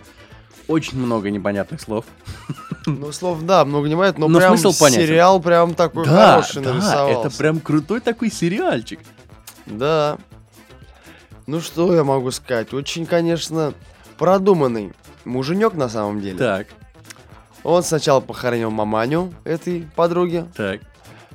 Очень 0.68 0.98
много 0.98 1.30
непонятных 1.30 1.80
слов. 1.80 2.04
Ну, 2.86 3.12
слов, 3.12 3.42
да, 3.42 3.64
много 3.64 3.88
не 3.88 3.94
бывает, 3.94 4.18
но, 4.18 4.28
Но 4.28 4.38
прям 4.38 4.56
смысл 4.58 4.78
понятен. 4.78 5.06
сериал 5.06 5.40
прям 5.40 5.74
такой 5.74 6.04
да, 6.04 6.32
хороший 6.42 6.62
да, 6.62 6.72
нарисовался. 6.74 7.28
это 7.28 7.36
прям 7.38 7.60
крутой 7.60 8.00
такой 8.00 8.30
сериальчик. 8.30 9.00
Да. 9.66 10.18
Ну, 11.46 11.60
что 11.60 11.94
я 11.94 12.04
могу 12.04 12.30
сказать? 12.30 12.72
Очень, 12.74 13.06
конечно, 13.06 13.72
продуманный 14.18 14.92
муженек 15.24 15.74
на 15.74 15.88
самом 15.88 16.20
деле. 16.20 16.36
Так, 16.38 16.66
Он 17.62 17.82
сначала 17.82 18.20
похоронил 18.20 18.70
маманю 18.70 19.32
этой 19.44 19.88
подруги 19.96 20.46
так. 20.56 20.80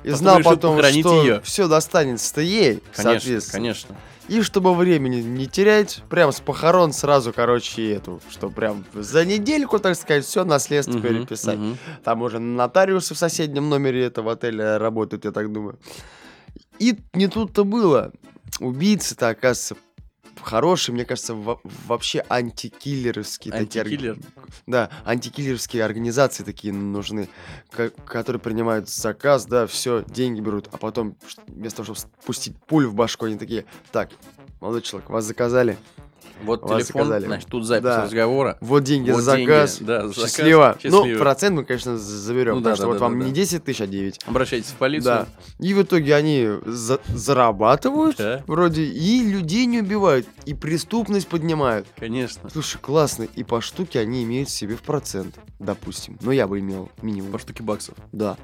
и 0.04 0.10
Потом 0.10 0.16
знал 0.16 0.40
потом, 0.42 0.78
что 0.82 1.22
её. 1.22 1.40
все 1.42 1.66
достанется-то 1.68 2.40
ей, 2.40 2.82
Конечно, 2.94 3.20
соответственно. 3.20 3.52
конечно. 3.52 3.96
И 4.30 4.42
чтобы 4.42 4.76
времени 4.76 5.20
не 5.22 5.48
терять, 5.48 6.04
прям 6.08 6.30
с 6.30 6.38
похорон 6.38 6.92
сразу, 6.92 7.32
короче, 7.32 7.90
эту, 7.94 8.20
что 8.30 8.48
прям 8.48 8.84
за 8.94 9.24
недельку, 9.24 9.80
так 9.80 9.96
сказать, 9.96 10.24
все 10.24 10.44
наследство 10.44 10.98
Мгм, 10.98 11.02
переписать. 11.02 11.58
мгм. 11.58 11.76
Там 12.04 12.22
уже 12.22 12.38
нотариусы 12.38 13.14
в 13.14 13.18
соседнем 13.18 13.68
номере 13.68 14.04
этого 14.04 14.30
отеля 14.32 14.78
работают, 14.78 15.24
я 15.24 15.32
так 15.32 15.50
думаю. 15.52 15.80
И 16.78 16.96
не 17.12 17.26
тут-то 17.26 17.64
было. 17.64 18.12
Убийцы-то, 18.60 19.30
оказывается, 19.30 19.74
хорошие, 20.42 20.94
мне 20.94 21.04
кажется, 21.04 21.34
во- 21.34 21.60
вообще 21.86 22.24
антикиллеровские 22.28 23.52
такие... 23.52 23.82
Антикиллер. 23.82 24.18
Да, 24.66 24.90
антикиллеровские 25.04 25.84
организации 25.84 26.44
такие 26.44 26.72
нужны, 26.72 27.28
ко- 27.70 27.90
которые 27.90 28.40
принимают 28.40 28.88
заказ, 28.88 29.46
да, 29.46 29.66
все, 29.66 30.04
деньги 30.08 30.40
берут, 30.40 30.68
а 30.72 30.76
потом 30.78 31.16
вместо 31.46 31.82
того, 31.82 31.94
чтобы 31.94 32.12
спустить 32.22 32.56
пулю 32.66 32.90
в 32.90 32.94
башку, 32.94 33.26
они 33.26 33.38
такие, 33.38 33.64
так, 33.92 34.10
молодой 34.60 34.82
человек, 34.82 35.10
вас 35.10 35.24
заказали, 35.24 35.76
Вот 36.44 36.62
Вас 36.62 36.84
телефон, 36.84 37.02
заказали. 37.02 37.26
значит, 37.26 37.48
тут 37.48 37.64
запись 37.66 37.82
Да. 37.84 38.04
разговора. 38.04 38.56
вот 38.60 38.82
деньги 38.84 39.10
Вот 39.10 39.22
за 39.22 39.36
деньги, 39.36 39.50
заказ, 39.50 39.78
да, 39.80 40.02
за 40.02 40.08
заказ. 40.14 40.30
счастливо. 40.32 40.78
Ну, 40.84 40.90
Счастливо. 40.90 41.18
процент 41.18 41.56
мы, 41.56 41.64
конечно, 41.64 41.98
заберем, 41.98 42.54
Ну 42.56 42.60
потому 42.60 42.72
да, 42.72 42.76
что 42.76 42.82
да, 42.84 42.88
вот 42.88 42.98
да, 42.98 43.04
вам 43.04 43.18
да, 43.18 43.24
не 43.26 43.30
да. 43.30 43.34
10 43.36 43.64
тысяч, 43.64 43.80
а 43.80 43.86
9. 43.86 44.20
Обращайтесь 44.26 44.68
в 44.70 44.74
полицию. 44.74 45.26
Да. 45.58 45.64
И 45.66 45.74
в 45.74 45.82
итоге 45.82 46.14
они 46.14 46.48
за- 46.64 47.00
зарабатывают 47.08 48.16
Да. 48.16 48.42
вроде 48.46 48.82
и 48.84 49.22
людей 49.24 49.66
не 49.66 49.80
убивают, 49.80 50.26
и 50.46 50.54
преступность 50.54 51.28
поднимают. 51.28 51.86
Конечно. 51.98 52.48
Слушай, 52.50 52.78
классно. 52.80 53.24
И 53.34 53.44
по 53.44 53.60
штуке 53.60 54.00
они 54.00 54.22
имеют 54.24 54.48
себе 54.50 54.76
в 54.76 54.82
процент, 54.82 55.36
допустим. 55.58 56.18
Но 56.22 56.32
я 56.32 56.46
бы 56.46 56.58
имел 56.60 56.90
минимум. 57.02 57.32
По 57.32 57.38
штуке 57.38 57.62
баксов. 57.62 57.94
Да. 58.12 58.36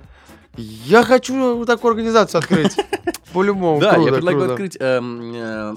Я 0.56 1.02
хочу 1.02 1.64
такую 1.66 1.90
организацию 1.90 2.38
открыть. 2.38 2.76
По-любому. 3.32 3.78
Да, 3.80 3.88
я 3.88 3.94
круто, 3.96 4.12
предлагаю 4.14 4.38
круто. 4.40 4.52
открыть 4.54 4.76
эм, 4.80 5.32
э, 5.34 5.74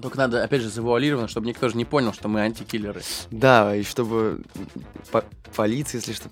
Только 0.00 0.18
надо, 0.18 0.42
опять 0.42 0.62
же, 0.62 0.68
завуалировано, 0.68 1.28
чтобы 1.28 1.46
никто 1.46 1.68
же 1.68 1.76
не 1.76 1.84
понял, 1.84 2.12
что 2.12 2.28
мы 2.28 2.40
антикиллеры. 2.40 3.02
Да, 3.30 3.74
и 3.74 3.82
чтобы 3.82 4.42
по- 5.10 5.24
полиция, 5.54 5.98
если 6.00 6.12
что, 6.12 6.28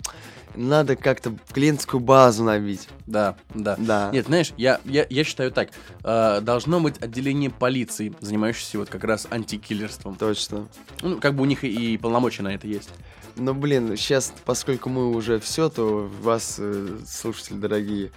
надо 0.55 0.97
как-то 0.97 1.35
клиентскую 1.53 2.01
базу 2.01 2.45
набить. 2.45 2.89
Да, 3.07 3.37
да. 3.55 3.77
Да. 3.79 4.11
Нет, 4.13 4.27
знаешь, 4.27 4.53
я, 4.57 4.81
я, 4.85 5.07
я 5.09 5.25
считаю 5.25 5.51
так. 5.51 5.71
э, 6.05 6.41
должно 6.43 6.81
быть 6.81 7.01
отделение 7.01 7.49
полиции, 7.51 8.15
занимающееся 8.21 8.79
вот 8.79 8.91
как 8.91 9.05
раз 9.05 9.27
антикиллерством. 9.31 10.17
Точно. 10.17 10.69
Ну, 11.01 11.19
как 11.21 11.35
бы 11.35 11.43
у 11.43 11.47
них 11.47 11.65
и, 11.65 11.95
и 11.95 11.97
полномочия 11.97 12.43
на 12.43 12.55
это 12.55 12.67
есть. 12.67 12.91
Но, 13.37 13.55
блин, 13.55 13.97
сейчас, 13.97 14.33
поскольку 14.45 14.89
мы 14.91 15.11
уже 15.11 15.39
все, 15.41 15.69
то 15.69 16.11
вас, 16.21 16.57
э, 16.59 16.99
слушатели 17.07 17.57
дорогие, 17.57 18.11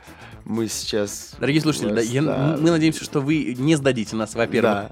мы 0.43 0.67
сейчас... 0.67 1.35
Дорогие 1.39 1.61
слушатели, 1.61 1.89
да, 1.89 1.95
вас, 1.95 2.05
я- 2.05 2.21
да, 2.21 2.57
мы 2.59 2.71
надеемся, 2.71 3.03
что 3.03 3.21
вы 3.21 3.55
не 3.57 3.75
сдадите 3.75 4.15
нас, 4.15 4.35
во-первых. 4.35 4.89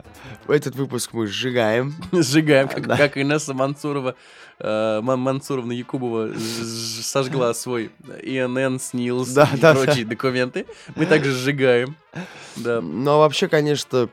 Да. 0.47 0.53
Этот 0.53 0.75
выпуск 0.75 1.13
мы 1.13 1.27
сжигаем. 1.27 1.93
Сжигаем, 2.11 2.67
как, 2.67 2.87
Да. 2.87 2.97
как 2.97 3.17
Инесса 3.17 3.53
Мансурова, 3.53 4.15
э, 4.59 5.01
Ман- 5.01 5.19
Мансуровна 5.19 5.73
Якубова 5.73 6.31
сожгла 6.37 7.53
свой 7.53 7.91
ИНН, 8.21 8.79
СНИЛС 8.79 9.29
Да, 9.29 9.49
и 9.53 9.57
да, 9.59 9.73
прочие 9.75 10.05
документы. 10.05 10.65
Мы 10.95 11.05
также 11.05 11.31
сжигаем. 11.33 11.95
Да. 12.55 12.81
Но 12.81 13.19
вообще, 13.19 13.47
конечно, 13.47 14.09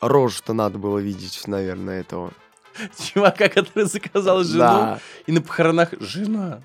рожу-то 0.00 0.52
надо 0.52 0.78
было 0.78 0.98
видеть, 0.98 1.42
наверное, 1.46 2.00
этого. 2.00 2.32
Чувака, 2.98 3.48
который 3.48 3.84
заказал 3.84 4.42
жену, 4.44 4.58
Да. 4.58 4.98
и 5.26 5.32
на 5.32 5.40
похоронах 5.40 5.90
жена. 6.00 6.60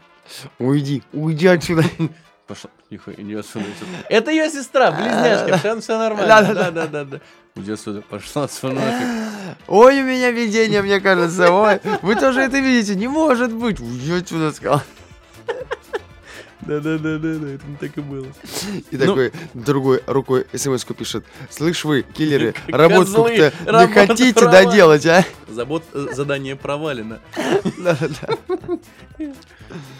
Уйди, 0.59 1.03
уйди 1.13 1.47
отсюда. 1.47 1.83
Пошла. 2.47 2.69
Тихо, 2.89 3.11
иди 3.17 3.35
отсюда. 3.35 3.65
Это 4.09 4.29
ее 4.31 4.49
сестра, 4.49 4.91
близняшка, 4.91 5.57
все, 5.57 5.79
все 5.79 5.97
нормально. 5.97 6.27
Да, 6.53 6.71
да, 6.71 6.87
да, 6.87 7.03
да. 7.05 7.19
Иди 7.55 7.71
отсюда, 7.71 8.01
пошла 8.01 8.43
отсюда. 8.43 8.81
Ой, 9.67 10.01
у 10.01 10.05
меня 10.05 10.31
видение, 10.31 10.81
мне 10.81 10.99
кажется. 10.99 11.51
Ой, 11.51 11.79
вы 12.01 12.15
тоже 12.15 12.41
это 12.41 12.59
видите? 12.59 12.95
Не 12.95 13.07
может 13.07 13.53
быть. 13.53 13.79
Уйди 13.79 14.13
отсюда, 14.13 14.51
сказал. 14.51 14.81
Да, 16.67 16.79
да, 16.79 16.97
да, 16.97 17.17
да, 17.17 17.35
да, 17.35 17.49
это 17.49 17.65
не 17.67 17.75
так 17.79 17.97
и 17.97 18.01
было. 18.01 18.27
И 18.91 18.97
Ну. 18.97 19.05
такой 19.05 19.31
другой 19.53 20.01
рукой 20.07 20.45
смс 20.53 20.85
пишет. 20.85 21.25
Слышь 21.49 21.83
вы, 21.83 22.03
киллеры, 22.03 22.53
работку-то 22.67 23.23
козлы, 23.23 23.35
не 23.65 23.71
работу 23.71 23.93
хотите 23.93 24.33
провалили». 24.33 24.65
доделать, 24.65 25.05
а? 25.05 25.25
Забот, 25.49 25.83
э, 25.93 26.07
задание 26.13 26.55
провалено. 26.55 27.19
Да-да-да. 27.79 28.37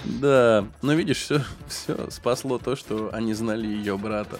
Да, 0.05 0.67
но 0.81 0.93
видишь, 0.93 1.17
все, 1.17 1.41
все 1.67 2.09
спасло 2.11 2.57
то, 2.59 2.75
что 2.75 3.09
они 3.13 3.33
знали 3.33 3.65
ее 3.67 3.97
брата. 3.97 4.39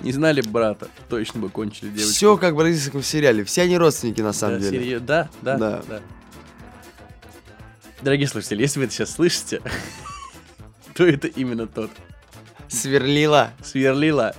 Не 0.00 0.12
знали 0.12 0.40
брата, 0.40 0.88
точно 1.08 1.40
бы 1.40 1.48
кончили 1.50 1.88
девочки. 1.90 2.12
Все 2.14 2.36
как 2.36 2.54
в 2.54 2.56
бразильском 2.56 3.02
сериале. 3.02 3.44
Все 3.44 3.62
они 3.62 3.76
родственники 3.78 4.20
на 4.20 4.32
самом 4.32 4.60
да, 4.60 4.70
деле. 4.70 4.78
серьё- 4.84 5.00
Да, 5.00 5.28
да, 5.42 5.56
Да. 5.58 5.82
да, 5.88 6.00
Дорогие 8.00 8.26
слушатели, 8.26 8.62
если 8.62 8.80
вы 8.80 8.86
это 8.86 8.94
сейчас 8.94 9.12
слышите, 9.12 9.62
то 10.94 11.06
это 11.06 11.28
именно 11.28 11.66
тот. 11.66 11.90
Сверлила. 12.68 13.50
Сверлила. 13.62 14.34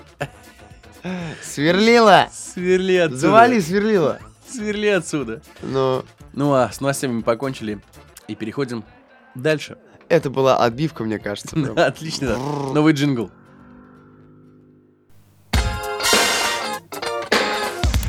Сверлила. 1.42 2.30
Сверли 2.32 2.96
отсюда. 2.96 3.18
Завали, 3.18 3.60
сверлила. 3.60 4.20
Сверли 4.48 4.88
отсюда. 4.88 5.42
Но 5.62 6.06
Ну 6.34 6.54
а 6.54 6.72
с 6.72 6.80
новостями 6.82 7.14
мы 7.14 7.22
покончили. 7.24 7.80
И 8.28 8.36
переходим 8.36 8.84
дальше. 9.36 9.78
это 10.10 10.30
была 10.30 10.58
отбивка, 10.58 11.04
мне 11.04 11.20
кажется. 11.20 11.56
Отлично. 11.76 12.28
да. 12.30 12.38
Новый 12.38 12.94
джингл. 12.94 13.32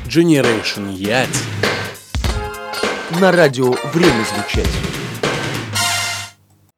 Generation 0.06 0.92
Ять. 0.92 1.28
На 3.20 3.32
радио 3.32 3.72
время 3.92 4.24
звучать. 4.24 4.70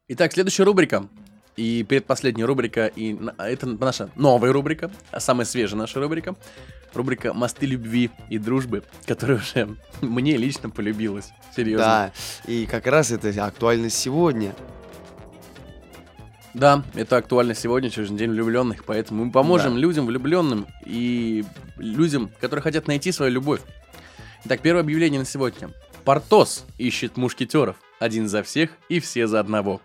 Итак, 0.09 0.33
следующая 0.33 0.64
рубрика. 0.64 1.07
И 1.57 1.85
предпоследняя 1.89 2.47
рубрика, 2.47 2.87
и 2.87 3.17
а 3.39 3.49
это 3.49 3.67
наша 3.67 4.11
новая 4.15 4.53
рубрика, 4.53 4.91
а 5.11 5.21
самая 5.21 5.47
свежая 5.47 5.79
наша 5.79 6.01
рубрика. 6.01 6.37
Рубрика 6.93 7.33
«Мосты 7.35 7.67
любви 7.67 8.11
и 8.31 8.39
дружбы», 8.39 8.83
которая 9.07 9.39
уже 9.39 9.77
мне 10.01 10.37
лично 10.37 10.71
полюбилась. 10.71 11.31
Серьезно. 11.55 11.85
Да, 11.85 12.13
и 12.51 12.67
как 12.67 12.87
раз 12.87 13.11
это 13.11 13.29
актуально 13.45 13.91
сегодня. 13.91 14.55
Да, 16.55 16.85
это 16.95 17.19
актуально 17.19 17.55
сегодня, 17.55 17.91
через 17.91 18.11
День 18.11 18.31
влюбленных, 18.31 18.85
поэтому 18.85 19.27
мы 19.27 19.31
поможем 19.31 19.75
Да. 19.75 19.81
людям 19.81 20.07
влюбленным 20.07 20.67
и 20.87 21.45
людям, 21.77 22.31
которые 22.41 22.63
хотят 22.63 22.87
найти 22.87 23.13
свою 23.13 23.31
любовь. 23.33 23.61
Итак, 24.45 24.61
первое 24.63 24.83
объявление 24.83 25.21
на 25.21 25.27
сегодня. 25.27 25.71
Портос 26.05 26.65
ищет 26.79 27.17
мушкетеров. 27.19 27.77
Один 27.99 28.29
за 28.29 28.43
всех 28.43 28.71
и 28.89 29.01
все 29.01 29.27
за 29.27 29.41
одного. 29.41 29.83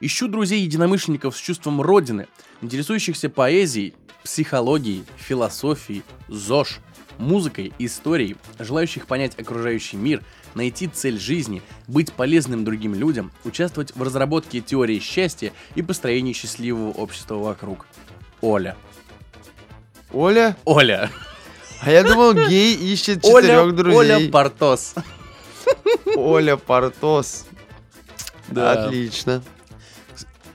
Ищу 0.00 0.28
друзей-единомышленников 0.28 1.36
с 1.36 1.40
чувством 1.40 1.80
родины, 1.80 2.28
интересующихся 2.62 3.28
поэзией, 3.28 3.94
психологией, 4.22 5.04
философией, 5.16 6.02
ЗОЖ, 6.28 6.78
музыкой, 7.18 7.72
историей, 7.78 8.36
желающих 8.58 9.06
понять 9.06 9.38
окружающий 9.38 9.96
мир, 9.96 10.22
найти 10.54 10.86
цель 10.86 11.18
жизни, 11.18 11.62
быть 11.88 12.12
полезным 12.12 12.64
другим 12.64 12.94
людям, 12.94 13.32
участвовать 13.44 13.94
в 13.96 14.02
разработке 14.02 14.60
теории 14.60 15.00
счастья 15.00 15.52
и 15.74 15.82
построении 15.82 16.32
счастливого 16.32 16.90
общества 16.90 17.34
вокруг. 17.36 17.86
Оля. 18.40 18.76
Оля? 20.12 20.56
Оля. 20.64 21.10
А 21.80 21.90
я 21.90 22.02
думал, 22.04 22.34
гей 22.34 22.74
ищет 22.74 23.22
четырех 23.22 23.74
друзей. 23.74 23.98
Оля 23.98 24.30
Портос. 24.30 24.94
Оля 26.16 26.56
Портос. 26.56 27.46
Да. 28.48 28.86
Отлично. 28.86 29.42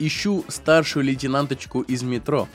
Ищу 0.06 0.44
старшую 0.50 1.06
лейтенанточку 1.06 1.80
из 1.80 2.04
метро. 2.04 2.50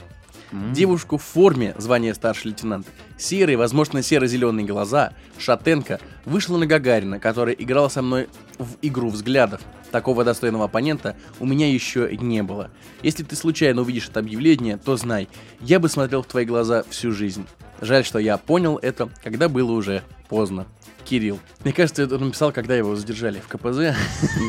М. 0.53 0.74
Девушку 0.74 1.16
в 1.16 1.22
форме 1.22 1.74
звания 1.78 2.12
старший 2.12 2.51
лейтенант. 2.51 2.86
Серые, 3.16 3.57
возможно, 3.57 4.03
серо-зеленые 4.03 4.66
глаза. 4.66 5.14
Шатенка 5.38 5.99
вышла 6.26 6.59
на 6.59 6.66
Гагарина, 6.66 7.18
которая 7.18 7.55
играла 7.55 7.88
со 7.88 8.03
мной 8.03 8.28
в 8.59 8.76
игру 8.82 9.09
взглядов. 9.09 9.62
Такого 9.90 10.24
достойного 10.24 10.66
оппонента 10.66 11.16
у 11.40 11.46
меня 11.46 11.72
еще 11.72 12.14
не 12.18 12.42
было. 12.42 12.70
Если 13.03 13.22
ты 13.22 13.34
случайно 13.34 13.80
увидишь 13.80 14.11
это 14.11 14.20
объявление, 14.20 14.76
то 14.76 14.99
знай, 14.99 15.26
я 15.61 15.80
бы 15.80 15.88
смотрел 15.88 16.22
в 16.22 16.26
твои 16.26 16.44
глаза 16.44 16.84
всю 16.90 17.12
жизнь. 17.12 17.46
Жаль, 17.80 18.05
что 18.05 18.18
я 18.18 18.36
понял 18.36 18.78
это, 18.82 19.09
когда 19.24 19.49
было 19.49 19.72
уже 19.72 20.03
поздно. 20.28 20.66
Кирилл. 21.09 21.40
Мне 21.64 21.72
кажется, 21.72 22.02
это 22.02 22.16
он 22.16 22.26
написал, 22.26 22.52
когда 22.52 22.76
его 22.76 22.94
задержали 22.94 23.40
в 23.40 23.48
КПЗ, 23.48 23.96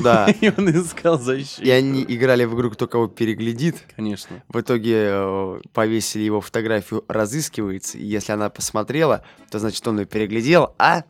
Да. 0.03 0.27
и 0.41 0.51
он 0.55 0.69
искал 0.71 1.17
защиту. 1.17 1.63
И 1.63 1.69
они 1.69 2.03
играли 2.03 2.43
в 2.43 2.53
игру 2.53 2.69
«Кто 2.71 2.85
кого 2.85 3.07
переглядит». 3.07 3.77
Конечно. 3.95 4.43
В 4.49 4.59
итоге 4.59 5.07
э, 5.09 5.59
повесили 5.71 6.23
его 6.23 6.41
фотографию 6.41 7.05
«Разыскивается». 7.07 7.97
И 7.97 8.05
если 8.05 8.33
она 8.33 8.49
посмотрела, 8.49 9.23
то 9.49 9.59
значит 9.59 9.87
он 9.87 9.99
ее 9.99 10.05
переглядел, 10.05 10.75
а... 10.77 11.03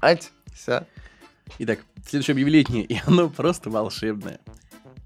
Ать, 0.00 0.30
всё. 0.54 0.84
Итак, 1.58 1.80
следующее 2.06 2.34
объявление, 2.34 2.84
и 2.84 3.00
оно 3.04 3.28
просто 3.28 3.70
волшебное. 3.70 4.38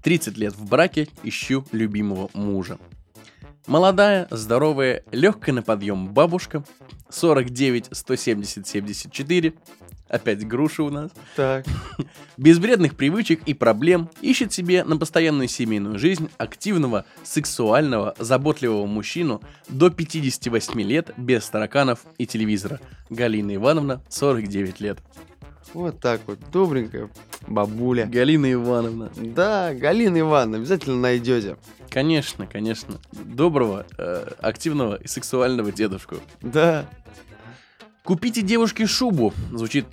30 0.03 0.37
лет 0.37 0.55
в 0.55 0.65
браке, 0.65 1.07
ищу 1.23 1.65
любимого 1.71 2.29
мужа. 2.33 2.77
Молодая, 3.65 4.27
здоровая, 4.29 5.03
легкая 5.11 5.53
на 5.53 5.61
подъем 5.61 6.07
бабушка, 6.13 6.63
49, 7.09 7.89
170, 7.91 8.67
74, 8.67 9.53
опять 10.09 10.45
груши 10.45 10.83
у 10.83 10.89
нас, 10.89 11.11
Так. 11.35 11.65
без 12.37 12.57
вредных 12.57 12.95
привычек 12.95 13.41
и 13.45 13.53
проблем, 13.53 14.09
ищет 14.21 14.51
себе 14.51 14.83
на 14.83 14.97
постоянную 14.97 15.47
семейную 15.47 15.97
жизнь 15.97 16.29
активного, 16.37 17.05
сексуального, 17.23 18.15
заботливого 18.19 18.85
мужчину 18.85 19.41
до 19.69 19.89
58 19.89 20.81
лет, 20.81 21.11
без 21.17 21.47
тараканов 21.49 21.99
и 22.17 22.25
телевизора. 22.25 22.79
Галина 23.09 23.55
Ивановна, 23.55 24.01
49 24.09 24.79
лет. 24.81 24.99
Вот 25.73 25.99
так 25.99 26.21
вот. 26.25 26.39
Добренькая 26.51 27.09
бабуля. 27.47 28.05
Галина 28.05 28.51
Ивановна. 28.53 29.11
Да, 29.15 29.73
Галина 29.73 30.19
Ивановна, 30.19 30.57
обязательно 30.57 30.97
найдете. 30.97 31.57
Конечно, 31.89 32.47
конечно. 32.47 32.95
Доброго, 33.11 33.85
э, 33.97 34.31
активного 34.39 34.95
и 34.95 35.07
сексуального 35.07 35.71
дедушку. 35.71 36.17
Да. 36.41 36.85
Купите 38.03 38.41
девушке 38.41 38.87
шубу. 38.87 39.33
Звучит 39.51 39.85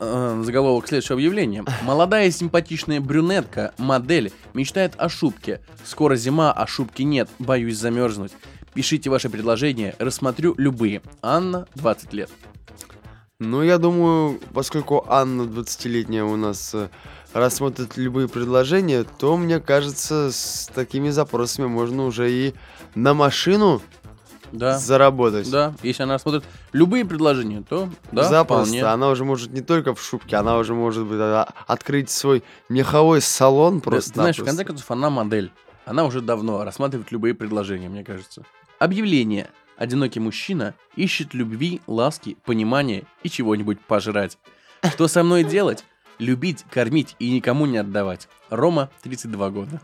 э, 0.00 0.42
заголовок 0.44 0.88
следующего 0.88 1.16
объявления. 1.16 1.64
Молодая 1.82 2.30
симпатичная 2.30 3.00
брюнетка, 3.00 3.72
модель, 3.78 4.32
мечтает 4.54 4.94
о 4.98 5.08
шубке. 5.08 5.60
Скоро 5.84 6.16
зима, 6.16 6.52
а 6.52 6.66
шубки 6.66 7.02
нет. 7.02 7.28
Боюсь 7.38 7.78
замерзнуть. 7.78 8.32
Пишите 8.74 9.10
ваши 9.10 9.28
предложения, 9.28 9.94
рассмотрю 9.98 10.54
любые. 10.56 11.02
Анна, 11.20 11.66
20 11.74 12.12
лет. 12.14 12.30
Ну, 13.38 13.62
я 13.62 13.78
думаю, 13.78 14.40
поскольку 14.54 15.04
Анна 15.08 15.42
20-летняя 15.42 16.24
у 16.24 16.36
нас 16.36 16.74
э, 16.74 16.88
рассмотрит 17.32 17.96
любые 17.96 18.28
предложения, 18.28 19.04
то, 19.04 19.36
мне 19.36 19.60
кажется, 19.60 20.30
с 20.30 20.70
такими 20.72 21.10
запросами 21.10 21.66
можно 21.66 22.06
уже 22.06 22.30
и 22.30 22.54
на 22.94 23.14
машину 23.14 23.82
Да. 24.52 24.78
заработать. 24.78 25.50
Да, 25.50 25.74
если 25.82 26.02
она 26.04 26.18
смотрит 26.18 26.44
любые 26.72 27.04
предложения, 27.04 27.62
то 27.68 27.88
да, 28.12 28.24
Запросто. 28.24 28.64
вполне. 28.66 28.84
Она 28.84 29.08
уже 29.08 29.24
может 29.24 29.50
не 29.52 29.62
только 29.62 29.94
в 29.94 30.02
шубке, 30.02 30.36
она 30.36 30.58
уже 30.58 30.74
может 30.74 31.04
быть 31.06 31.18
а, 31.20 31.48
открыть 31.66 32.10
свой 32.10 32.44
меховой 32.68 33.20
салон 33.20 33.76
Да, 33.78 33.84
просто. 33.84 34.10
ты 34.12 34.14
знаешь, 34.20 34.38
в 34.38 34.44
конце 34.44 34.64
концов, 34.64 34.90
она 34.90 35.10
модель. 35.10 35.50
Она 35.84 36.04
уже 36.04 36.20
давно 36.20 36.62
рассматривает 36.64 37.10
любые 37.10 37.34
предложения, 37.34 37.88
мне 37.88 38.04
кажется. 38.04 38.44
Объявление. 38.78 39.50
Одинокий 39.76 40.20
мужчина 40.20 40.74
ищет 40.94 41.34
любви, 41.34 41.80
ласки, 41.88 42.36
понимания 42.44 43.04
и 43.24 43.28
чего-нибудь 43.30 43.80
пожрать. 43.80 44.38
Что 44.92 45.08
со 45.08 45.22
мной 45.24 45.42
делать? 45.44 45.84
Любить, 46.22 46.64
кормить 46.70 47.16
и 47.18 47.30
никому 47.30 47.66
не 47.66 47.78
отдавать. 47.78 48.28
Рома, 48.48 48.90
32 49.02 49.50
года. 49.50 49.80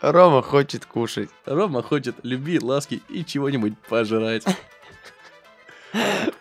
Рома 0.00 0.42
хочет 0.42 0.84
кушать. 0.86 1.30
Рома 1.46 1.82
хочет 1.82 2.16
любви, 2.24 2.58
ласки 2.58 3.00
и 3.08 3.24
чего-нибудь 3.24 3.74
пожрать. 3.88 4.44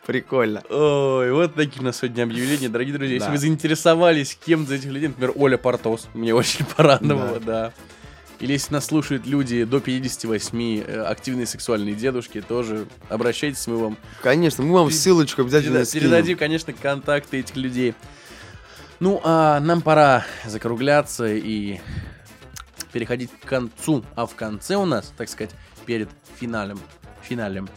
Прикольно. 0.08 0.64
Ой, 0.72 1.32
вот 1.34 1.54
такие 1.54 1.82
у 1.82 1.86
нас 1.86 1.98
сегодня 2.00 2.24
объявления, 2.24 2.68
дорогие 2.70 2.96
друзья. 2.96 3.16
Если 3.16 3.30
вы 3.30 3.38
заинтересовались 3.38 4.36
кем-то 4.44 4.74
из 4.74 4.80
этих 4.80 4.92
людей, 4.92 5.10
например, 5.10 5.34
Оля 5.36 5.58
Портос, 5.58 6.08
мне 6.16 6.34
очень 6.34 6.66
порадовало, 6.66 7.40
да. 7.40 7.74
Или 8.40 8.54
если 8.54 8.74
нас 8.74 8.88
слушают 8.88 9.28
люди 9.28 9.66
до 9.66 9.80
58, 9.80 10.80
э, 10.82 11.04
активные 11.04 11.46
сексуальные 11.46 11.94
дедушки, 11.94 12.42
тоже 12.42 12.88
обращайтесь, 13.08 13.68
мы 13.68 13.78
вам 13.78 13.98
Конечно, 14.24 14.64
мы 14.64 14.74
вам 14.74 14.88
Перед- 14.88 15.00
ссылочку 15.00 15.44
обязательно 15.44 15.86
скинем. 15.86 16.06
передадим, 16.06 16.38
конечно, 16.40 16.74
контакты 16.74 17.38
этих 17.42 17.56
людей. 17.56 17.94
Ну, 19.02 19.20
а 19.24 19.60
нам 19.60 19.82
пора 19.82 20.26
закругляться 20.46 21.26
и 21.26 21.80
переходить 22.92 23.32
к 23.32 23.48
концу. 23.48 24.06
А 24.14 24.28
в 24.28 24.36
конце 24.36 24.76
у 24.76 24.86
нас, 24.86 25.12
так 25.18 25.28
сказать, 25.28 25.56
перед 25.88 26.08
финалем, 26.40 26.80
финалем, 27.24 27.68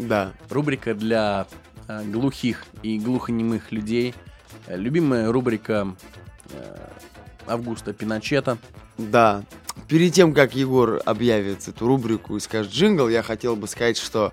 Да. 0.00 0.32
рубрика 0.50 0.94
для 0.94 1.46
э, 1.86 2.02
глухих 2.06 2.64
и 2.82 2.98
глухонемых 2.98 3.70
людей. 3.70 4.16
Любимая 4.66 5.30
рубрика 5.30 5.94
э, 6.50 6.76
Августа 7.46 7.92
Пиночета. 7.92 8.58
Да. 8.98 9.44
Перед 9.86 10.12
тем, 10.12 10.34
как 10.34 10.56
Егор 10.56 11.00
объявит 11.06 11.68
эту 11.68 11.86
рубрику 11.86 12.36
и 12.36 12.40
скажет 12.40 12.72
джингл, 12.72 13.08
я 13.08 13.22
хотел 13.22 13.54
бы 13.54 13.68
сказать, 13.68 13.96
что 13.96 14.32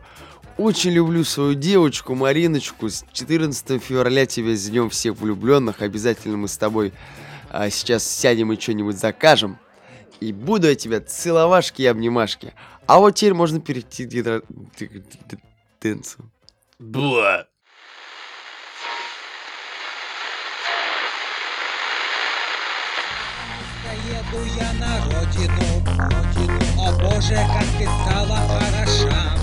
очень 0.57 0.91
люблю 0.91 1.23
свою 1.23 1.53
девочку 1.53 2.15
Мариночку. 2.15 2.89
С 2.89 3.03
14 3.13 3.81
февраля 3.81 4.25
тебя 4.25 4.55
с 4.55 4.69
Днем 4.69 4.89
всех 4.89 5.17
влюбленных. 5.17 5.81
Обязательно 5.81 6.37
мы 6.37 6.47
с 6.47 6.57
тобой 6.57 6.93
а, 7.49 7.69
сейчас 7.69 8.03
сядем 8.07 8.51
и 8.51 8.59
что-нибудь 8.59 8.97
закажем. 8.97 9.57
И 10.19 10.31
буду 10.33 10.67
я 10.67 10.75
тебя 10.75 11.01
целовашки 11.01 11.81
и 11.81 11.85
обнимашки. 11.87 12.53
А 12.85 12.99
вот 12.99 13.15
теперь 13.15 13.33
можно 13.33 13.59
перейти 13.59 14.05
к 14.05 14.09
д- 14.11 14.41
дэнсу. 15.81 16.29
Бла. 16.79 17.47
Еду 24.07 24.45
я 24.57 24.71
на 24.73 24.97
родину, 25.05 25.83
родину. 25.97 26.59
О 26.81 26.91
боже, 26.93 27.35
как 27.35 27.65
ты 27.77 27.85
стала 27.85 28.37
хороша. 28.47 29.40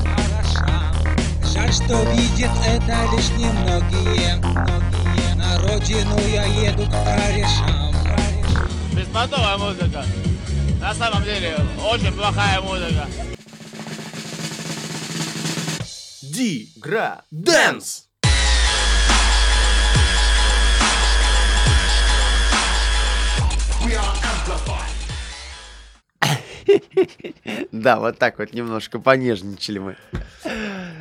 Жаль, 1.59 1.72
что 1.72 2.04
видят 2.12 2.52
это 2.64 3.09
лишь 3.12 3.30
немногие, 3.30 4.36
многие. 4.36 5.34
На 5.34 5.59
родину 5.59 6.16
я 6.28 6.44
еду 6.44 6.86
к 6.86 6.92
корешам. 7.04 7.92
Беспонтовая 8.92 9.59
музыка. 9.59 10.04
На 10.80 10.94
самом 10.94 11.24
деле, 11.24 11.56
очень 11.82 12.12
плохая 12.12 12.61
музыка. 12.61 13.09
Ди. 16.22 16.72
Гра. 16.76 17.22
Дэнс. 17.32 18.04
Да, 27.72 27.98
вот 27.98 28.18
так 28.18 28.38
вот 28.38 28.52
немножко 28.52 28.98
понежничали 28.98 29.78
мы. 29.78 29.96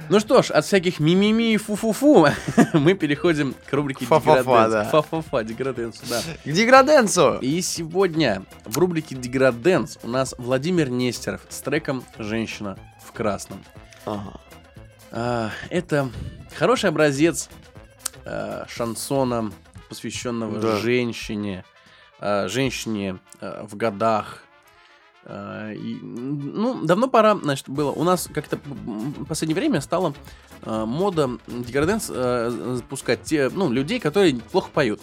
Ну 0.10 0.20
что 0.20 0.41
ж, 0.41 0.51
от 0.51 0.66
всяких 0.66 0.99
мимими 0.99 1.53
и 1.53 1.58
фу-фу-фу 1.58 2.28
мы 2.74 2.93
переходим 2.93 3.53
к 3.70 3.74
рубрике 3.74 4.05
Фа-фа-фа, 4.05 4.41
Деграденс. 4.41 4.72
да. 4.72 4.84
Фа-фа-фа, 4.86 5.43
Деграденс, 5.43 5.99
да. 6.10 6.22
К 6.45 6.51
деграденсу. 6.51 7.38
И 7.41 7.62
сегодня 7.62 8.43
в 8.66 8.78
рубрике 8.78 9.16
Деграденс 9.16 9.99
у 10.03 10.08
нас 10.08 10.34
Владимир 10.38 10.89
Нестеров 10.89 11.41
с 11.49 11.60
треком 11.62 12.03
«Женщина 12.18 12.78
в 13.05 13.12
красном». 13.12 13.64
Ага. 14.05 14.39
А, 15.12 15.49
Это 15.70 16.10
хороший 16.55 16.89
образец 16.89 17.49
а, 18.26 18.66
шансона, 18.70 19.51
посвященного 19.89 20.60
Да. 20.60 20.78
женщине, 20.78 21.66
а, 22.20 22.47
женщине 22.47 23.20
а, 23.41 23.66
в 23.68 23.76
годах. 23.76 24.43
А, 25.30 25.74
и, 25.74 25.96
ну, 26.02 26.86
давно 26.86 27.10
пора, 27.10 27.36
значит, 27.36 27.68
было. 27.68 27.92
У 27.92 28.04
нас 28.04 28.30
как-то 28.34 28.58
в 28.66 29.26
последнее 29.26 29.56
время 29.56 29.82
стала 29.82 30.14
а, 30.62 30.86
мода 30.86 31.32
деграденс 31.48 32.10
а, 32.10 32.76
запускать 32.76 33.24
те, 33.24 33.50
ну, 33.50 33.70
людей, 33.70 34.00
которые 34.00 34.36
плохо 34.36 34.70
поют. 34.74 35.02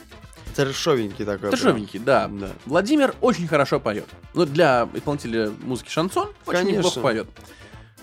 Трешовенький 0.56 1.26
такой. 1.26 1.50
Трешовенький, 1.50 1.98
да. 1.98 2.28
Да. 2.28 2.50
Владимир 2.64 3.14
очень 3.20 3.46
хорошо 3.46 3.80
поет. 3.80 4.06
Ну, 4.32 4.46
для 4.46 4.88
исполнителя 4.94 5.52
музыки 5.62 5.90
шансон 5.90 6.28
очень 6.46 6.58
Конечно. 6.60 6.78
неплохо 6.78 7.00
поет. 7.00 7.26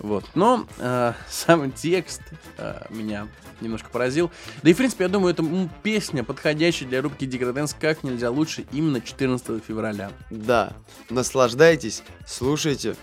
Вот. 0.02 0.26
Но 0.36 0.66
э, 0.80 1.14
сам 1.30 1.72
текст 1.72 2.22
э, 2.58 2.86
меня 2.90 3.28
немножко 3.62 3.90
поразил. 3.90 4.32
Да 4.64 4.70
и, 4.70 4.74
в 4.74 4.78
принципе, 4.78 5.04
я 5.04 5.10
думаю, 5.10 5.34
это 5.34 5.46
песня, 5.84 6.24
подходящая 6.24 6.90
для 6.90 7.02
рубрики 7.02 7.26
Деграденс 7.26 7.76
как 7.80 8.04
нельзя 8.04 8.32
лучше 8.32 8.66
именно 8.72 9.00
14 9.00 9.64
февраля. 9.64 10.12
Да. 10.30 10.74
Наслаждайтесь, 11.10 12.04
слушайте. 12.26 12.96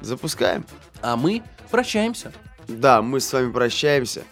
Запускаем. 0.00 0.66
А 1.00 1.16
мы 1.16 1.42
прощаемся. 1.70 2.32
Да, 2.68 3.00
мы 3.00 3.20
с 3.20 3.32
вами 3.32 3.52
прощаемся. 3.52 4.24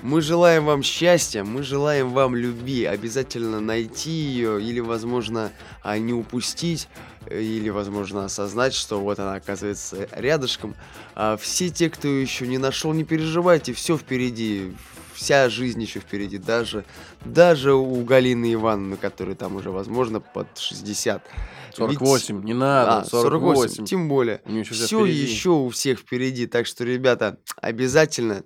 Мы 0.00 0.20
желаем 0.20 0.64
вам 0.64 0.82
счастья, 0.82 1.44
мы 1.44 1.62
желаем 1.62 2.10
вам 2.10 2.34
любви. 2.34 2.84
Обязательно 2.84 3.60
найти 3.60 4.10
ее 4.10 4.60
или, 4.62 4.80
возможно, 4.80 5.52
а, 5.82 5.98
не 5.98 6.12
упустить, 6.12 6.88
э, 7.26 7.40
или, 7.40 7.68
возможно, 7.68 8.24
осознать, 8.24 8.74
что 8.74 9.00
вот 9.00 9.18
она 9.18 9.34
оказывается 9.34 10.08
рядышком. 10.12 10.74
А 11.14 11.36
все 11.36 11.68
те, 11.70 11.90
кто 11.90 12.08
еще 12.08 12.46
не 12.46 12.58
нашел, 12.58 12.92
не 12.92 13.04
переживайте, 13.04 13.72
все 13.74 13.96
впереди. 13.96 14.74
Вся 15.14 15.48
жизнь 15.50 15.80
еще 15.80 16.00
впереди. 16.00 16.38
Даже, 16.38 16.84
даже 17.24 17.74
у 17.74 18.02
Галины 18.02 18.54
Ивановны, 18.54 18.96
которой 18.96 19.36
там 19.36 19.54
уже, 19.56 19.70
возможно, 19.70 20.20
под 20.20 20.58
60. 20.58 21.22
Ведь- 21.68 21.76
48, 21.76 22.42
не 22.42 22.54
надо, 22.54 22.98
А, 22.98 23.04
48. 23.04 23.84
тем 23.84 24.08
более. 24.08 24.40
Все 24.64 24.98
впереди. 25.04 25.20
еще 25.22 25.50
у 25.50 25.68
всех 25.68 26.00
впереди. 26.00 26.46
Так 26.46 26.66
что, 26.66 26.84
ребята, 26.84 27.38
обязательно 27.60 28.42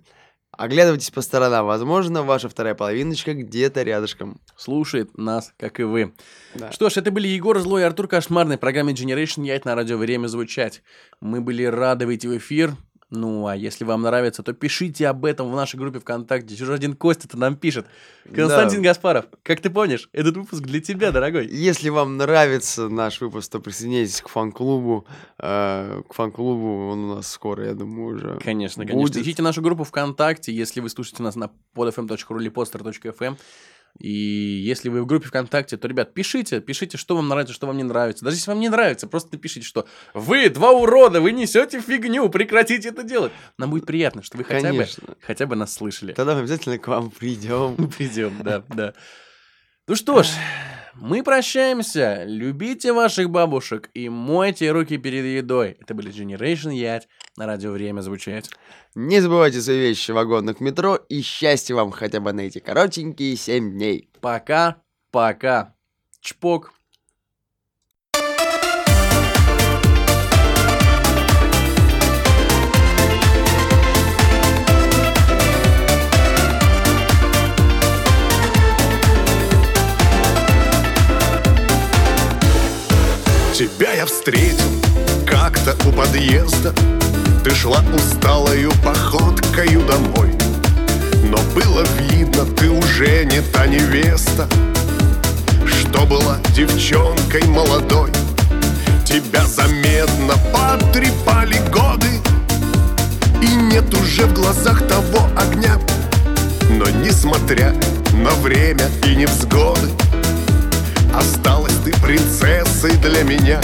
оглядывайтесь 0.56 1.10
по 1.10 1.20
сторонам. 1.20 1.66
Возможно, 1.66 2.22
ваша 2.22 2.48
вторая 2.48 2.74
половиночка 2.74 3.34
где-то 3.34 3.82
рядышком. 3.82 4.40
Слушает 4.56 5.16
нас, 5.16 5.52
как 5.58 5.80
и 5.80 5.84
вы. 5.84 6.14
Да. 6.54 6.72
Что 6.72 6.90
ж, 6.90 6.96
это 6.96 7.10
были 7.10 7.28
Егор 7.28 7.58
Злой 7.58 7.82
и 7.82 7.84
Артур 7.84 8.08
Кошмарный 8.08 8.56
в 8.56 8.60
программе 8.60 8.92
Generation 8.92 9.44
Яйт 9.44 9.64
на 9.64 9.74
радио 9.74 9.96
«Время 9.96 10.26
звучать». 10.26 10.82
Мы 11.20 11.40
были 11.40 11.64
рады 11.64 12.06
выйти 12.06 12.26
в 12.26 12.36
эфир. 12.36 12.74
Ну, 13.16 13.46
а 13.46 13.56
если 13.56 13.84
вам 13.84 14.02
нравится, 14.02 14.42
то 14.42 14.52
пишите 14.52 15.08
об 15.08 15.24
этом 15.24 15.50
в 15.50 15.56
нашей 15.56 15.76
группе 15.76 15.98
ВКонтакте. 15.98 16.54
Чужой 16.54 16.76
один 16.76 16.94
Костя-то 16.94 17.38
нам 17.38 17.56
пишет. 17.56 17.86
Константин 18.34 18.82
Гаспаров, 18.82 19.26
как 19.42 19.60
ты 19.60 19.70
помнишь, 19.70 20.08
этот 20.12 20.36
выпуск 20.36 20.62
для 20.62 20.80
тебя, 20.80 21.12
дорогой. 21.12 21.46
Если 21.46 21.88
вам 21.88 22.16
нравится 22.16 22.88
наш 22.88 23.20
выпуск, 23.20 23.50
то 23.50 23.60
присоединяйтесь 23.60 24.20
к 24.20 24.28
фан-клубу. 24.28 25.06
Э, 25.38 26.02
к 26.08 26.14
фан-клубу 26.14 26.88
он 26.88 26.98
у 27.04 27.14
нас 27.16 27.28
скоро, 27.28 27.64
я 27.66 27.74
думаю, 27.74 28.16
уже 28.16 28.38
Конечно, 28.42 28.84
конечно. 28.84 29.00
будет. 29.00 29.16
Ищите 29.16 29.42
нашу 29.42 29.62
группу 29.62 29.84
ВКонтакте, 29.84 30.52
если 30.52 30.80
вы 30.80 30.90
слушаете 30.90 31.22
нас 31.22 31.36
на 31.36 31.50
podfm.ru 31.74 32.40
или 32.40 32.50
poster.fm. 32.50 33.36
И 33.98 34.10
если 34.10 34.88
вы 34.88 35.02
в 35.02 35.06
группе 35.06 35.28
ВКонтакте, 35.28 35.76
то, 35.76 35.88
ребят, 35.88 36.14
пишите, 36.14 36.60
пишите, 36.60 36.98
что 36.98 37.16
вам 37.16 37.28
нравится, 37.28 37.54
что 37.54 37.66
вам 37.66 37.76
не 37.76 37.82
нравится. 37.82 38.24
Даже 38.24 38.36
если 38.36 38.50
вам 38.50 38.60
не 38.60 38.68
нравится, 38.68 39.06
просто 39.06 39.30
напишите, 39.32 39.66
что 39.66 39.86
вы 40.14 40.48
два 40.50 40.72
урода, 40.72 41.20
вы 41.20 41.32
несете 41.32 41.80
фигню, 41.80 42.28
прекратите 42.28 42.90
это 42.90 43.02
делать. 43.02 43.32
Нам 43.58 43.70
будет 43.70 43.86
приятно, 43.86 44.22
что 44.22 44.36
вы 44.36 44.44
хотя 44.44 44.72
бы, 44.72 44.86
хотя 45.20 45.46
бы 45.46 45.56
нас 45.56 45.72
слышали. 45.72 46.12
Тогда 46.12 46.34
мы 46.34 46.40
обязательно 46.40 46.78
к 46.78 46.86
вам 46.88 47.10
придем. 47.10 47.76
Придем, 47.96 48.42
да, 48.42 48.62
да. 48.68 48.94
Ну 49.86 49.94
что 49.94 50.22
ж, 50.22 50.28
мы 51.00 51.22
прощаемся. 51.22 52.24
Любите 52.24 52.92
ваших 52.92 53.30
бабушек 53.30 53.90
и 53.94 54.08
мойте 54.08 54.70
руки 54.70 54.96
перед 54.96 55.24
едой. 55.24 55.76
Это 55.80 55.94
были 55.94 56.12
Generation 56.12 56.74
Ять 56.74 57.08
на 57.36 57.46
радио 57.46 57.72
«Время 57.72 58.00
звучать». 58.00 58.50
Не 58.94 59.20
забывайте 59.20 59.60
свои 59.60 59.78
вещи 59.78 60.10
в 60.10 60.14
вагонных 60.14 60.60
метро 60.60 60.96
и 60.96 61.20
счастья 61.20 61.74
вам 61.74 61.90
хотя 61.90 62.20
бы 62.20 62.32
на 62.32 62.40
эти 62.40 62.60
коротенькие 62.60 63.36
7 63.36 63.72
дней. 63.72 64.10
Пока, 64.20 64.82
пока. 65.10 65.74
Чпок. 66.20 66.72
Тебя 83.56 83.94
я 83.94 84.04
встретил 84.04 84.68
как-то 85.26 85.74
у 85.88 85.92
подъезда. 85.92 86.74
Ты 87.42 87.54
шла 87.54 87.82
усталою 87.94 88.70
походкою 88.84 89.80
домой 89.86 90.30
Но 91.22 91.38
было 91.54 91.82
видно, 92.00 92.44
ты 92.44 92.68
уже 92.68 93.24
не 93.24 93.40
та 93.40 93.66
невеста. 93.66 94.46
Что 95.64 96.04
была 96.04 96.36
девчонкой 96.54 97.44
молодой 97.46 98.10
Тебя 99.06 99.46
заметно 99.46 100.34
потрепали 100.52 101.56
годы. 101.72 102.10
И 103.40 103.46
нет 103.72 103.86
уже 103.94 104.26
в 104.26 104.34
глазах 104.34 104.86
того 104.86 105.30
огня 105.34 105.78
Но 106.68 106.90
несмотря 106.90 107.72
на 108.12 108.32
время 108.32 108.84
и 109.06 109.16
невзгоды 109.16 109.88
Осталась 111.16 111.72
ты 111.82 111.92
принцессой 111.92 112.94
для 112.98 113.22
меня. 113.22 113.58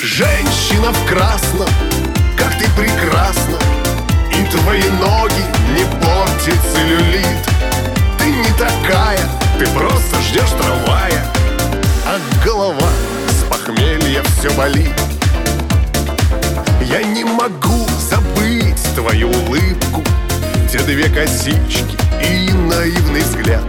Женщина 0.00 0.92
в 0.92 1.06
красном, 1.08 1.68
как 2.38 2.56
ты 2.56 2.68
прекрасна. 2.80 3.58
И 4.30 4.44
твои 4.56 4.88
ноги 5.00 5.42
не 5.74 5.84
портит 6.00 6.60
целлюлит 6.72 7.26
Ты 8.18 8.26
не 8.26 8.50
такая, 8.52 9.18
ты 9.58 9.66
просто 9.70 10.20
ждешь 10.28 10.50
трамвая. 10.60 11.26
А 12.06 12.20
голова 12.44 12.88
с 13.28 13.42
похмелья 13.50 14.22
все 14.38 14.50
болит. 14.52 14.94
Я 16.82 17.02
не 17.02 17.24
могу 17.24 17.84
забыть 18.08 18.94
твою 18.94 19.28
улыбку. 19.28 20.04
Те 20.70 20.78
две 20.82 21.08
косички 21.08 21.96
и 22.22 22.52
наивный 22.52 23.22
взгляд. 23.22 23.64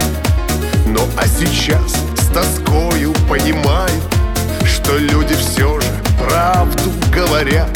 Ну 0.86 1.00
а 1.16 1.26
сейчас 1.26 2.07
тоскою 2.38 3.12
понимаю 3.28 4.00
Что 4.64 4.96
люди 4.96 5.34
все 5.34 5.80
же 5.80 5.88
правду 6.18 6.92
говорят. 7.12 7.68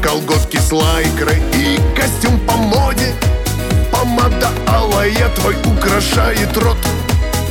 Колготки 0.00 0.58
с 0.58 0.70
лайкрой 0.70 1.42
и 1.54 1.80
костюм 1.96 2.38
по 2.46 2.52
моде. 2.52 3.12
Помада 3.90 4.50
алая 4.68 5.28
твой 5.36 5.56
украшает 5.64 6.56
рот. 6.56 6.76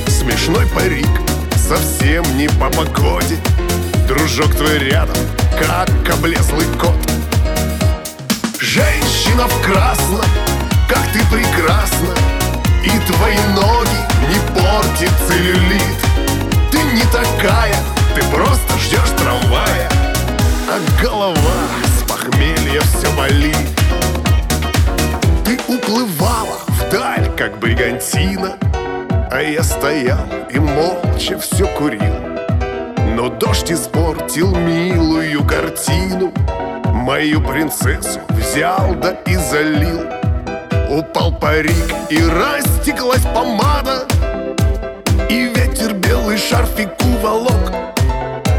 Смешной 0.08 0.66
парик, 0.68 1.10
совсем 1.56 2.24
не 2.38 2.48
по 2.48 2.70
погоде. 2.70 3.38
Дружок 4.08 4.54
твой 4.56 4.80
рядом, 4.80 5.18
как 5.60 5.90
облезлый 6.10 6.68
кот. 6.80 6.96
Женщина 8.60 9.48
в 9.48 9.62
красном, 9.62 10.26
как 10.88 11.04
ты 11.12 11.20
прекрасна. 11.32 12.14
И 12.84 13.12
твои 13.12 13.38
ноги 13.56 14.00
не 14.30 14.40
портит 14.54 15.12
целлюлит 15.28 16.04
Ты 16.74 16.82
не 16.82 17.04
такая, 17.12 17.76
ты 18.16 18.24
просто 18.36 18.80
ждешь 18.80 19.12
трамвая. 19.16 19.88
А 20.68 20.80
голова 21.00 21.38
с 21.86 22.02
похмелья 22.10 22.82
все 22.82 23.16
болит. 23.16 23.56
Ты 25.46 25.60
уплывала 25.68 26.58
вдаль, 26.68 27.30
как 27.38 27.60
бригантина 27.60 28.58
А 29.30 29.40
я 29.40 29.62
стоял 29.62 30.26
и 30.50 30.58
молча 30.58 31.38
все 31.38 31.68
курил. 31.68 32.16
Но 33.16 33.30
дождь 33.30 33.72
испортил 33.72 34.56
милую 34.56 35.46
картину 35.46 36.34
Мою 36.88 37.40
принцессу 37.40 38.20
взял 38.30 38.96
да 38.96 39.12
и 39.28 39.36
залил 39.36 40.02
Упал 40.90 41.32
парик 41.32 41.94
и 42.10 42.18
растеклась 42.18 43.22
помада 43.22 44.08
белый 46.34 46.38
шарфик 46.38 46.90
уволок 47.02 47.72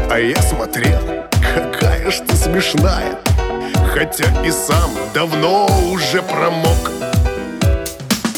А 0.09 0.17
я 0.17 0.41
смотрел, 0.41 1.01
какая 1.41 2.09
ж 2.09 2.21
ты 2.27 2.35
смешная. 2.35 3.17
Хотя 3.93 4.25
и 4.45 4.51
сам 4.51 4.91
давно 5.13 5.67
уже 5.91 6.21
промок. 6.21 6.91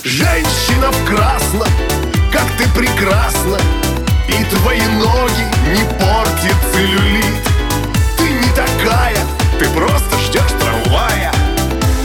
Женщина 0.03 0.91
в 0.91 1.05
красном, 1.09 1.69
как 2.31 2.45
ты 2.57 2.67
прекрасна. 2.77 3.57
И 4.27 4.43
твои 4.55 4.81
ноги 4.81 5.45
не 5.73 5.83
портит 5.99 6.55
целлюлит. 6.73 7.43
Ты 8.17 8.29
не 8.29 8.49
такая, 8.55 9.17
ты 9.59 9.69
просто 9.69 10.17
ждешь 10.19 10.53
трамвая. 10.59 11.31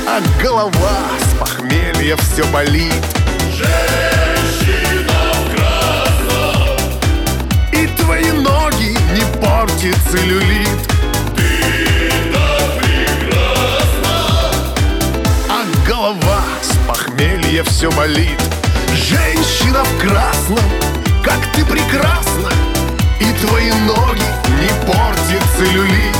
А 0.06 0.20
голова 0.42 0.98
с 1.20 1.38
похмелья 1.38 2.16
все 2.16 2.44
болит. 2.46 3.04
И 3.58 4.11
твои 8.12 8.30
ноги 8.30 8.98
не 9.14 9.40
портит 9.40 9.96
целлюлит 10.10 10.68
А 15.48 15.64
голова 15.88 16.42
с 16.60 16.76
похмелья 16.86 17.64
все 17.64 17.90
болит. 17.92 18.38
Женщина 18.94 19.82
в 19.82 19.98
красном, 19.98 20.60
как 21.24 21.38
ты 21.54 21.64
прекрасна 21.64 22.50
И 23.18 23.46
твои 23.46 23.72
ноги 23.86 24.28
не 24.60 24.68
портит 24.86 25.42
целлюлит 25.56 26.16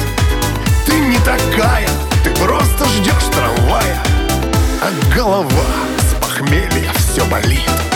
Ты 0.87 0.95
не 0.99 1.19
такая, 1.19 1.89
ты 2.25 2.31
просто 2.43 2.87
ждешь 2.87 3.29
трамвая 3.35 4.03
А 4.81 5.15
голова 5.15 5.47
с 5.99 6.23
похмелья 6.23 6.91
все 6.95 7.23
болит 7.27 7.92